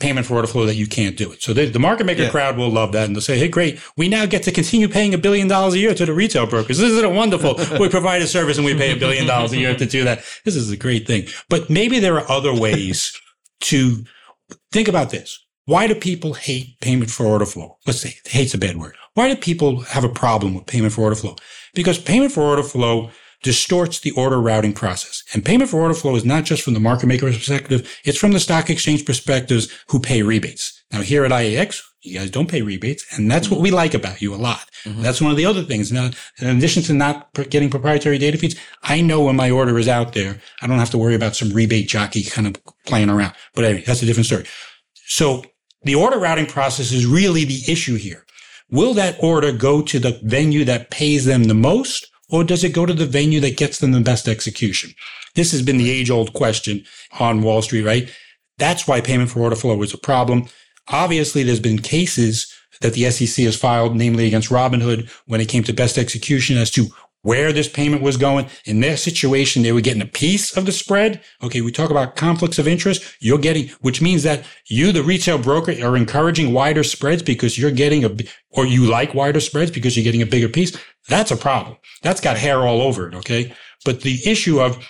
payment 0.00 0.26
for 0.26 0.34
order 0.34 0.46
flow 0.46 0.64
that 0.64 0.76
you 0.76 0.86
can't 0.86 1.16
do 1.16 1.32
it. 1.32 1.42
So 1.42 1.52
they, 1.52 1.68
the 1.68 1.78
market 1.78 2.04
maker 2.06 2.22
Yeah. 2.22 2.30
crowd 2.30 2.56
will 2.56 2.70
love 2.70 2.92
that. 2.92 3.06
And 3.06 3.16
they'll 3.16 3.20
say, 3.20 3.38
hey, 3.38 3.48
great. 3.48 3.80
We 3.96 4.08
now 4.08 4.26
get 4.26 4.44
to 4.44 4.52
continue 4.52 4.88
paying 4.88 5.12
a 5.12 5.18
billion 5.18 5.48
dollars 5.48 5.74
a 5.74 5.78
year 5.78 5.94
to 5.94 6.06
the 6.06 6.12
retail 6.12 6.46
brokers. 6.46 6.78
This 6.78 6.90
isn't 6.90 7.14
wonderful? 7.14 7.56
we 7.80 7.88
provide 7.88 8.22
a 8.22 8.26
service 8.26 8.56
and 8.58 8.64
we 8.64 8.74
pay 8.74 8.92
a 8.92 8.96
billion 8.96 9.26
dollars 9.26 9.52
a 9.52 9.58
year 9.58 9.74
to 9.74 9.86
do 9.86 10.04
that. 10.04 10.22
This 10.44 10.54
is 10.54 10.70
a 10.70 10.76
great 10.76 11.06
thing. 11.06 11.26
But 11.48 11.68
maybe 11.68 11.98
there 11.98 12.14
are 12.16 12.30
other 12.30 12.54
ways 12.54 13.12
to 13.62 14.04
think 14.70 14.86
about 14.88 15.10
this. 15.10 15.44
Why 15.64 15.86
do 15.86 15.94
people 15.94 16.34
hate 16.34 16.80
payment 16.80 17.10
for 17.10 17.26
order 17.26 17.44
flow? 17.44 17.76
Let's 17.86 18.00
say 18.00 18.14
hate's 18.24 18.54
a 18.54 18.58
bad 18.58 18.76
word. 18.78 18.96
Why 19.14 19.28
do 19.28 19.36
people 19.36 19.80
have 19.80 20.04
a 20.04 20.08
problem 20.08 20.54
with 20.54 20.66
payment 20.66 20.92
for 20.92 21.02
order 21.02 21.16
flow? 21.16 21.36
Because 21.74 21.98
payment 21.98 22.32
for 22.32 22.42
order 22.42 22.62
flow 22.62 23.10
distorts 23.42 24.00
the 24.00 24.10
order 24.12 24.40
routing 24.40 24.72
process. 24.72 25.22
And 25.32 25.44
payment 25.44 25.70
for 25.70 25.80
order 25.80 25.94
flow 25.94 26.16
is 26.16 26.24
not 26.24 26.44
just 26.44 26.62
from 26.62 26.74
the 26.74 26.80
market 26.80 27.06
maker 27.06 27.26
perspective, 27.26 27.98
it's 28.04 28.18
from 28.18 28.32
the 28.32 28.40
stock 28.40 28.70
exchange 28.70 29.04
perspectives 29.04 29.68
who 29.88 30.00
pay 30.00 30.22
rebates. 30.22 30.82
Now 30.90 31.02
here 31.02 31.24
at 31.24 31.30
IEX, 31.30 31.82
you 32.02 32.18
guys 32.18 32.30
don't 32.30 32.48
pay 32.48 32.62
rebates, 32.62 33.04
and 33.12 33.30
that's 33.30 33.50
what 33.50 33.60
we 33.60 33.70
like 33.70 33.92
about 33.92 34.22
you 34.22 34.34
a 34.34 34.36
lot. 34.36 34.68
Mm-hmm. 34.84 35.02
That's 35.02 35.20
one 35.20 35.30
of 35.30 35.36
the 35.36 35.44
other 35.44 35.62
things. 35.62 35.90
Now, 35.90 36.10
in 36.38 36.56
addition 36.56 36.82
to 36.84 36.94
not 36.94 37.32
getting 37.50 37.70
proprietary 37.70 38.18
data 38.18 38.38
feeds, 38.38 38.56
I 38.82 39.00
know 39.00 39.24
when 39.24 39.36
my 39.36 39.50
order 39.50 39.78
is 39.78 39.88
out 39.88 40.12
there, 40.12 40.40
I 40.62 40.68
don't 40.68 40.78
have 40.78 40.90
to 40.90 40.98
worry 40.98 41.16
about 41.16 41.34
some 41.34 41.50
rebate 41.50 41.88
jockey 41.88 42.22
kind 42.22 42.46
of 42.46 42.56
playing 42.86 43.10
around. 43.10 43.34
But 43.54 43.64
anyway, 43.64 43.84
that's 43.84 44.02
a 44.02 44.06
different 44.06 44.26
story. 44.26 44.46
So 45.06 45.44
the 45.82 45.96
order 45.96 46.18
routing 46.18 46.46
process 46.46 46.92
is 46.92 47.04
really 47.04 47.44
the 47.44 47.62
issue 47.66 47.96
here. 47.96 48.24
Will 48.70 48.94
that 48.94 49.16
order 49.20 49.50
go 49.50 49.82
to 49.82 49.98
the 49.98 50.20
venue 50.22 50.64
that 50.66 50.90
pays 50.90 51.24
them 51.24 51.44
the 51.44 51.54
most, 51.54 52.06
or 52.30 52.44
does 52.44 52.64
it 52.64 52.74
go 52.74 52.86
to 52.86 52.94
the 52.94 53.06
venue 53.06 53.40
that 53.40 53.56
gets 53.56 53.78
them 53.78 53.92
the 53.92 54.00
best 54.00 54.28
execution? 54.28 54.90
This 55.34 55.52
has 55.52 55.62
been 55.62 55.78
the 55.78 55.90
age 55.90 56.10
old 56.10 56.32
question 56.32 56.84
on 57.18 57.42
Wall 57.42 57.62
Street, 57.62 57.82
right? 57.82 58.10
That's 58.58 58.86
why 58.86 59.00
payment 59.00 59.30
for 59.30 59.40
order 59.40 59.56
flow 59.56 59.80
is 59.82 59.94
a 59.94 59.98
problem. 59.98 60.46
Obviously, 60.88 61.42
there's 61.42 61.60
been 61.60 61.78
cases 61.78 62.52
that 62.80 62.94
the 62.94 63.10
SEC 63.10 63.44
has 63.44 63.56
filed, 63.56 63.96
namely 63.96 64.26
against 64.26 64.50
Robinhood, 64.50 65.10
when 65.26 65.40
it 65.40 65.48
came 65.48 65.64
to 65.64 65.72
best 65.72 65.98
execution 65.98 66.56
as 66.56 66.70
to 66.72 66.86
where 67.22 67.52
this 67.52 67.68
payment 67.68 68.02
was 68.02 68.16
going. 68.16 68.48
In 68.64 68.80
their 68.80 68.96
situation, 68.96 69.62
they 69.62 69.72
were 69.72 69.80
getting 69.80 70.02
a 70.02 70.06
piece 70.06 70.56
of 70.56 70.66
the 70.66 70.72
spread. 70.72 71.20
Okay. 71.42 71.60
We 71.60 71.72
talk 71.72 71.90
about 71.90 72.16
conflicts 72.16 72.58
of 72.58 72.68
interest. 72.68 73.16
You're 73.20 73.38
getting, 73.38 73.68
which 73.80 74.00
means 74.00 74.22
that 74.22 74.44
you, 74.66 74.92
the 74.92 75.02
retail 75.02 75.38
broker, 75.38 75.72
are 75.82 75.96
encouraging 75.96 76.52
wider 76.52 76.84
spreads 76.84 77.22
because 77.22 77.58
you're 77.58 77.70
getting 77.70 78.04
a, 78.04 78.16
or 78.50 78.66
you 78.66 78.86
like 78.86 79.14
wider 79.14 79.40
spreads 79.40 79.70
because 79.70 79.96
you're 79.96 80.04
getting 80.04 80.22
a 80.22 80.26
bigger 80.26 80.48
piece. 80.48 80.76
That's 81.08 81.30
a 81.30 81.36
problem. 81.36 81.76
That's 82.02 82.20
got 82.20 82.38
hair 82.38 82.60
all 82.60 82.82
over 82.82 83.08
it. 83.08 83.14
Okay. 83.14 83.54
But 83.84 84.02
the 84.02 84.20
issue 84.24 84.60
of 84.60 84.86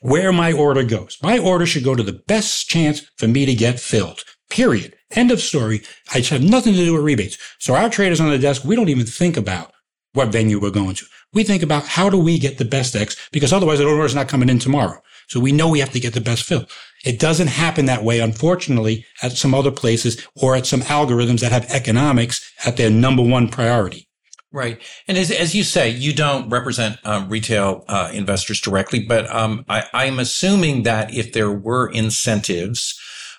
where 0.00 0.32
my 0.32 0.52
order 0.52 0.84
goes, 0.84 1.18
my 1.22 1.38
order 1.38 1.66
should 1.66 1.84
go 1.84 1.94
to 1.94 2.02
the 2.02 2.22
best 2.28 2.68
chance 2.68 3.02
for 3.16 3.26
me 3.26 3.44
to 3.46 3.54
get 3.54 3.80
filled. 3.80 4.22
Period. 4.50 4.94
End 5.10 5.30
of 5.30 5.40
story. 5.40 5.82
I 6.14 6.20
have 6.20 6.42
nothing 6.42 6.74
to 6.74 6.84
do 6.84 6.94
with 6.94 7.02
rebates. 7.02 7.38
So 7.58 7.74
our 7.74 7.88
traders 7.88 8.20
on 8.20 8.30
the 8.30 8.38
desk, 8.38 8.64
we 8.64 8.76
don't 8.76 8.88
even 8.88 9.06
think 9.06 9.36
about 9.36 9.72
what 10.12 10.28
venue 10.28 10.60
we're 10.60 10.70
going 10.70 10.94
to. 10.96 11.06
We 11.32 11.44
think 11.44 11.62
about 11.62 11.84
how 11.84 12.08
do 12.08 12.18
we 12.18 12.38
get 12.38 12.58
the 12.58 12.64
best 12.64 12.96
X 12.96 13.16
because 13.32 13.52
otherwise 13.52 13.78
the 13.78 13.86
order 13.86 14.04
is 14.04 14.14
not 14.14 14.28
coming 14.28 14.48
in 14.48 14.58
tomorrow. 14.58 15.00
So 15.28 15.40
we 15.40 15.52
know 15.52 15.68
we 15.68 15.80
have 15.80 15.92
to 15.92 16.00
get 16.00 16.14
the 16.14 16.22
best 16.22 16.44
fill. 16.44 16.66
It 17.04 17.18
doesn't 17.18 17.48
happen 17.48 17.84
that 17.84 18.02
way, 18.02 18.20
unfortunately, 18.20 19.04
at 19.22 19.32
some 19.32 19.54
other 19.54 19.70
places 19.70 20.26
or 20.34 20.56
at 20.56 20.66
some 20.66 20.80
algorithms 20.80 21.40
that 21.40 21.52
have 21.52 21.70
economics 21.70 22.50
at 22.64 22.76
their 22.76 22.90
number 22.90 23.22
one 23.22 23.48
priority. 23.48 24.08
Right. 24.50 24.80
And 25.06 25.18
as, 25.18 25.30
as 25.30 25.54
you 25.54 25.62
say, 25.62 25.90
you 25.90 26.14
don't 26.14 26.48
represent 26.48 26.96
um, 27.04 27.28
retail 27.28 27.84
uh, 27.86 28.10
investors 28.14 28.60
directly, 28.62 29.04
but 29.04 29.30
um, 29.30 29.66
I, 29.68 29.84
I'm 29.92 30.18
assuming 30.18 30.84
that 30.84 31.12
if 31.12 31.34
there 31.34 31.52
were 31.52 31.90
incentives 31.90 32.98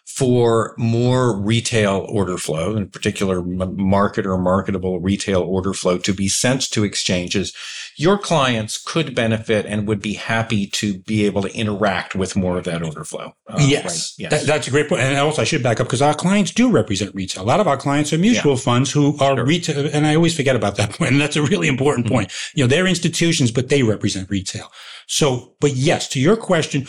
for 0.09 0.73
more 0.77 1.39
retail 1.39 2.05
order 2.09 2.37
flow, 2.37 2.75
in 2.75 2.89
particular 2.89 3.41
market 3.41 4.25
or 4.25 4.37
marketable 4.39 4.99
retail 4.99 5.41
order 5.41 5.71
flow 5.71 5.97
to 5.99 6.13
be 6.13 6.27
sent 6.27 6.69
to 6.71 6.83
exchanges, 6.83 7.55
your 7.95 8.17
clients 8.17 8.81
could 8.81 9.13
benefit 9.13 9.67
and 9.67 9.87
would 9.87 10.01
be 10.01 10.15
happy 10.15 10.65
to 10.65 10.97
be 10.99 11.25
able 11.25 11.43
to 11.43 11.53
interact 11.55 12.15
with 12.15 12.35
more 12.35 12.57
of 12.57 12.63
that 12.65 12.83
order 12.83 13.03
flow. 13.03 13.33
Uh, 13.47 13.57
yes. 13.59 13.85
Right? 14.19 14.23
yes. 14.23 14.31
That, 14.31 14.47
that's 14.47 14.67
a 14.67 14.71
great 14.71 14.89
point. 14.89 15.01
And 15.01 15.15
also 15.19 15.43
I 15.43 15.45
should 15.45 15.61
back 15.61 15.79
up 15.79 15.87
because 15.87 16.01
our 16.01 16.15
clients 16.15 16.51
do 16.51 16.71
represent 16.71 17.13
retail. 17.13 17.43
A 17.43 17.45
lot 17.45 17.59
of 17.59 17.67
our 17.67 17.77
clients 17.77 18.11
are 18.11 18.17
mutual 18.17 18.53
yeah. 18.53 18.59
funds 18.59 18.91
who 18.91 19.15
are 19.19 19.35
sure. 19.35 19.45
retail. 19.45 19.89
And 19.93 20.07
I 20.07 20.15
always 20.15 20.35
forget 20.35 20.55
about 20.55 20.75
that 20.77 20.89
point. 20.97 21.11
And 21.11 21.21
that's 21.21 21.35
a 21.35 21.43
really 21.43 21.67
important 21.67 22.07
mm-hmm. 22.07 22.15
point. 22.15 22.33
You 22.55 22.63
know, 22.63 22.67
they're 22.67 22.87
institutions, 22.87 23.51
but 23.51 23.69
they 23.69 23.83
represent 23.83 24.29
retail. 24.29 24.71
So, 25.07 25.55
but 25.61 25.75
yes, 25.75 26.09
to 26.09 26.19
your 26.19 26.35
question, 26.35 26.87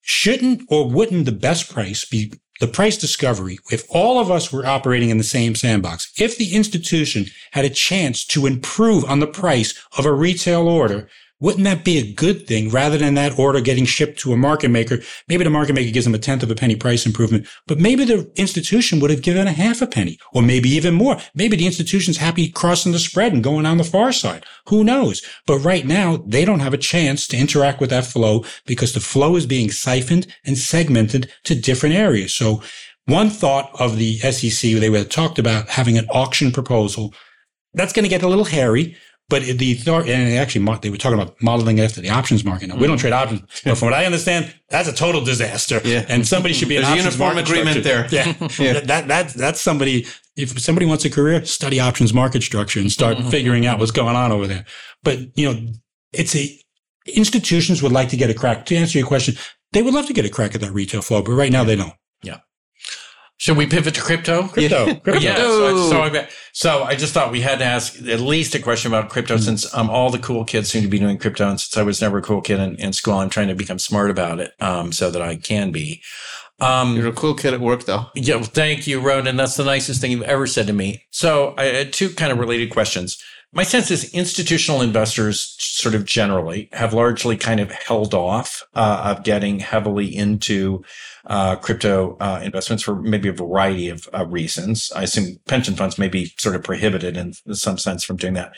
shouldn't 0.00 0.62
or 0.68 0.88
wouldn't 0.88 1.26
the 1.26 1.32
best 1.32 1.72
price 1.72 2.04
be 2.04 2.32
the 2.60 2.66
price 2.68 2.96
discovery, 2.96 3.58
if 3.70 3.84
all 3.88 4.20
of 4.20 4.30
us 4.30 4.52
were 4.52 4.66
operating 4.66 5.10
in 5.10 5.18
the 5.18 5.24
same 5.24 5.54
sandbox, 5.54 6.12
if 6.18 6.38
the 6.38 6.54
institution 6.54 7.26
had 7.52 7.64
a 7.64 7.70
chance 7.70 8.24
to 8.26 8.46
improve 8.46 9.04
on 9.04 9.20
the 9.20 9.26
price 9.26 9.74
of 9.98 10.06
a 10.06 10.12
retail 10.12 10.68
order, 10.68 11.08
wouldn't 11.42 11.64
that 11.64 11.84
be 11.84 11.98
a 11.98 12.12
good 12.12 12.46
thing 12.46 12.70
rather 12.70 12.96
than 12.96 13.14
that 13.14 13.36
order 13.36 13.60
getting 13.60 13.84
shipped 13.84 14.20
to 14.20 14.32
a 14.32 14.36
market 14.36 14.70
maker? 14.70 15.00
Maybe 15.28 15.42
the 15.42 15.50
market 15.50 15.72
maker 15.74 15.90
gives 15.90 16.06
them 16.06 16.14
a 16.14 16.18
tenth 16.18 16.44
of 16.44 16.50
a 16.52 16.54
penny 16.54 16.76
price 16.76 17.04
improvement, 17.04 17.48
but 17.66 17.80
maybe 17.80 18.04
the 18.04 18.30
institution 18.36 19.00
would 19.00 19.10
have 19.10 19.22
given 19.22 19.48
a 19.48 19.52
half 19.52 19.82
a 19.82 19.88
penny 19.88 20.18
or 20.32 20.40
maybe 20.40 20.68
even 20.70 20.94
more. 20.94 21.18
Maybe 21.34 21.56
the 21.56 21.66
institution's 21.66 22.18
happy 22.18 22.48
crossing 22.48 22.92
the 22.92 23.00
spread 23.00 23.32
and 23.32 23.42
going 23.42 23.66
on 23.66 23.76
the 23.76 23.84
far 23.84 24.12
side. 24.12 24.44
Who 24.68 24.84
knows? 24.84 25.20
But 25.44 25.58
right 25.58 25.84
now, 25.84 26.22
they 26.24 26.44
don't 26.44 26.60
have 26.60 26.74
a 26.74 26.78
chance 26.78 27.26
to 27.28 27.36
interact 27.36 27.80
with 27.80 27.90
that 27.90 28.06
flow 28.06 28.44
because 28.64 28.92
the 28.92 29.00
flow 29.00 29.34
is 29.34 29.44
being 29.44 29.72
siphoned 29.72 30.28
and 30.46 30.56
segmented 30.56 31.28
to 31.42 31.56
different 31.56 31.96
areas. 31.96 32.32
So 32.32 32.62
one 33.06 33.30
thought 33.30 33.68
of 33.80 33.98
the 33.98 34.18
SEC, 34.18 34.74
they 34.74 34.90
were 34.90 35.02
talked 35.02 35.40
about 35.40 35.70
having 35.70 35.98
an 35.98 36.06
auction 36.10 36.52
proposal. 36.52 37.12
That's 37.74 37.92
going 37.92 38.04
to 38.04 38.08
get 38.08 38.22
a 38.22 38.28
little 38.28 38.44
hairy 38.44 38.96
but 39.32 39.44
the 39.44 39.78
and 39.86 40.36
actually 40.36 40.62
they 40.82 40.90
were 40.90 40.98
talking 40.98 41.18
about 41.18 41.40
modeling 41.40 41.80
after 41.80 42.02
the 42.02 42.10
options 42.10 42.44
market. 42.44 42.66
Now, 42.66 42.74
mm-hmm. 42.74 42.82
we 42.82 42.86
don't 42.86 42.98
trade 42.98 43.14
options, 43.14 43.40
but 43.64 43.78
from 43.78 43.86
what 43.86 43.94
I 43.94 44.04
understand, 44.04 44.54
that's 44.68 44.90
a 44.90 44.92
total 44.92 45.24
disaster. 45.24 45.80
Yeah. 45.84 46.04
And 46.06 46.28
somebody 46.28 46.52
should 46.52 46.68
be 46.68 46.76
an 46.76 46.82
There's 46.82 46.98
uniform 46.98 47.38
agreement 47.38 47.82
structure. 47.82 48.08
there. 48.10 48.36
Yeah. 48.36 48.48
yeah. 48.58 48.80
That, 48.80 49.08
that, 49.08 49.28
that's 49.30 49.58
somebody, 49.58 50.06
if 50.36 50.60
somebody 50.60 50.84
wants 50.84 51.06
a 51.06 51.10
career, 51.10 51.42
study 51.46 51.80
options 51.80 52.12
market 52.12 52.42
structure 52.42 52.78
and 52.78 52.92
start 52.92 53.16
mm-hmm. 53.16 53.30
figuring 53.30 53.64
out 53.64 53.78
what's 53.78 53.90
going 53.90 54.16
on 54.16 54.32
over 54.32 54.46
there. 54.46 54.66
But, 55.02 55.20
you 55.34 55.50
know, 55.50 55.72
it's 56.12 56.36
a, 56.36 56.54
institutions 57.06 57.82
would 57.82 57.92
like 57.92 58.10
to 58.10 58.18
get 58.18 58.28
a 58.28 58.34
crack. 58.34 58.66
To 58.66 58.76
answer 58.76 58.98
your 58.98 59.08
question, 59.08 59.34
they 59.72 59.80
would 59.80 59.94
love 59.94 60.08
to 60.08 60.12
get 60.12 60.26
a 60.26 60.30
crack 60.30 60.54
at 60.54 60.60
that 60.60 60.72
retail 60.72 61.00
flow, 61.00 61.22
but 61.22 61.32
right 61.32 61.50
now 61.50 61.64
they 61.64 61.76
don't. 61.76 61.94
Yeah. 62.22 62.40
Should 63.38 63.56
we 63.56 63.66
pivot 63.66 63.94
to 63.94 64.02
crypto? 64.02 64.48
Crypto. 64.48 64.86
Yeah. 64.86 64.94
crypto. 64.96 65.20
yeah 65.22 65.36
so, 65.36 65.90
so, 65.90 66.26
so, 66.52 66.84
I 66.84 66.94
just 66.94 67.14
thought 67.14 67.32
we 67.32 67.40
had 67.40 67.58
to 67.58 67.64
ask 67.64 68.00
at 68.06 68.20
least 68.20 68.54
a 68.54 68.58
question 68.58 68.92
about 68.92 69.10
crypto 69.10 69.34
mm-hmm. 69.34 69.42
since 69.42 69.74
um, 69.74 69.88
all 69.88 70.10
the 70.10 70.18
cool 70.18 70.44
kids 70.44 70.70
seem 70.70 70.82
to 70.82 70.88
be 70.88 70.98
doing 70.98 71.18
crypto. 71.18 71.48
And 71.48 71.58
since 71.58 71.76
I 71.76 71.82
was 71.82 72.00
never 72.00 72.18
a 72.18 72.22
cool 72.22 72.42
kid 72.42 72.60
in, 72.60 72.76
in 72.76 72.92
school, 72.92 73.14
I'm 73.14 73.30
trying 73.30 73.48
to 73.48 73.54
become 73.54 73.78
smart 73.78 74.10
about 74.10 74.38
it 74.38 74.52
um, 74.60 74.92
so 74.92 75.10
that 75.10 75.22
I 75.22 75.36
can 75.36 75.72
be. 75.72 76.02
Um, 76.60 76.96
You're 76.96 77.08
a 77.08 77.12
cool 77.12 77.34
kid 77.34 77.54
at 77.54 77.60
work, 77.60 77.84
though. 77.84 78.06
Yeah. 78.14 78.36
Well, 78.36 78.44
thank 78.44 78.86
you, 78.86 79.00
Ronan. 79.00 79.36
That's 79.36 79.56
the 79.56 79.64
nicest 79.64 80.00
thing 80.00 80.12
you've 80.12 80.22
ever 80.22 80.46
said 80.46 80.68
to 80.68 80.72
me. 80.72 81.04
So 81.10 81.54
I 81.58 81.64
had 81.64 81.92
two 81.92 82.10
kind 82.10 82.30
of 82.30 82.38
related 82.38 82.70
questions. 82.70 83.20
My 83.54 83.64
sense 83.64 83.90
is 83.90 84.12
institutional 84.14 84.80
investors, 84.80 85.54
sort 85.58 85.94
of 85.94 86.06
generally, 86.06 86.70
have 86.72 86.94
largely 86.94 87.36
kind 87.36 87.60
of 87.60 87.70
held 87.70 88.14
off 88.14 88.62
uh, 88.74 89.14
of 89.14 89.24
getting 89.24 89.60
heavily 89.60 90.06
into 90.06 90.82
uh, 91.26 91.56
crypto 91.56 92.16
uh, 92.18 92.40
investments 92.42 92.82
for 92.82 92.96
maybe 92.96 93.28
a 93.28 93.32
variety 93.32 93.90
of 93.90 94.08
uh, 94.14 94.24
reasons. 94.24 94.90
I 94.96 95.02
assume 95.02 95.36
pension 95.46 95.74
funds 95.74 95.98
may 95.98 96.08
be 96.08 96.32
sort 96.38 96.56
of 96.56 96.62
prohibited 96.62 97.14
in 97.14 97.34
some 97.54 97.76
sense 97.76 98.04
from 98.04 98.16
doing 98.16 98.32
that. 98.34 98.54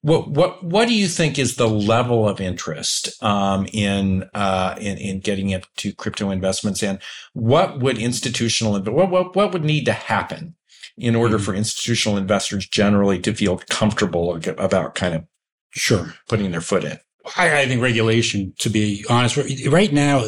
What 0.00 0.30
what 0.30 0.64
what 0.64 0.88
do 0.88 0.94
you 0.94 1.06
think 1.06 1.38
is 1.38 1.56
the 1.56 1.68
level 1.68 2.26
of 2.26 2.40
interest 2.40 3.22
um, 3.22 3.66
in 3.74 4.24
uh, 4.32 4.74
in 4.80 4.96
in 4.96 5.20
getting 5.20 5.50
into 5.50 5.92
crypto 5.92 6.30
investments, 6.30 6.82
and 6.82 6.98
what 7.34 7.80
would 7.80 7.98
institutional 7.98 8.80
what 8.80 9.10
what 9.10 9.36
what 9.36 9.52
would 9.52 9.64
need 9.64 9.84
to 9.84 9.92
happen 9.92 10.54
in 11.00 11.16
order 11.16 11.36
mm-hmm. 11.36 11.44
for 11.44 11.54
institutional 11.54 12.18
investors 12.18 12.66
generally 12.66 13.18
to 13.20 13.34
feel 13.34 13.58
comfortable 13.70 14.38
about 14.58 14.94
kind 14.94 15.14
of 15.14 15.24
sure 15.70 16.14
putting 16.28 16.50
their 16.50 16.60
foot 16.60 16.84
in? 16.84 16.98
I, 17.36 17.60
I 17.60 17.66
think 17.66 17.82
regulation, 17.82 18.54
to 18.58 18.70
be 18.70 19.04
honest, 19.08 19.36
right 19.66 19.92
now 19.92 20.26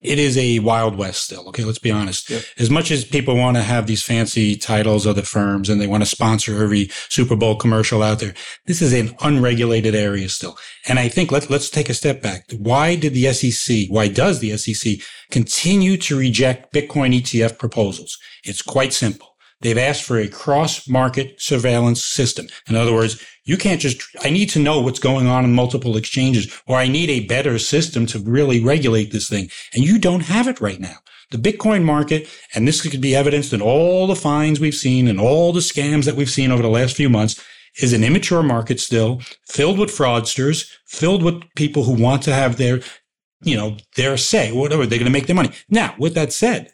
it 0.00 0.20
is 0.20 0.38
a 0.38 0.60
wild 0.60 0.96
west 0.96 1.24
still. 1.24 1.48
Okay, 1.48 1.64
let's 1.64 1.80
be 1.80 1.90
honest. 1.90 2.30
Yep. 2.30 2.42
As 2.58 2.70
much 2.70 2.92
as 2.92 3.04
people 3.04 3.36
want 3.36 3.56
to 3.56 3.64
have 3.64 3.86
these 3.86 4.02
fancy 4.02 4.54
titles 4.54 5.06
of 5.06 5.16
the 5.16 5.24
firms 5.24 5.68
and 5.68 5.80
they 5.80 5.88
want 5.88 6.02
to 6.02 6.08
sponsor 6.08 6.62
every 6.62 6.88
Super 7.08 7.34
Bowl 7.34 7.56
commercial 7.56 8.02
out 8.02 8.20
there, 8.20 8.34
this 8.66 8.80
is 8.80 8.92
an 8.92 9.16
unregulated 9.22 9.96
area 9.96 10.28
still. 10.28 10.56
And 10.86 11.00
I 11.00 11.08
think 11.08 11.32
let's 11.32 11.50
let's 11.50 11.68
take 11.68 11.88
a 11.88 11.94
step 11.94 12.22
back. 12.22 12.44
Why 12.56 12.94
did 12.94 13.12
the 13.14 13.32
SEC? 13.32 13.86
Why 13.88 14.06
does 14.06 14.38
the 14.38 14.56
SEC 14.56 14.98
continue 15.32 15.96
to 15.98 16.16
reject 16.16 16.72
Bitcoin 16.72 17.18
ETF 17.20 17.58
proposals? 17.58 18.18
It's 18.44 18.62
quite 18.62 18.92
simple. 18.92 19.27
They've 19.60 19.78
asked 19.78 20.04
for 20.04 20.18
a 20.18 20.28
cross 20.28 20.88
market 20.88 21.40
surveillance 21.40 22.02
system. 22.02 22.46
In 22.68 22.76
other 22.76 22.94
words, 22.94 23.24
you 23.44 23.56
can't 23.56 23.80
just, 23.80 24.02
I 24.22 24.30
need 24.30 24.50
to 24.50 24.60
know 24.60 24.80
what's 24.80 25.00
going 25.00 25.26
on 25.26 25.44
in 25.44 25.52
multiple 25.52 25.96
exchanges, 25.96 26.52
or 26.66 26.76
I 26.76 26.86
need 26.86 27.10
a 27.10 27.26
better 27.26 27.58
system 27.58 28.06
to 28.06 28.20
really 28.20 28.62
regulate 28.62 29.10
this 29.10 29.28
thing. 29.28 29.50
And 29.74 29.84
you 29.84 29.98
don't 29.98 30.20
have 30.20 30.46
it 30.46 30.60
right 30.60 30.78
now. 30.78 30.96
The 31.30 31.38
Bitcoin 31.38 31.82
market, 31.82 32.28
and 32.54 32.66
this 32.66 32.80
could 32.80 33.00
be 33.00 33.16
evidenced 33.16 33.52
in 33.52 33.60
all 33.60 34.06
the 34.06 34.16
fines 34.16 34.60
we've 34.60 34.74
seen 34.74 35.08
and 35.08 35.20
all 35.20 35.52
the 35.52 35.60
scams 35.60 36.04
that 36.04 36.14
we've 36.14 36.30
seen 36.30 36.50
over 36.50 36.62
the 36.62 36.68
last 36.68 36.96
few 36.96 37.08
months, 37.08 37.42
is 37.80 37.92
an 37.92 38.04
immature 38.04 38.42
market 38.42 38.80
still, 38.80 39.20
filled 39.46 39.78
with 39.78 39.90
fraudsters, 39.90 40.70
filled 40.86 41.22
with 41.22 41.42
people 41.54 41.84
who 41.84 41.92
want 41.92 42.22
to 42.22 42.34
have 42.34 42.56
their, 42.56 42.80
you 43.42 43.56
know, 43.56 43.76
their 43.96 44.16
say, 44.16 44.52
whatever, 44.52 44.86
they're 44.86 44.98
going 44.98 45.10
to 45.10 45.12
make 45.12 45.26
their 45.26 45.36
money. 45.36 45.50
Now, 45.68 45.94
with 45.98 46.14
that 46.14 46.32
said, 46.32 46.70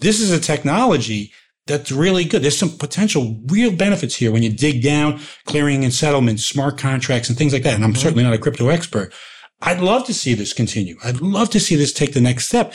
this 0.00 0.20
is 0.20 0.32
a 0.32 0.40
technology 0.40 1.32
that's 1.68 1.92
really 1.92 2.24
good. 2.24 2.42
There's 2.42 2.58
some 2.58 2.76
potential 2.76 3.40
real 3.46 3.70
benefits 3.70 4.16
here 4.16 4.32
when 4.32 4.42
you 4.42 4.50
dig 4.50 4.82
down 4.82 5.20
clearing 5.44 5.84
and 5.84 5.92
settlement, 5.92 6.40
smart 6.40 6.78
contracts 6.78 7.28
and 7.28 7.38
things 7.38 7.52
like 7.52 7.62
that. 7.62 7.74
And 7.74 7.84
I'm 7.84 7.92
mm-hmm. 7.92 8.00
certainly 8.00 8.24
not 8.24 8.32
a 8.32 8.38
crypto 8.38 8.68
expert. 8.68 9.12
I'd 9.60 9.80
love 9.80 10.04
to 10.06 10.14
see 10.14 10.34
this 10.34 10.52
continue. 10.52 10.96
I'd 11.04 11.20
love 11.20 11.50
to 11.50 11.60
see 11.60 11.76
this 11.76 11.92
take 11.92 12.14
the 12.14 12.20
next 12.20 12.46
step, 12.46 12.74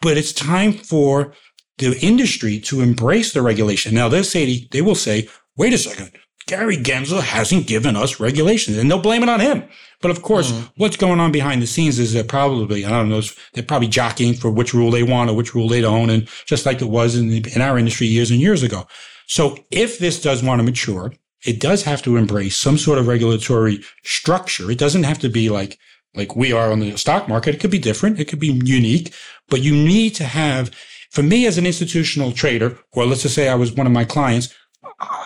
but 0.00 0.16
it's 0.16 0.32
time 0.32 0.72
for 0.72 1.34
the 1.78 1.98
industry 2.00 2.60
to 2.60 2.80
embrace 2.80 3.32
the 3.32 3.42
regulation. 3.42 3.94
Now 3.94 4.08
they'll 4.08 4.24
say, 4.24 4.68
they 4.70 4.82
will 4.82 4.94
say, 4.94 5.28
wait 5.56 5.72
a 5.72 5.78
second. 5.78 6.12
Gary 6.46 6.76
Gensler 6.76 7.22
hasn't 7.22 7.66
given 7.66 7.96
us 7.96 8.20
regulations 8.20 8.76
and 8.76 8.90
they'll 8.90 8.98
blame 9.00 9.22
it 9.22 9.28
on 9.28 9.40
him. 9.40 9.64
But 10.02 10.10
of 10.10 10.22
course, 10.22 10.52
mm-hmm. 10.52 10.66
what's 10.76 10.96
going 10.96 11.20
on 11.20 11.32
behind 11.32 11.62
the 11.62 11.66
scenes 11.66 11.98
is 11.98 12.12
they're 12.12 12.24
probably, 12.24 12.84
I 12.84 12.90
don't 12.90 13.08
know, 13.08 13.22
they're 13.54 13.62
probably 13.62 13.88
jockeying 13.88 14.34
for 14.34 14.50
which 14.50 14.74
rule 14.74 14.90
they 14.90 15.02
want 15.02 15.30
or 15.30 15.34
which 15.34 15.54
rule 15.54 15.68
they 15.68 15.80
don't. 15.80 16.10
And 16.10 16.28
just 16.44 16.66
like 16.66 16.82
it 16.82 16.88
was 16.88 17.16
in, 17.16 17.28
the, 17.28 17.52
in 17.54 17.62
our 17.62 17.78
industry 17.78 18.06
years 18.06 18.30
and 18.30 18.40
years 18.40 18.62
ago. 18.62 18.86
So 19.26 19.56
if 19.70 19.98
this 19.98 20.20
does 20.20 20.42
want 20.42 20.58
to 20.58 20.64
mature, 20.64 21.14
it 21.46 21.60
does 21.60 21.84
have 21.84 22.02
to 22.02 22.16
embrace 22.16 22.56
some 22.56 22.76
sort 22.76 22.98
of 22.98 23.06
regulatory 23.06 23.82
structure. 24.02 24.70
It 24.70 24.78
doesn't 24.78 25.04
have 25.04 25.18
to 25.20 25.28
be 25.28 25.48
like, 25.48 25.78
like 26.14 26.36
we 26.36 26.52
are 26.52 26.70
on 26.70 26.80
the 26.80 26.96
stock 26.96 27.28
market. 27.28 27.54
It 27.54 27.60
could 27.60 27.70
be 27.70 27.78
different. 27.78 28.20
It 28.20 28.26
could 28.26 28.40
be 28.40 28.60
unique, 28.64 29.14
but 29.48 29.62
you 29.62 29.74
need 29.74 30.10
to 30.16 30.24
have, 30.24 30.70
for 31.10 31.22
me 31.22 31.46
as 31.46 31.58
an 31.58 31.66
institutional 31.66 32.32
trader, 32.32 32.78
or 32.92 33.06
let's 33.06 33.22
just 33.22 33.34
say 33.34 33.48
I 33.48 33.54
was 33.54 33.72
one 33.72 33.86
of 33.86 33.92
my 33.92 34.04
clients, 34.04 34.54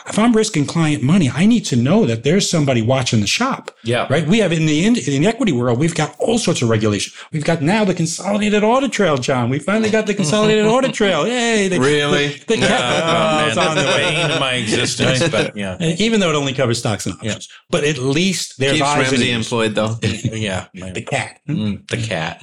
if 0.09 0.19
I'm 0.19 0.33
risking 0.35 0.67
client 0.67 1.03
money, 1.03 1.31
I 1.31 1.47
need 1.47 1.65
to 1.67 1.77
know 1.77 2.05
that 2.07 2.25
there's 2.25 2.49
somebody 2.51 2.83
watching 2.83 3.21
the 3.21 3.27
shop. 3.27 3.71
Yeah. 3.85 4.07
Right. 4.11 4.27
We 4.27 4.39
have 4.39 4.53
in 4.53 4.67
the 4.67 4.85
in, 4.87 4.97
in 4.97 5.23
the 5.23 5.27
equity 5.27 5.53
world, 5.53 5.79
we've 5.79 5.95
got 5.95 6.17
all 6.19 6.39
sorts 6.39 6.63
of 6.63 6.69
regulation. 6.69 7.13
We've 7.33 7.45
got 7.45 7.63
now 7.63 7.85
the 7.85 7.95
consolidated 7.95 8.65
audit 8.65 8.93
trail, 8.93 9.17
John. 9.19 9.51
We 9.51 9.59
finally 9.59 9.91
got 9.91 10.07
the 10.07 10.15
consolidated 10.15 10.67
audit 10.75 10.95
trail. 10.95 11.27
Yay. 11.27 11.69
The, 11.69 11.79
Really? 11.81 12.29
The, 12.29 12.57
the 12.57 12.57
cap- 12.57 12.89
Oh, 13.09 13.47
it's 13.47 13.57
man, 13.57 13.69
on 13.69 13.75
the 13.77 13.83
that's 13.83 13.97
the 13.97 14.03
way. 14.03 14.15
bane 14.23 14.31
of 14.31 14.41
my 14.41 14.53
existence, 14.55 15.29
but 15.29 15.57
yeah. 15.57 15.77
And 15.81 16.01
Even 16.01 16.21
though 16.21 16.31
it 16.31 16.35
only 16.37 16.53
covers 16.55 16.79
stocks 16.79 17.07
and 17.07 17.15
options, 17.17 17.49
but 17.71 17.85
at 17.85 17.99
least 17.99 18.59
there's 18.59 18.73
Keeps 18.79 18.83
eyes 18.89 18.97
and 19.13 19.19
Ramsey 19.19 19.31
employed 19.33 19.75
though. 19.75 19.97
Yeah. 20.03 20.67
The 20.73 21.03
cat. 21.03 21.41
Mm, 21.49 21.87
the 21.89 21.97
cat. 21.99 22.43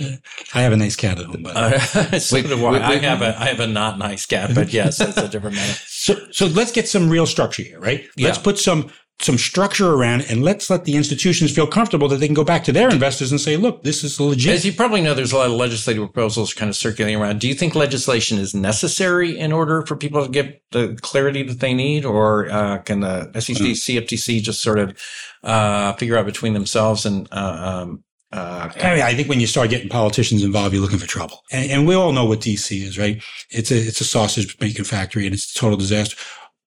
I 0.54 0.62
have 0.62 0.74
a 0.74 0.78
nice 0.78 0.96
cat 0.96 1.20
at 1.20 1.26
home, 1.26 1.44
but 1.44 1.56
Uh, 1.56 2.20
so 2.20 2.36
Wait, 2.36 2.48
do 2.48 2.66
I. 2.66 2.72
wait, 2.72 2.82
I 2.82 2.90
wait. 2.92 3.04
have 3.04 3.22
a 3.22 3.40
I 3.40 3.46
have 3.46 3.60
a 3.60 3.68
not 3.68 3.98
nice 3.98 4.26
cat, 4.26 4.52
but 4.54 4.72
yes, 4.74 4.98
that's 4.98 5.18
a 5.18 5.28
different 5.28 5.56
matter. 5.56 5.74
So, 6.06 6.16
so 6.30 6.46
let's 6.46 6.72
get 6.72 6.88
some 6.88 7.10
real 7.10 7.26
structure 7.26 7.64
here, 7.64 7.80
right? 7.80 8.06
Let's 8.16 8.38
put 8.38 8.60
some 8.60 8.92
some 9.22 9.40
structure 9.40 9.92
around 9.92 10.22
it, 10.22 10.30
and 10.30 10.44
let's 10.44 10.70
let 10.70 10.86
the 10.86 10.96
institutions 10.96 11.52
feel 11.52 11.66
comfortable 11.66 12.08
that 12.10 12.18
they 12.18 12.28
can 12.28 12.36
go 12.36 12.44
back 12.44 12.64
to 12.66 12.72
their 12.72 12.90
investors 12.92 13.32
and 13.32 13.42
say, 13.42 13.58
"Look, 13.58 13.82
this 13.82 14.04
is 14.04 14.20
legit." 14.20 14.54
As 14.54 14.64
you 14.66 14.72
probably 14.74 15.02
know, 15.02 15.16
there's 15.16 15.32
a 15.32 15.38
lot 15.38 15.48
of 15.48 15.54
legislative 15.54 16.04
proposals 16.04 16.54
kind 16.54 16.70
of 16.70 16.76
circulating 16.76 17.20
around. 17.20 17.40
Do 17.40 17.48
you 17.48 17.56
think 17.56 17.74
legislation 17.74 18.38
is 18.38 18.54
necessary 18.54 19.36
in 19.36 19.52
order 19.52 19.84
for 19.84 19.96
people 19.96 20.24
to 20.24 20.30
get 20.30 20.62
the 20.72 20.96
clarity 21.02 21.42
that 21.42 21.60
they 21.60 21.74
need, 21.74 22.06
or 22.06 22.52
uh, 22.52 22.78
can 22.80 23.00
the 23.00 23.32
SEC, 23.40 23.58
CFTC 23.58 24.44
just 24.44 24.62
sort 24.62 24.78
of 24.78 24.96
uh, 25.44 25.94
figure 25.94 26.18
out 26.18 26.28
between 26.28 26.54
themselves 26.54 27.08
and 27.08 27.28
uh, 27.32 27.84
um, 27.84 28.04
uh, 28.32 28.70
I, 28.82 29.02
I 29.02 29.16
think 29.16 29.30
when 29.30 29.40
you 29.40 29.48
start 29.48 29.70
getting 29.70 29.90
politicians 29.90 30.44
involved, 30.44 30.74
you're 30.74 30.82
looking 30.82 31.00
for 31.00 31.08
trouble, 31.08 31.42
and, 31.52 31.70
and 31.72 31.88
we 31.88 31.96
all 31.96 32.12
know 32.12 32.26
what 32.26 32.42
DC 32.42 32.82
is, 32.82 32.98
right? 32.98 33.22
It's 33.50 33.72
a 33.72 33.78
it's 33.78 34.02
a 34.02 34.06
sausage 34.06 34.58
making 34.60 34.86
factory, 34.86 35.26
and 35.26 35.34
it's 35.34 35.56
a 35.56 35.60
total 35.60 35.78
disaster. 35.78 36.18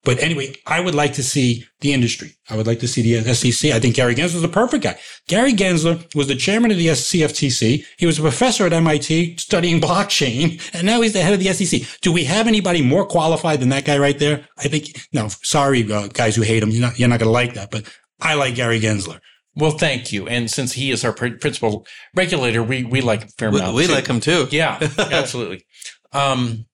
But 0.06 0.22
anyway, 0.22 0.54
I 0.68 0.78
would 0.78 0.94
like 0.94 1.14
to 1.14 1.22
see 1.24 1.64
the 1.80 1.92
industry. 1.92 2.36
I 2.48 2.56
would 2.56 2.68
like 2.68 2.78
to 2.78 2.86
see 2.86 3.02
the 3.02 3.34
SEC. 3.34 3.72
I 3.72 3.80
think 3.80 3.96
Gary 3.96 4.14
Gensler 4.14 4.36
is 4.36 4.42
the 4.42 4.46
perfect 4.46 4.84
guy. 4.84 4.96
Gary 5.26 5.52
Gensler 5.52 6.14
was 6.14 6.28
the 6.28 6.36
chairman 6.36 6.70
of 6.70 6.76
the 6.76 6.86
CFTC. 6.86 7.84
He 7.98 8.06
was 8.06 8.20
a 8.20 8.22
professor 8.22 8.64
at 8.66 8.72
MIT 8.72 9.38
studying 9.38 9.80
blockchain, 9.88 10.62
and 10.72 10.86
now 10.86 11.00
he's 11.00 11.12
the 11.12 11.22
head 11.22 11.34
of 11.34 11.40
the 11.40 11.52
SEC. 11.52 11.80
Do 12.02 12.12
we 12.12 12.22
have 12.22 12.46
anybody 12.46 12.82
more 12.82 13.04
qualified 13.04 13.58
than 13.58 13.70
that 13.70 13.84
guy 13.84 13.98
right 13.98 14.16
there? 14.16 14.46
I 14.56 14.68
think, 14.68 15.08
no, 15.12 15.26
sorry, 15.42 15.90
uh, 15.92 16.06
guys 16.06 16.36
who 16.36 16.42
hate 16.42 16.62
him. 16.62 16.70
You're 16.70 16.82
not, 16.82 17.00
you're 17.00 17.08
not 17.08 17.18
going 17.18 17.28
to 17.28 17.32
like 17.32 17.54
that, 17.54 17.72
but 17.72 17.92
I 18.20 18.34
like 18.34 18.54
Gary 18.54 18.78
Gensler. 18.78 19.18
Well, 19.56 19.72
thank 19.72 20.12
you. 20.12 20.28
And 20.28 20.50
since 20.50 20.72
he 20.74 20.90
is 20.90 21.04
our 21.04 21.12
pr- 21.12 21.38
principal 21.40 21.86
regulator, 22.14 22.62
we 22.62 22.84
we 22.84 23.00
like 23.00 23.24
a 23.24 23.28
fair 23.38 23.50
We, 23.50 23.58
amount. 23.58 23.74
we 23.76 23.86
too. 23.86 23.92
like 23.92 24.06
him 24.06 24.20
too. 24.20 24.48
Yeah, 24.50 24.78
absolutely. 24.98 25.64
Um, 26.12 26.66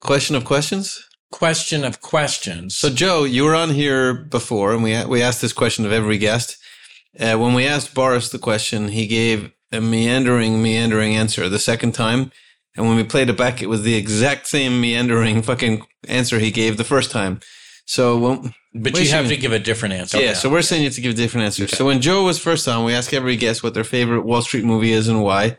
Question 0.00 0.34
of 0.36 0.44
questions. 0.44 1.06
question 1.30 1.84
of 1.84 2.00
questions. 2.00 2.74
So, 2.76 2.88
Joe, 2.90 3.24
you 3.24 3.44
were 3.44 3.54
on 3.54 3.70
here 3.70 4.14
before, 4.14 4.72
and 4.72 4.82
we 4.82 5.04
we 5.04 5.22
asked 5.22 5.42
this 5.42 5.52
question 5.52 5.84
of 5.86 5.92
every 5.92 6.18
guest. 6.18 6.56
Uh, 7.18 7.36
when 7.36 7.52
we 7.54 7.66
asked 7.66 7.94
Boris 7.94 8.30
the 8.30 8.38
question, 8.38 8.88
he 8.88 9.06
gave 9.06 9.50
a 9.72 9.80
meandering, 9.80 10.62
meandering 10.62 11.14
answer 11.14 11.48
the 11.48 11.58
second 11.58 11.92
time. 11.92 12.32
And 12.76 12.86
when 12.86 12.96
we 12.96 13.04
played 13.04 13.28
it 13.28 13.36
back, 13.36 13.60
it 13.62 13.68
was 13.68 13.82
the 13.82 13.94
exact 13.96 14.46
same 14.46 14.80
meandering 14.80 15.42
fucking 15.42 15.82
answer 16.08 16.38
he 16.38 16.50
gave 16.50 16.76
the 16.76 16.84
first 16.84 17.10
time. 17.10 17.40
So, 17.90 18.16
when, 18.18 18.54
but 18.72 18.96
you 19.00 19.10
have 19.10 19.26
to 19.26 19.36
give 19.36 19.50
a 19.50 19.58
different 19.58 19.94
answer. 19.94 20.20
yeah, 20.20 20.34
so 20.34 20.48
we're 20.48 20.62
saying 20.62 20.82
you 20.82 20.88
have 20.90 20.94
to 20.94 21.00
give 21.00 21.14
a 21.14 21.16
different 21.16 21.46
answer. 21.46 21.66
So, 21.66 21.84
when 21.86 22.00
Joe 22.00 22.22
was 22.22 22.38
first 22.38 22.68
on, 22.68 22.84
we 22.84 22.94
asked 22.94 23.12
every 23.12 23.34
guest 23.34 23.64
what 23.64 23.74
their 23.74 23.82
favorite 23.82 24.22
Wall 24.22 24.42
Street 24.42 24.64
movie 24.64 24.92
is 24.92 25.08
and 25.08 25.24
why. 25.24 25.56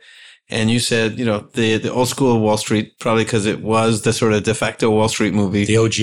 And 0.47 0.71
you 0.71 0.79
said, 0.79 1.19
you 1.19 1.25
know, 1.25 1.49
the, 1.55 1.77
the 1.77 1.91
old 1.91 2.07
school 2.07 2.39
Wall 2.39 2.55
Street, 2.55 2.93
probably 3.01 3.25
because 3.25 3.45
it 3.45 3.61
was 3.61 4.03
the 4.03 4.13
sort 4.13 4.32
of 4.32 4.43
de 4.43 4.53
facto 4.53 4.89
Wall 4.89 5.09
Street 5.09 5.34
movie 5.34 5.65
The 5.65 5.75
OG. 5.75 5.95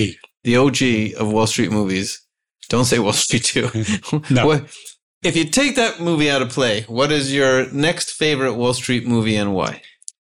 the 0.43 0.57
OG 0.57 1.19
of 1.19 1.33
Wall 1.33 1.47
Street 1.47 1.71
movies. 1.71 2.21
Don't 2.69 2.85
say 2.85 2.99
Wall 2.99 3.13
Street 3.13 3.43
2. 3.45 4.21
No. 4.29 4.45
What, 4.45 4.65
if 5.23 5.35
you 5.35 5.45
take 5.45 5.75
that 5.77 5.99
movie 5.99 6.29
out 6.29 6.43
of 6.43 6.49
play, 6.49 6.83
what 6.83 7.11
is 7.11 7.33
your 7.33 7.71
next 7.71 8.11
favorite 8.11 8.53
Wall 8.53 8.73
Street 8.75 9.07
movie 9.07 9.35
and 9.35 9.55
why? 9.55 9.81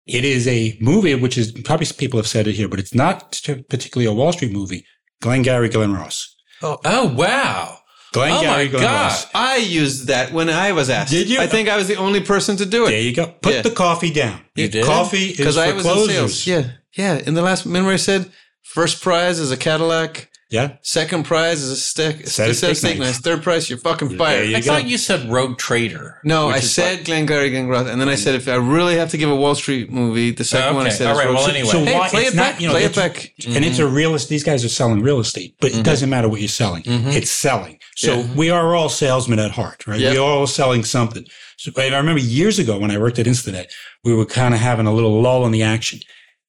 It 0.06 0.24
is 0.24 0.48
a 0.48 0.76
movie, 0.80 1.14
which 1.14 1.38
is 1.38 1.52
probably 1.52 1.86
people 1.96 2.18
have 2.18 2.26
said 2.26 2.48
it 2.48 2.56
here, 2.56 2.68
but 2.68 2.80
it's 2.80 2.92
not 2.94 3.40
particularly 3.70 4.10
a 4.10 4.12
Wall 4.12 4.32
Street 4.32 4.50
movie. 4.52 4.84
Glengarry 5.22 5.70
Glen 5.70 5.94
Ross. 5.94 6.36
Oh, 6.60 6.78
oh 6.84 7.14
wow. 7.14 7.78
Glengarry 8.12 8.46
Oh 8.46 8.50
my 8.50 8.66
Glen 8.66 8.82
God. 8.82 9.04
Ross. 9.04 9.26
I 9.34 9.56
used 9.56 10.08
that 10.08 10.32
when 10.32 10.50
I 10.50 10.72
was 10.72 10.90
asked. 10.90 11.10
Did 11.12 11.30
you? 11.30 11.40
I 11.40 11.46
think 11.46 11.70
I 11.70 11.76
was 11.78 11.88
the 11.88 11.96
only 11.96 12.20
person 12.20 12.56
to 12.58 12.66
do 12.66 12.84
it. 12.86 12.90
There 12.90 13.00
you 13.00 13.14
go. 13.14 13.26
Put 13.40 13.54
Yeah. 13.54 13.62
the 13.62 13.70
coffee 13.70 14.12
down. 14.12 14.42
You 14.54 14.68
did? 14.68 14.84
Coffee 14.84 15.28
is 15.30 15.54
for 15.56 15.60
I 15.62 15.72
was 15.72 15.82
closers. 15.84 16.46
Yeah. 16.46 16.72
Yeah. 16.94 17.16
In 17.26 17.32
the 17.32 17.40
last, 17.42 17.64
remember 17.64 17.90
I 17.90 17.96
said 17.96 18.30
first 18.62 19.00
prize 19.02 19.38
is 19.38 19.50
a 19.50 19.56
Cadillac. 19.56 20.28
Yeah. 20.52 20.76
Second 20.82 21.24
prize 21.24 21.62
is 21.62 21.70
a 21.70 21.76
stick. 21.76 22.28
Set 22.28 22.50
of 22.50 22.56
set 22.56 22.70
of 22.70 22.76
steak 22.76 22.76
steak 22.76 22.98
knives. 22.98 23.12
knives. 23.12 23.18
Third 23.20 23.42
prize, 23.42 23.70
you're 23.70 23.78
fucking 23.78 24.18
fired. 24.18 24.50
you 24.50 24.56
I 24.56 24.60
go. 24.60 24.66
thought 24.66 24.86
you 24.86 24.98
said 24.98 25.30
Rogue 25.30 25.56
Trader. 25.56 26.20
No, 26.24 26.50
I 26.50 26.56
is 26.56 26.74
said 26.74 27.06
Glengarry 27.06 27.50
Glen 27.50 27.68
Ross, 27.68 27.88
and 27.88 27.98
then 27.98 28.10
I 28.10 28.16
said 28.16 28.34
if 28.34 28.46
I 28.46 28.56
really 28.56 28.96
have 28.96 29.10
to 29.10 29.16
give 29.16 29.30
a 29.30 29.34
Wall 29.34 29.54
Street 29.54 29.90
movie, 29.90 30.30
the 30.30 30.44
second 30.44 30.74
oh, 30.74 30.76
one 30.76 30.86
I 30.86 30.90
said 30.90 31.06
All 31.06 31.14
is 31.14 31.18
right, 31.18 31.26
Rogue 31.26 31.34
well, 31.36 31.44
Street. 31.44 31.58
anyway. 31.58 31.72
So 31.72 31.84
Hey, 31.84 31.98
why 31.98 32.08
play 32.10 32.22
it's 32.22 32.34
it 32.34 32.36
not, 32.36 32.52
back, 32.52 32.60
you 32.60 32.66
know, 32.66 32.74
play 32.74 32.84
it 32.84 32.90
it's- 32.90 33.08
back. 33.08 33.32
And 33.46 33.64
it's 33.64 33.78
a 33.78 33.88
real 33.88 34.14
estate. 34.14 34.28
These 34.28 34.44
guys 34.44 34.62
are 34.64 34.68
selling 34.68 35.00
real 35.00 35.20
estate, 35.20 35.56
but 35.58 35.70
it 35.70 35.74
mm-hmm. 35.74 35.82
doesn't 35.84 36.10
matter 36.10 36.28
what 36.28 36.40
you're 36.40 36.48
selling. 36.48 36.82
Mm-hmm. 36.82 37.08
It's 37.08 37.30
selling. 37.30 37.78
So 37.96 38.16
Yeah. 38.20 38.34
we 38.34 38.50
are 38.50 38.74
all 38.74 38.90
salesmen 38.90 39.38
at 39.38 39.52
heart, 39.52 39.86
right? 39.86 39.98
Yep. 39.98 40.12
We 40.12 40.18
are 40.18 40.28
all 40.28 40.46
selling 40.46 40.84
something. 40.84 41.24
So 41.56 41.72
I 41.78 41.96
remember 41.96 42.20
years 42.20 42.58
ago 42.58 42.78
when 42.78 42.90
I 42.90 42.98
worked 42.98 43.18
at 43.18 43.26
Instinet, 43.26 43.66
we 44.04 44.14
were 44.14 44.26
kind 44.26 44.52
of 44.52 44.60
having 44.60 44.86
a 44.86 44.92
little 44.92 45.20
lull 45.22 45.46
in 45.46 45.52
the 45.52 45.62
action. 45.62 46.00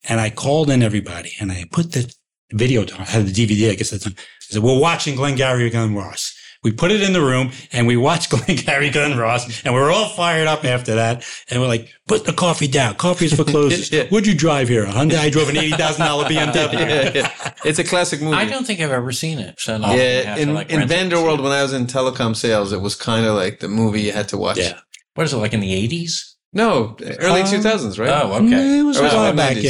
And 0.10 0.20
I 0.20 0.30
called 0.30 0.70
in 0.70 0.84
everybody 0.84 1.32
and 1.40 1.52
I 1.52 1.66
put 1.72 1.94
the 1.94 2.14
video 2.54 2.86
down. 2.86 3.02
I 3.02 3.06
had 3.06 3.26
the 3.28 3.32
DVD, 3.32 3.72
I 3.72 3.76
guess 3.76 3.92
at 3.94 4.00
the 4.02 4.10
time. 4.12 4.16
I 4.18 4.24
said, 4.54 4.64
we're 4.64 4.80
watching 4.80 5.16
Glengarry 5.16 5.70
Glen 5.70 5.96
Ross. 5.96 6.36
We 6.64 6.72
put 6.72 6.92
it 6.92 7.02
in 7.02 7.12
the 7.12 7.20
room 7.22 7.52
and 7.74 7.88
we 7.88 7.98
watched 7.98 8.30
Glengarry 8.36 8.90
Glen 8.90 9.18
Ross 9.18 9.64
and 9.66 9.74
we 9.74 9.80
were 9.82 9.92
all 9.92 10.08
fired 10.10 10.48
up 10.48 10.64
after 10.64 10.96
that. 10.96 11.26
And 11.50 11.60
we're 11.62 11.68
like, 11.68 11.90
put 12.08 12.24
the 12.26 12.32
coffee 12.32 12.70
down. 12.70 12.96
Coffee 12.96 13.26
is 13.26 13.34
for 13.34 13.44
closers. 13.44 13.92
Yeah. 13.92 14.06
What'd 14.08 14.28
you 14.28 14.34
drive 14.36 14.70
here? 14.70 14.86
A 14.86 14.88
Hyundai? 14.88 15.18
I 15.18 15.30
drove 15.30 15.50
an 15.50 15.56
$80,000 15.56 16.24
BMW. 16.28 16.74
yeah, 16.74 17.12
yeah. 17.14 17.54
It's 17.66 17.80
a 17.80 17.84
classic 17.84 18.22
movie. 18.22 18.38
I 18.38 18.46
don't 18.46 18.66
think 18.66 18.80
I've 18.80 18.92
ever 18.92 19.12
seen 19.12 19.40
it. 19.40 19.60
So 19.60 19.78
no, 19.78 19.94
yeah, 19.94 20.22
have 20.22 20.36
to, 20.38 20.42
in, 20.42 20.54
like, 20.54 20.70
in 20.70 20.80
rent 20.80 20.90
it. 20.92 20.96
Vanderworld, 21.10 21.44
when 21.44 21.52
I 21.52 21.62
was 21.64 21.74
in 21.74 21.86
telecom 21.86 22.34
sales, 22.36 22.72
it 22.72 22.80
was 22.80 22.96
kind 22.96 23.26
of 23.26 23.36
like 23.36 23.60
the 23.60 23.68
movie 23.68 24.02
you 24.04 24.14
had 24.14 24.30
to 24.30 24.38
watch. 24.38 24.58
Yeah. 24.58 24.80
What 25.16 25.26
is 25.26 25.34
it 25.34 25.38
like 25.38 25.54
in 25.54 25.60
the 25.60 25.74
eighties? 25.74 26.30
No, 26.54 26.96
early 27.20 27.42
Um, 27.42 27.48
2000s, 27.48 28.00
right? 28.00 28.10
Oh, 28.10 28.34
okay. 28.36 28.46
Mm, 28.46 28.80
It 28.80 28.84
was 28.84 28.98
Or 28.98 29.02
a 29.02 29.04
was 29.06 29.14
it 29.14 29.18
while 29.18 29.32
the 29.32 29.38
back, 29.38 29.58
90s? 29.58 29.64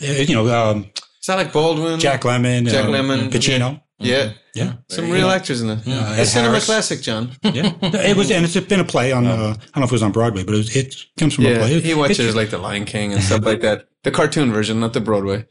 yeah. 0.00 0.08
Uh, 0.08 0.12
You 0.22 0.34
know, 0.34 0.70
um, 0.70 0.86
Is 1.28 1.34
that 1.36 1.42
like 1.44 1.52
Baldwin? 1.52 2.00
Jack 2.00 2.22
Lemmon, 2.22 2.66
Jack 2.66 2.86
uh, 2.86 2.88
Lemmon. 2.88 3.28
Pacino. 3.30 3.82
Yeah. 3.98 4.32
Yeah. 4.54 4.76
Some 4.88 5.10
real 5.10 5.28
actors 5.28 5.60
in 5.60 5.68
it. 5.68 5.80
Uh, 5.80 5.82
It's 6.12 6.20
Ed 6.20 6.24
cinema 6.24 6.48
Harris. 6.52 6.64
classic, 6.64 7.02
John. 7.02 7.32
Yeah. 7.42 7.74
It 7.82 8.16
was, 8.16 8.30
and 8.30 8.46
it's 8.46 8.58
been 8.60 8.80
a 8.80 8.84
play 8.84 9.12
on, 9.12 9.26
uh, 9.26 9.30
I 9.30 9.36
don't 9.36 9.76
know 9.76 9.82
if 9.82 9.90
it 9.90 9.92
was 9.92 10.02
on 10.02 10.10
Broadway, 10.12 10.42
but 10.42 10.54
it, 10.54 10.56
was, 10.56 10.74
it 10.74 10.94
comes 11.18 11.34
from 11.34 11.44
a 11.44 11.50
Yeah, 11.50 11.58
play. 11.58 11.80
he 11.80 11.92
watches 11.92 12.20
It's- 12.20 12.34
like 12.34 12.48
The 12.48 12.56
Lion 12.56 12.86
King 12.86 13.12
and 13.12 13.22
stuff 13.22 13.44
like 13.44 13.60
that. 13.60 13.88
The 14.04 14.10
cartoon 14.10 14.50
version, 14.52 14.80
not 14.80 14.94
the 14.94 15.02
Broadway. 15.02 15.44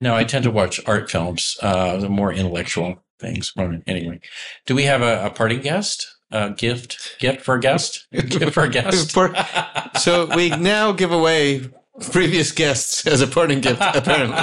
No, 0.00 0.14
I 0.14 0.22
tend 0.22 0.44
to 0.44 0.52
watch 0.52 0.78
art 0.86 1.10
films, 1.10 1.56
uh, 1.62 1.96
the 1.96 2.08
more 2.08 2.32
intellectual 2.32 3.02
things. 3.18 3.52
Anyway, 3.88 4.20
do 4.66 4.76
we 4.76 4.84
have 4.84 5.02
a, 5.02 5.26
a 5.26 5.30
parting 5.30 5.62
guest? 5.62 6.06
A 6.30 6.50
gift? 6.50 7.16
Gift 7.18 7.40
for 7.42 7.56
a 7.56 7.60
guest? 7.60 8.06
gift 8.12 8.54
for 8.54 8.62
a 8.62 8.68
guest? 8.68 9.10
For- 9.10 9.34
so 9.98 10.26
we 10.36 10.50
now 10.50 10.92
give 10.92 11.10
away 11.10 11.68
previous 12.10 12.52
guests 12.52 13.06
as 13.06 13.20
a 13.20 13.26
parting 13.26 13.60
gift, 13.60 13.80
apparently. 13.94 14.38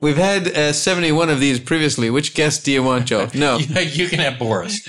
We've 0.00 0.16
had 0.16 0.48
uh, 0.48 0.72
71 0.72 1.28
of 1.30 1.40
these 1.40 1.58
previously. 1.60 2.08
Which 2.10 2.34
guest 2.34 2.64
do 2.64 2.72
you 2.72 2.82
want, 2.82 3.06
Joe? 3.06 3.28
No. 3.34 3.58
Yeah, 3.58 3.80
you 3.80 4.08
can 4.08 4.18
have 4.20 4.38
Boris. 4.38 4.80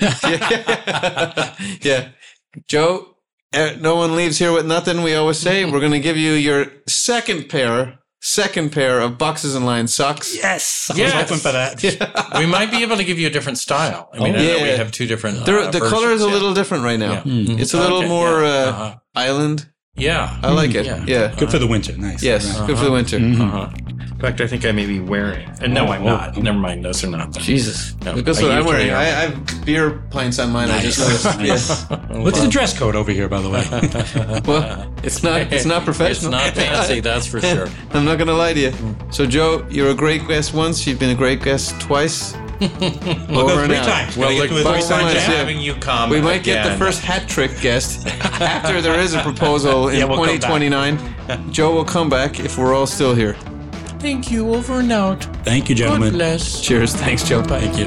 yeah. 1.82 2.08
Joe, 2.68 3.16
uh, 3.52 3.72
no 3.80 3.96
one 3.96 4.16
leaves 4.16 4.38
here 4.38 4.52
with 4.52 4.66
nothing. 4.66 5.02
We 5.02 5.14
always 5.14 5.38
say 5.38 5.64
we're 5.64 5.80
going 5.80 5.92
to 5.92 6.00
give 6.00 6.16
you 6.16 6.32
your 6.32 6.66
second 6.86 7.48
pair, 7.48 7.98
second 8.20 8.70
pair 8.72 9.00
of 9.00 9.18
boxes 9.18 9.54
and 9.54 9.64
line 9.66 9.88
socks. 9.88 10.34
Yes. 10.36 10.90
I 10.92 10.96
Yes. 10.96 11.14
was 11.14 11.22
hoping 11.22 11.38
for 11.38 11.52
that. 11.52 12.32
we 12.38 12.46
might 12.46 12.70
be 12.70 12.82
able 12.82 12.96
to 12.96 13.04
give 13.04 13.18
you 13.18 13.26
a 13.26 13.30
different 13.30 13.58
style. 13.58 14.10
I 14.12 14.18
mean, 14.18 14.34
I 14.36 14.38
know 14.46 14.62
we 14.62 14.68
have 14.70 14.92
two 14.92 15.06
different. 15.06 15.48
Uh, 15.48 15.70
the 15.70 15.80
color 15.80 16.10
is 16.10 16.22
a 16.22 16.26
yeah. 16.26 16.32
little 16.32 16.54
different 16.54 16.84
right 16.84 16.98
now. 16.98 17.22
Yeah. 17.24 17.56
It's 17.60 17.74
a 17.74 17.78
little 17.78 17.98
Okay, 17.98 18.08
more 18.08 18.42
yeah. 18.42 18.48
uh, 18.48 18.70
Uh-huh. 18.70 18.94
island. 19.14 19.69
Yeah. 19.96 20.38
I 20.42 20.52
like 20.52 20.74
it. 20.74 20.86
Yeah. 20.86 21.04
Yeah. 21.06 21.34
Good 21.36 21.50
for 21.50 21.58
the 21.58 21.66
winter. 21.66 21.96
Nice. 21.96 22.22
Yes, 22.22 22.58
Right. 22.58 22.66
good 22.68 22.78
for 22.78 22.84
the 22.84 22.92
winter. 22.92 23.18
Mm-hmm. 23.18 23.42
Uh-huh. 23.42 23.70
In 24.00 24.18
fact, 24.26 24.40
I 24.42 24.46
think 24.46 24.64
I 24.66 24.72
may 24.72 24.84
be 24.86 25.00
wearing. 25.00 25.48
And 25.62 25.72
no, 25.72 25.86
oh, 25.86 25.90
I'm 25.92 26.02
Oh, 26.02 26.06
not. 26.06 26.36
oh. 26.36 26.40
Never 26.42 26.58
mind. 26.58 26.84
Those 26.84 27.02
are 27.04 27.06
not. 27.08 27.32
them. 27.32 27.42
Jesus. 27.42 27.96
No, 28.04 28.12
Look, 28.14 28.26
that's 28.26 28.38
I 28.40 28.42
what 28.42 28.52
I'm 28.52 28.64
wearing. 28.66 28.90
I, 28.90 29.00
I 29.00 29.04
have 29.28 29.64
beer 29.64 30.02
pints 30.10 30.38
on 30.38 30.50
mine. 30.52 30.70
I 30.70 30.80
just 30.82 30.98
noticed. 31.00 31.24
Nice. 31.38 31.90
Yeah. 31.90 32.18
What's 32.22 32.40
the 32.42 32.48
dress 32.48 32.78
code 32.78 32.96
over 32.96 33.10
here, 33.12 33.28
by 33.28 33.40
the 33.40 33.48
way? 33.50 33.64
Well, 34.46 34.94
it's 35.02 35.22
not. 35.22 35.52
It's 35.52 35.64
not 35.64 35.84
professional. 35.84 36.34
It's 36.34 36.56
not 36.56 36.64
fancy, 36.64 37.00
that's 37.00 37.26
for 37.26 37.40
sure. 37.40 37.68
I'm 37.92 38.04
not 38.04 38.18
gonna 38.18 38.34
lie 38.34 38.52
to 38.52 38.60
you. 38.60 38.72
So, 39.10 39.26
Joe, 39.26 39.66
you're 39.70 39.90
a 39.90 39.94
great 39.94 40.26
guest 40.28 40.52
once. 40.54 40.86
You've 40.86 40.98
been 40.98 41.10
a 41.10 41.14
great 41.14 41.42
guest 41.42 41.78
twice. 41.80 42.34
We'll 43.30 43.40
Over 43.40 43.54
go 43.54 43.58
and 43.60 43.66
three 43.68 43.76
out. 43.76 43.86
times. 43.86 44.16
Well, 44.16 44.28
Gotta 44.30 44.48
get 44.48 44.54
look, 44.54 44.64
to 44.64 44.72
three 44.80 44.88
times. 44.96 45.14
yeah. 45.14 45.20
having 45.20 45.60
you 45.60 45.74
come. 45.74 46.10
We 46.10 46.20
might 46.20 46.42
get 46.42 46.68
the 46.68 46.76
first 46.76 47.00
hat 47.02 47.28
trick 47.28 47.58
guest 47.60 48.06
after 48.40 48.80
there 48.82 48.98
is 49.00 49.14
a 49.14 49.22
proposal 49.22 49.88
in 49.88 49.98
Yeah, 49.98 50.04
we'll 50.04 50.24
2029. 50.26 51.52
Joe 51.52 51.72
will 51.74 51.84
come 51.84 52.08
back 52.10 52.40
if 52.40 52.58
we're 52.58 52.74
all 52.74 52.86
still 52.86 53.14
here. 53.14 53.34
Thank 54.00 54.30
you. 54.30 54.54
Over 54.54 54.80
and 54.80 54.90
out. 54.92 55.24
Thank 55.44 55.68
you, 55.68 55.74
gentlemen. 55.74 56.12
God 56.12 56.18
gentlemen. 56.18 56.36
bless. 56.38 56.60
Cheers. 56.60 56.94
Thanks, 56.94 57.22
Joe. 57.26 57.42
Thank 57.42 57.78
you. 57.78 57.86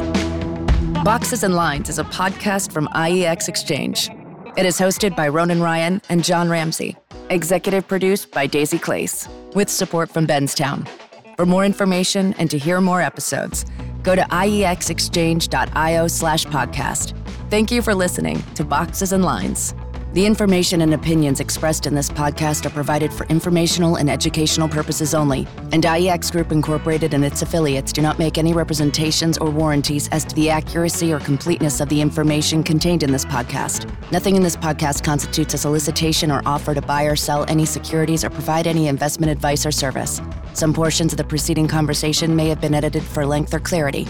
Boxes 1.03 1.43
and 1.43 1.53
Lines 1.55 1.89
is 1.89 1.99
a 1.99 2.03
podcast 2.05 2.71
from 2.71 2.87
IEX 2.89 3.49
Exchange. 3.49 4.09
It 4.55 4.65
is 4.65 4.77
hosted 4.79 5.15
by 5.15 5.27
Ronan 5.27 5.61
Ryan 5.61 6.01
and 6.09 6.23
John 6.23 6.49
Ramsey. 6.49 6.95
Executive 7.29 7.87
produced 7.87 8.31
by 8.31 8.45
Daisy 8.47 8.77
Clace, 8.77 9.27
with 9.55 9.69
support 9.69 10.09
from 10.11 10.25
Benstown. 10.27 10.87
For 11.35 11.45
more 11.47 11.65
information 11.65 12.33
and 12.37 12.49
to 12.51 12.59
hear 12.59 12.79
more 12.79 13.01
episodes, 13.01 13.65
go 14.03 14.15
to 14.15 14.21
iexexchange.io 14.21 16.07
slash 16.07 16.45
podcast. 16.45 17.17
Thank 17.49 17.71
you 17.71 17.81
for 17.81 17.95
listening 17.95 18.41
to 18.55 18.63
Boxes 18.63 19.13
and 19.13 19.23
Lines. 19.23 19.73
The 20.13 20.27
information 20.27 20.81
and 20.81 20.93
opinions 20.93 21.39
expressed 21.39 21.87
in 21.87 21.95
this 21.95 22.07
podcast 22.07 22.67
are 22.67 22.69
provided 22.69 23.11
for 23.11 23.25
informational 23.29 23.95
and 23.95 24.11
educational 24.11 24.69
purposes 24.69 25.15
only, 25.15 25.47
and 25.71 25.83
IEX 25.83 26.31
Group 26.31 26.51
Incorporated 26.51 27.15
and 27.15 27.25
its 27.25 27.41
affiliates 27.41 27.91
do 27.91 28.03
not 28.03 28.19
make 28.19 28.37
any 28.37 28.53
representations 28.53 29.39
or 29.39 29.49
warranties 29.49 30.07
as 30.09 30.23
to 30.25 30.35
the 30.35 30.51
accuracy 30.51 31.11
or 31.11 31.19
completeness 31.19 31.79
of 31.79 31.89
the 31.89 31.99
information 31.99 32.61
contained 32.61 33.01
in 33.01 33.11
this 33.11 33.25
podcast. 33.25 33.91
Nothing 34.11 34.35
in 34.35 34.43
this 34.43 34.55
podcast 34.55 35.03
constitutes 35.03 35.55
a 35.55 35.57
solicitation 35.57 36.29
or 36.29 36.43
offer 36.45 36.75
to 36.75 36.81
buy 36.83 37.05
or 37.05 37.15
sell 37.15 37.43
any 37.47 37.65
securities 37.65 38.23
or 38.23 38.29
provide 38.29 38.67
any 38.67 38.89
investment 38.89 39.31
advice 39.31 39.65
or 39.65 39.71
service. 39.71 40.21
Some 40.53 40.75
portions 40.75 41.11
of 41.13 41.17
the 41.17 41.23
preceding 41.23 41.67
conversation 41.67 42.35
may 42.35 42.49
have 42.49 42.61
been 42.61 42.75
edited 42.75 43.01
for 43.01 43.25
length 43.25 43.51
or 43.51 43.59
clarity. 43.59 44.07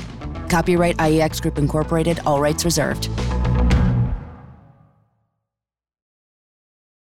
Copyright 0.49 0.97
IEX 0.97 1.41
Group 1.41 1.57
Incorporated, 1.57 2.19
all 2.25 2.41
rights 2.41 2.65
reserved. 2.65 3.07